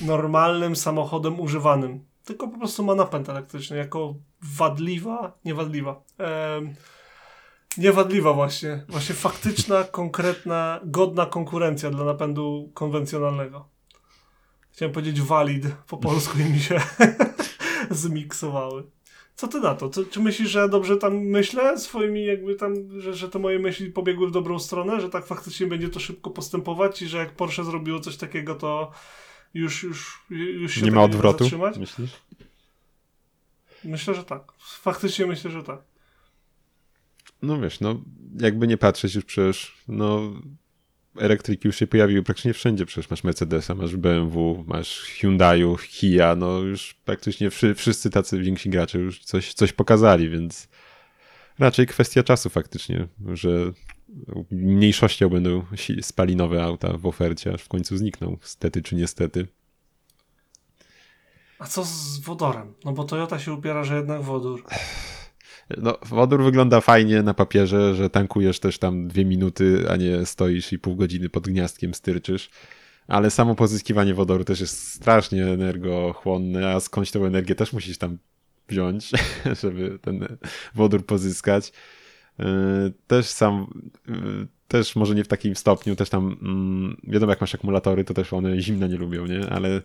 [0.00, 2.04] normalnym samochodem używanym.
[2.26, 6.02] Tylko po prostu ma napęd elektryczny jako wadliwa, nie wadliwa.
[6.18, 6.74] em,
[7.78, 8.84] niewadliwa właśnie.
[8.88, 13.68] Właśnie faktyczna, konkretna, godna konkurencja dla napędu konwencjonalnego.
[14.72, 16.80] Chciałem powiedzieć valid po polsku i mi się
[17.90, 18.90] zmiksowały.
[19.34, 19.90] Co ty na to?
[19.90, 23.90] Co, czy myślisz, że dobrze tam myślę swoimi jakby tam, że, że te moje myśli
[23.90, 27.64] pobiegły w dobrą stronę, że tak faktycznie będzie to szybko postępować i że jak Porsche
[27.64, 28.90] zrobiło coś takiego, to
[29.54, 31.78] już, już, już się Nie ma tak odwrotu, zatrzymać?
[31.78, 32.10] myślisz?
[33.84, 34.42] Myślę, że tak.
[34.58, 35.80] Faktycznie myślę, że tak.
[37.42, 38.00] No wiesz, no
[38.40, 40.32] jakby nie patrzeć już przecież, no
[41.18, 46.58] elektryki już się pojawiły praktycznie wszędzie, przecież masz Mercedesa, masz BMW, masz Hyundaiu, Kia, no
[46.58, 50.68] już praktycznie wszy, wszyscy tacy więksi gracze już coś, coś pokazali, więc
[51.58, 53.72] raczej kwestia czasu faktycznie, że
[54.50, 55.62] mniejszością będą
[56.00, 59.46] spalinowe auta w ofercie, aż w końcu znikną, stety czy niestety.
[61.58, 62.74] A co z wodorem?
[62.84, 64.64] No bo Toyota się upiera, że jednak wodór.
[65.76, 70.72] No, wodór wygląda fajnie na papierze, że tankujesz też tam dwie minuty, a nie stoisz
[70.72, 72.50] i pół godziny pod gniazdkiem styrczysz.
[73.08, 78.18] Ale samo pozyskiwanie wodoru też jest strasznie energochłonne, a skądś tą energię też musisz tam
[78.68, 79.10] wziąć,
[79.62, 80.26] żeby ten
[80.74, 81.72] wodór pozyskać.
[82.38, 82.46] Yy,
[83.06, 87.54] Też sam, yy, też może nie w takim stopniu, też tam, mm, wiadomo jak masz
[87.54, 89.48] akumulatory, to też one zimna nie lubią, nie?
[89.50, 89.82] Ale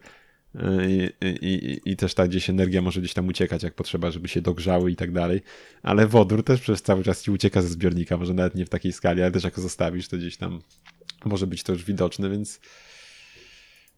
[0.88, 1.10] i,
[1.42, 4.92] i, i też ta gdzieś energia może gdzieś tam uciekać, jak potrzeba, żeby się dogrzały
[4.92, 5.42] i tak dalej.
[5.84, 8.94] Ale wodór też przez cały czas ci ucieka ze zbiornika, może nawet nie w takiej
[8.94, 10.62] skali, ale też jak zostawisz, to gdzieś tam
[11.26, 12.60] może być to już widoczne, więc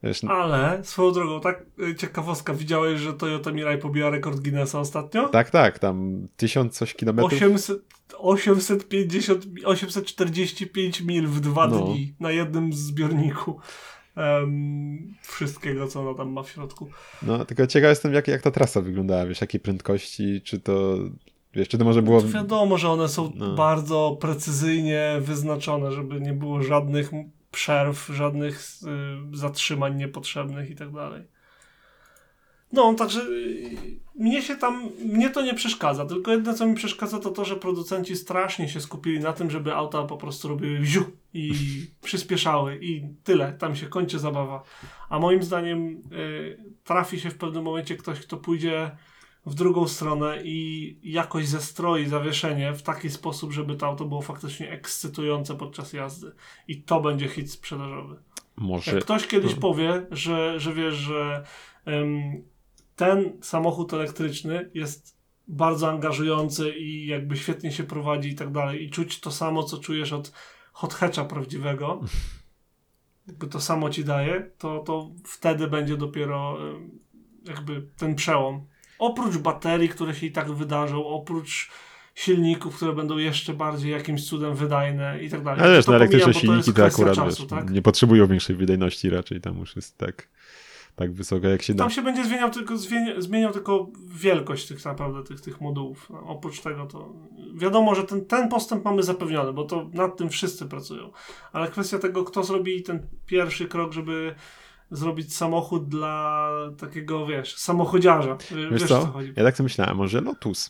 [0.03, 5.29] wiesz, Ale swoją drogą, tak y, ciekawostka, widziałeś, że Toyota Mirai pobiła rekord Guinnessa ostatnio?
[5.29, 7.33] tak, tak, tam tysiąc coś kilometrów.
[7.33, 7.81] 800,
[8.17, 11.77] 850, 845 mil w dwa No.
[11.79, 13.59] dni na jednym zbiorniku
[14.15, 16.89] em, wszystkiego, co ona tam ma w środku.
[17.23, 20.97] No, tylko ciekaw jestem, jak, jak ta trasa wyglądała, wiesz, jakiej prędkości, czy to,
[21.53, 22.21] wiesz, czy to może było...
[22.21, 23.55] To wiadomo, że one są No.
[23.55, 27.11] bardzo precyzyjnie wyznaczone, żeby nie było żadnych
[27.53, 28.61] przerw, żadnych
[29.33, 31.23] y, zatrzymań niepotrzebnych i tak dalej.
[32.71, 33.77] No, także y,
[34.15, 37.55] mnie się tam, mnie to nie przeszkadza, tylko jedyne co mi przeszkadza to to, że
[37.55, 41.53] producenci strasznie się skupili na tym, żeby auta po prostu robiły wziu i
[42.05, 44.63] przyspieszały i tyle, tam się kończy zabawa.
[45.09, 48.91] A moim zdaniem y, trafi się w pewnym momencie ktoś, kto pójdzie
[49.45, 54.71] w drugą stronę i jakoś zestroi zawieszenie w taki sposób, żeby to auto było faktycznie
[54.71, 56.31] ekscytujące podczas jazdy.
[56.67, 58.15] I to będzie hit sprzedażowy.
[58.55, 58.91] Może...
[58.91, 59.61] Jak ktoś kiedyś no.
[59.61, 61.43] powie, że, że wiesz, że
[61.85, 62.43] em,
[62.95, 65.17] ten samochód elektryczny jest
[65.47, 69.77] bardzo angażujący i jakby świetnie się prowadzi i tak dalej i czuć to samo, co
[69.77, 70.31] czujesz od
[70.73, 72.01] hot hatcha prawdziwego,
[73.27, 76.99] jakby to samo ci daje, to, to wtedy będzie dopiero em,
[77.43, 78.65] jakby ten przełom.
[79.03, 81.69] Oprócz baterii, które się i tak wydarzą, oprócz
[82.15, 85.61] silników, które będą jeszcze bardziej jakimś cudem wydajne i tak dalej.
[85.61, 87.69] Ale To na elektryczne bo to silniki to akurat czasu, wiesz, tak?
[87.71, 90.27] nie potrzebują większej wydajności raczej, tam już jest tak,
[90.95, 91.83] tak wysoko jak się da.
[91.83, 96.09] Tam się będzie zmieniał tylko, zmienia, zmieniał tylko wielkość tych naprawdę tych, tych modułów.
[96.09, 97.13] No, oprócz tego to
[97.55, 101.11] wiadomo, że ten, ten postęp mamy zapewniony, bo to nad tym wszyscy pracują.
[101.51, 104.35] Ale kwestia tego, kto zrobi ten pierwszy krok, żeby
[104.93, 108.37] zrobić samochód dla takiego, wiesz, samochodziarza.
[108.55, 108.87] Wiesz, Wiesz co?
[109.01, 109.33] co chodzi.
[109.35, 110.69] Ja tak sobie myślałem, może Lotus.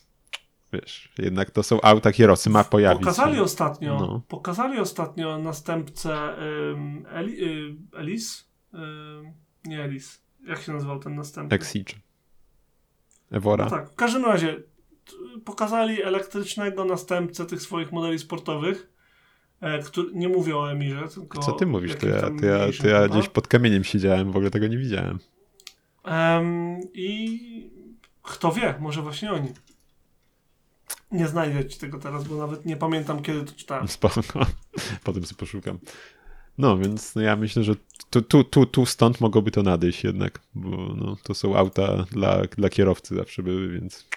[0.73, 3.41] Wiesz, jednak to są auta kierowcy, ma pojawić Pokazali się.
[3.43, 4.21] ostatnio, No.
[4.27, 6.35] pokazali ostatnio następcę
[6.71, 8.49] ym, Eli, y, Elis?
[8.73, 9.33] Ym,
[9.65, 10.21] nie Elis.
[10.47, 11.55] Jak się nazywał ten następny?
[11.55, 11.93] Exige.
[13.31, 13.63] Evora.
[13.65, 14.63] No tak, w każdym razie
[15.45, 18.93] pokazali elektrycznego następcę tych swoich modeli sportowych,
[19.85, 21.40] który, nie mówię o Emirze, tylko...
[21.40, 21.95] Co ty mówisz?
[21.95, 25.19] To ja, to ja, to ja gdzieś pod kamieniem siedziałem, w ogóle tego nie widziałem.
[26.03, 27.69] Em, I
[28.22, 29.49] kto wie, może właśnie oni.
[31.11, 33.88] Nie znajdę ci tego teraz, bo nawet nie pamiętam, kiedy to czytałem.
[33.98, 34.22] Spoko.
[35.03, 35.80] Potem sobie poszukam.
[36.57, 37.76] No, więc no ja myślę, że
[38.10, 42.41] tu, tu, tu, tu stąd mogłoby to nadejść jednak, bo no, to są auta dla,
[42.41, 44.07] dla kierowcy zawsze były, więc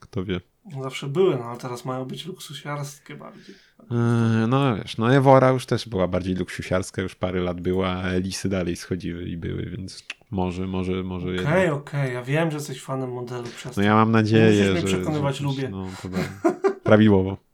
[0.00, 0.40] kto wie.
[0.82, 3.54] Zawsze były, no ale teraz mają być luksusiarskie bardziej.
[3.90, 8.08] Eee, No wiesz, no Evora już też była bardziej luksusiarska, już parę lat była, a
[8.08, 11.72] Elisy dalej schodziły i były, więc może, może, może Okej, jednak.
[11.72, 14.86] okej, ja wiem, że jesteś fanem modelu przez No ja mam nadzieję, Musisz mnie że...
[14.96, 15.68] przekonywać, że, lubię.
[15.68, 15.86] No,
[16.84, 17.36] prawidłowo.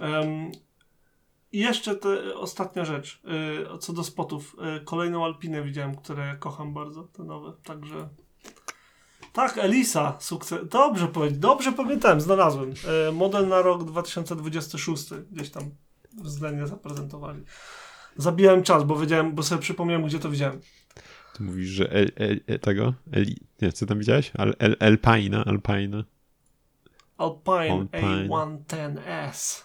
[0.00, 0.52] Em,
[1.52, 3.22] I jeszcze te, ostatnia rzecz,
[3.74, 4.56] y, co do spotów.
[4.76, 8.08] Y, kolejną Alpinę widziałem, które kocham bardzo, te nowe, także...
[9.36, 10.68] Tak, Elisa, sukces.
[10.68, 12.74] Dobrze dobrze pamiętałem, znalazłem.
[13.08, 15.62] Y, model na rok 2026, gdzieś tam
[16.22, 17.42] względnie zaprezentowali.
[18.16, 20.60] Zabijałem czas, bo wiedziałem, bo sobie przypomniałem, gdzie to widziałem.
[21.34, 22.94] Ty mówisz, że el, el, el, tego?
[23.12, 23.26] El,
[23.62, 24.32] nie, co tam widziałeś?
[24.34, 26.04] Al, el, Alpina, Alpina.
[27.18, 28.28] Alpine, Alpine.
[28.28, 29.62] A110S.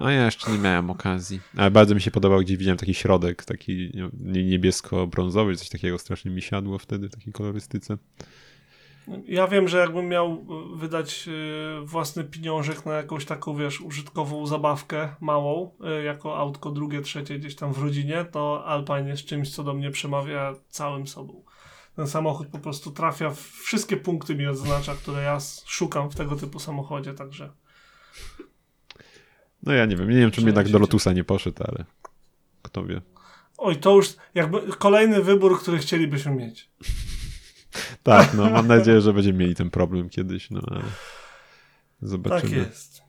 [0.00, 1.40] A ja jeszcze nie miałem okazji.
[1.56, 6.30] Ale bardzo mi się podobał, gdzie widziałem taki środek, taki nie- niebiesko-brązowy, coś takiego strasznie
[6.30, 7.98] mi siadło wtedy w takiej kolorystyce.
[9.26, 10.32] Ja wiem, że jakbym miał
[10.74, 15.70] y, wydać y, własny pieniążek na jakąś taką, wiesz, użytkową zabawkę małą,
[16.00, 19.74] y, jako autko drugie, trzecie gdzieś tam w rodzinie, to Alpine jest czymś, co do
[19.74, 21.42] mnie przemawia całym sobą.
[21.96, 26.36] Ten samochód po prostu trafia w wszystkie punkty mi odznacza, które ja szukam w tego
[26.36, 27.50] typu samochodzie, także
[29.62, 31.84] No ja nie wiem, nie wiem, czym jednak do Lotusa nie poszedł, ale
[32.62, 33.00] kto wie.
[33.58, 36.70] oj, to już jakby kolejny wybór, który chcielibyśmy mieć.
[38.02, 40.90] Tak, no mam nadzieję, że będziemy mieli ten problem kiedyś, no ale Tak
[42.02, 42.56] zobaczymy.
[42.56, 43.02] jest.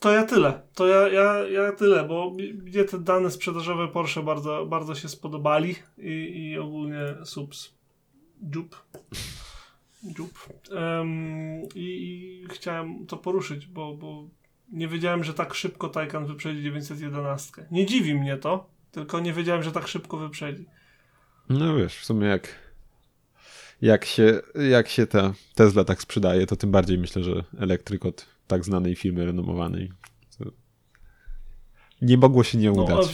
[0.00, 0.62] To ja tyle.
[0.74, 2.30] To ja, ja, ja tyle, bo
[2.62, 6.10] mnie te dane sprzedażowe Porsche bardzo, bardzo się spodobali i,
[6.50, 7.74] i ogólnie subs.
[8.54, 8.76] Jup.
[10.18, 10.38] Jup.
[10.76, 14.24] Em, i, I chciałem to poruszyć, bo, bo
[14.72, 17.66] nie wiedziałem, że tak szybko Taycan wyprzedzi 911.
[17.70, 20.66] Nie dziwi mnie to, tylko nie wiedziałem, że tak szybko wyprzedzi.
[21.48, 22.48] No wiesz, w sumie jak,
[23.82, 24.40] jak, się,
[24.70, 28.96] jak się ta Tesla tak sprzedaje, to tym bardziej myślę, że elektryk od tak znanej
[28.96, 29.92] firmy renomowanej.
[32.02, 33.06] Nie mogło się nie No, udać.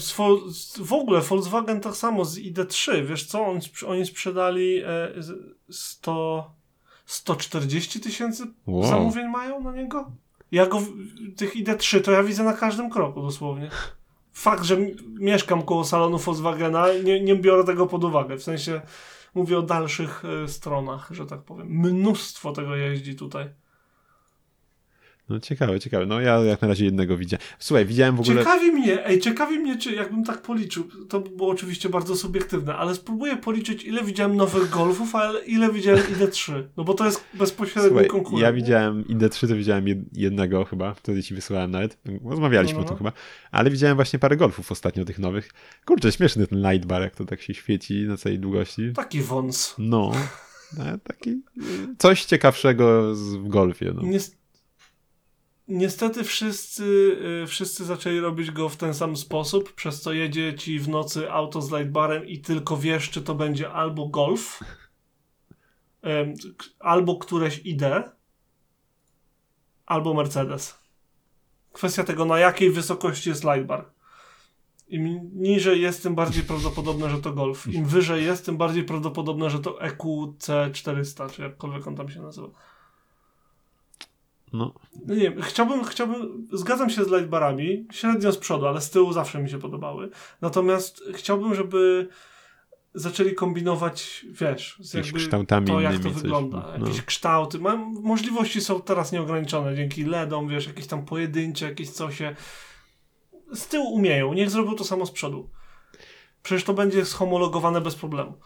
[0.53, 4.83] z- w ogóle Volkswagen tak samo z ID3, wiesz co, oni, sprz- oni sprzedali e,
[5.17, 6.51] z- 100,
[7.07, 8.87] 140 tysięcy Wow.
[8.87, 10.13] zamówień mają na niego?
[10.53, 10.83] Ja go,
[11.37, 13.71] tych ID3 to ja widzę na każdym kroku dosłownie.
[14.33, 14.77] Fakt, że
[15.21, 18.81] mieszkam koło salonu Volkswagena, nie, nie biorę tego pod uwagę, w sensie
[19.35, 21.69] mówię o dalszych e, stronach, że tak powiem.
[21.69, 23.51] Mnóstwo tego jeździ tutaj.
[25.29, 26.07] No ciekawe, ciekawe.
[26.07, 27.47] No ja jak na razie jednego widziałem.
[27.59, 28.37] Słuchaj, widziałem w ogóle...
[28.39, 32.75] Ciekawi mnie, ej, ciekawi mnie, czy jakbym tak policzył, to by było oczywiście bardzo subiektywne,
[32.77, 37.25] ale spróbuję policzyć, ile widziałem nowych Golfów, a ile widziałem ID3, no bo to jest
[37.35, 38.43] bezpośredni Słuchaj, konkurent.
[38.43, 41.99] ja widziałem ID3, to widziałem jed- jednego chyba, wtedy ci wysłałem nawet.
[42.25, 42.99] Rozmawialiśmy No, no, o tym no.
[43.11, 43.13] chyba.
[43.51, 45.51] Ale widziałem właśnie parę golfów ostatnio tych nowych.
[45.85, 48.93] Kurczę, śmieszny ten light bar, jak to tak się świeci na całej długości.
[48.95, 49.75] Taki wąs.
[49.79, 50.13] No,
[50.81, 51.41] ale taki y,
[51.99, 53.93] coś ciekawszego w golfie.
[53.95, 54.03] No.
[55.69, 56.85] Niestety wszyscy,
[57.43, 61.31] y, wszyscy zaczęli robić go w ten sam sposób, przez co jedzie ci w nocy
[61.33, 64.61] auto z lightbarem i tylko wiesz, czy to będzie albo Golf,
[66.79, 67.83] albo któreś ID,
[69.87, 70.79] albo Mercedes.
[71.73, 73.91] Kwestia tego, na jakiej wysokości jest lightbar.
[74.89, 77.67] Im niżej jest, tym bardziej prawdopodobne, że to Golf.
[77.67, 82.23] Im wyżej jest, tym bardziej prawdopodobne, że to E EQC400, czy jakkolwiek on tam się
[82.23, 82.49] nazywa.
[84.53, 84.75] No.
[85.07, 89.13] No nie wiem, chciałbym, chciałbym, zgadzam się z lightbarami, średnio z przodu, ale z tyłu
[89.13, 90.11] zawsze mi się podobały.
[90.41, 92.09] Natomiast chciałbym, żeby
[92.95, 96.75] zaczęli kombinować, wiesz, z jakby kształtami to, jak to coś, wygląda.
[96.79, 96.87] no.
[96.87, 97.59] Jakieś kształty.
[97.59, 102.37] Mam, możliwości są teraz nieograniczone dzięki LEDom, wiesz, jakieś tam pojedyncze, jakieś cosie.
[103.53, 105.51] Z tyłu umieją, niech zrobią to samo z przodu.
[106.43, 108.39] Przecież to będzie schomologowane bez problemu.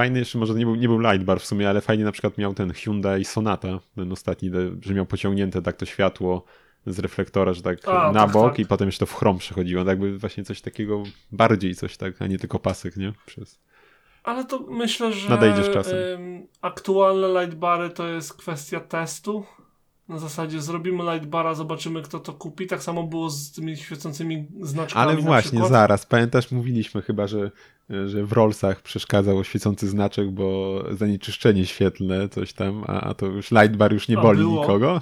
[0.00, 2.38] Fajny jeszcze, może nie był, nie był light bar w sumie, ale fajnie na przykład
[2.38, 4.50] miał ten Hyundai Sonata, ten ostatni,
[4.82, 6.44] że miał pociągnięte tak to światło
[6.86, 8.58] z reflektora, że tak A, na tak, bok tak.
[8.58, 9.84] i potem jeszcze w chrom przechodziło.
[9.84, 11.02] Tak jakby właśnie coś takiego
[11.32, 13.12] bardziej coś tak, a nie tylko pasek, nie?
[13.26, 13.60] Przez...
[14.24, 15.96] Ale to myślę, że Nadejdzie z czasem.
[16.14, 19.44] em, aktualne lightbary to jest kwestia testu.
[20.10, 22.66] Na zasadzie zrobimy lightbara, zobaczymy kto to kupi.
[22.66, 25.02] Tak samo było z tymi świecącymi znaczkami.
[25.10, 27.50] Ale właśnie, zaraz, pamiętasz, mówiliśmy chyba, że,
[28.06, 33.50] że w Rollsach przeszkadzał świecący znaczek, bo zanieczyszczenie świetlne, coś tam, a, a to już
[33.50, 34.60] light bar już nie A, boli było.
[34.60, 35.00] nikogo.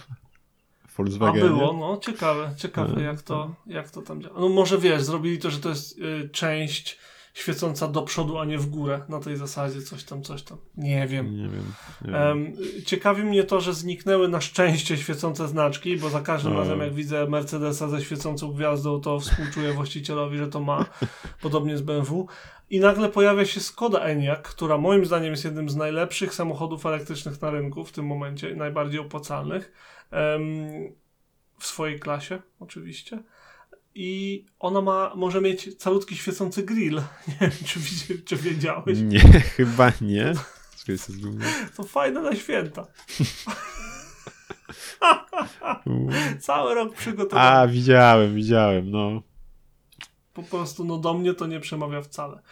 [0.88, 4.40] W A było, no ciekawe, ciekawe No, jak to, jak to tam działa.
[4.40, 6.98] No może wiesz, zrobili to, że to jest y, część
[7.34, 9.00] świecąca do przodu, a nie w górę.
[9.08, 10.58] Na tej zasadzie coś tam, coś tam.
[10.76, 11.36] Nie wiem.
[11.36, 11.72] Nie wiem.
[12.02, 12.14] Nie wiem.
[12.14, 12.52] Em,
[12.86, 16.58] ciekawi mnie to, że zniknęły na szczęście świecące znaczki, bo za każdym O.
[16.58, 20.86] razem jak widzę Mercedesa ze świecącą gwiazdą, to współczuję właścicielowi, że to ma,
[21.42, 22.26] podobnie z BMW.
[22.70, 27.42] I nagle pojawia się Skoda Enyaq, która moim zdaniem jest jednym z najlepszych samochodów elektrycznych
[27.42, 29.72] na rynku w tym momencie, najbardziej opłacalnych,
[30.10, 30.42] em,
[31.58, 33.22] w swojej klasie oczywiście.
[34.00, 36.94] I ona ma, może mieć calutki świecący grill.
[37.28, 37.80] Nie wiem, czy,
[38.22, 38.98] czy wiedziałeś.
[38.98, 40.32] Nie, chyba nie.
[41.76, 42.86] To fajne na święta.
[46.40, 47.48] Cały rok przygotowany.
[47.48, 49.22] A, widziałem, widziałem, no.
[50.34, 52.42] Po prostu no do mnie to nie przemawia wcale.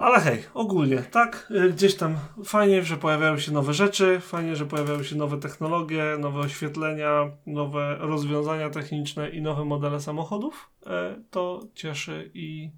[0.00, 1.52] Ale hej, ogólnie, tak?
[1.66, 6.04] Y, Gdzieś tam fajnie, że pojawiają się nowe rzeczy, fajnie, że pojawiają się nowe technologie,
[6.18, 10.70] nowe oświetlenia, nowe rozwiązania techniczne i nowe modele samochodów.
[10.86, 12.70] E, To cieszy i,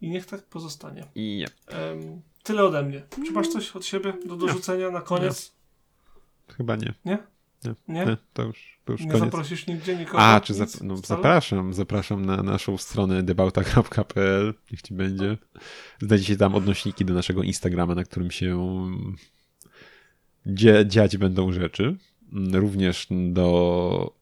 [0.00, 1.04] i niech tak pozostanie.
[1.14, 1.76] I nie.
[1.76, 3.02] Em, Tyle ode mnie.
[3.26, 5.52] Czy masz coś od siebie do dorzucenia na koniec?
[6.56, 6.94] Chyba nie.
[7.04, 7.18] Nie?
[7.64, 7.74] Nie.
[7.88, 8.04] Nie?
[8.04, 9.24] nie to już, to już Nie koniec.
[9.24, 10.18] zaprosisz nigdzie nikogo?
[10.18, 15.36] A, czy zap- no, zapraszam, zapraszam na naszą stronę debauta.pl, niech ci będzie.
[16.00, 18.58] Znajdziecie tam odnośniki do naszego Instagrama, na którym się
[20.46, 21.96] dzie- dziać będą rzeczy.
[22.52, 24.14] Również do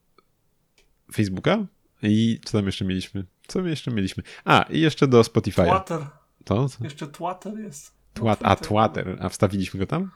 [1.15, 1.67] Facebooka
[2.03, 3.25] i co tam jeszcze mieliśmy?
[3.47, 4.23] Co my jeszcze mieliśmy?
[4.45, 5.65] A, i jeszcze do Spotify'a.
[5.65, 6.07] Twatter.
[6.45, 6.67] To?
[6.81, 7.93] Jeszcze Twatter jest.
[8.15, 8.69] Twat, a, Twitter.
[8.69, 9.17] Twatter.
[9.21, 10.11] A wstawiliśmy go tam?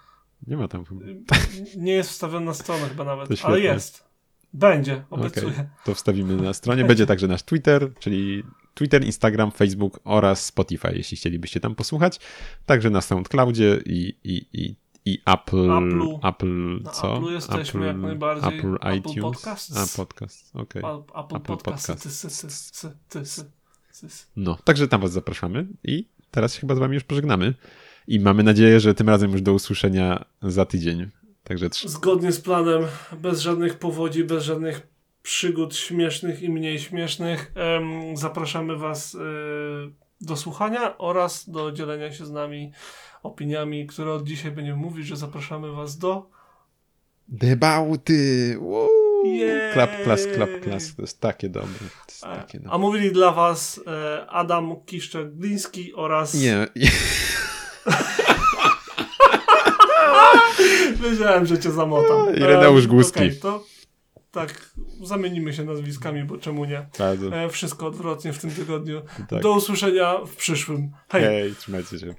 [0.47, 1.01] Nie ma tam chyba.
[1.77, 4.11] Nie jest wstawiony na stronę chyba nawet, ale jest.
[4.53, 5.71] Będzie, obiecuję.
[5.85, 6.85] to wstawimy na stronie.
[6.85, 8.43] Będzie także nasz Twitter, czyli
[8.75, 12.21] Twitter, Instagram, Facebook oraz Spotify, jeśli chcielibyście tam posłuchać.
[12.67, 15.71] Także na SoundCloudzie i, i, i, i Apple.
[16.23, 17.15] Apple, Na co?
[17.15, 18.59] Apple'u jesteśmy jak najbardziej.
[18.59, 19.21] Apple, Apple iTunes.
[19.23, 19.77] Podcasts.
[19.77, 20.83] A, podcast, okej.
[20.85, 21.87] A- Apple, Apple Podcast.
[24.37, 27.55] No, także tam was zapraszamy i teraz się chyba z wami już pożegnamy.
[28.11, 31.11] I mamy nadzieję, że tym razem już do usłyszenia za tydzień.
[31.45, 32.83] Także trz- Zgodnie z planem,
[33.19, 34.87] bez żadnych powodzi, bez żadnych
[35.23, 39.19] przygód śmiesznych i mniej śmiesznych, em, zapraszamy Was y,
[40.21, 42.73] do słuchania oraz do dzielenia się z nami
[43.23, 46.31] opiniami, które od dzisiaj będziemy mówić, że zapraszamy Was do
[47.29, 48.57] Debauty!
[48.61, 48.89] Woo!
[49.25, 49.73] Jej!
[49.73, 50.95] Klap, klas, klap, klas.
[50.97, 51.69] To jest takie dobre.
[52.09, 52.73] Jest A, takie dobre.
[52.73, 56.67] a mówili dla Was e, Adam Kiszczak-Gliński oraz Nie,
[61.03, 62.37] Wiedziałem, że cię zamotam.
[62.37, 63.19] Ireneusz E, Głuski.
[63.19, 63.65] okej, to
[64.31, 64.71] tak,
[65.05, 66.87] zamienimy się nazwiskami, bo czemu nie?
[67.33, 69.03] E, wszystko odwrotnie w tym tygodniu.
[69.29, 69.43] Tak.
[69.43, 70.91] Do usłyszenia w przyszłym.
[71.09, 71.23] Hej!
[71.23, 72.15] Hej, trzymajcie się.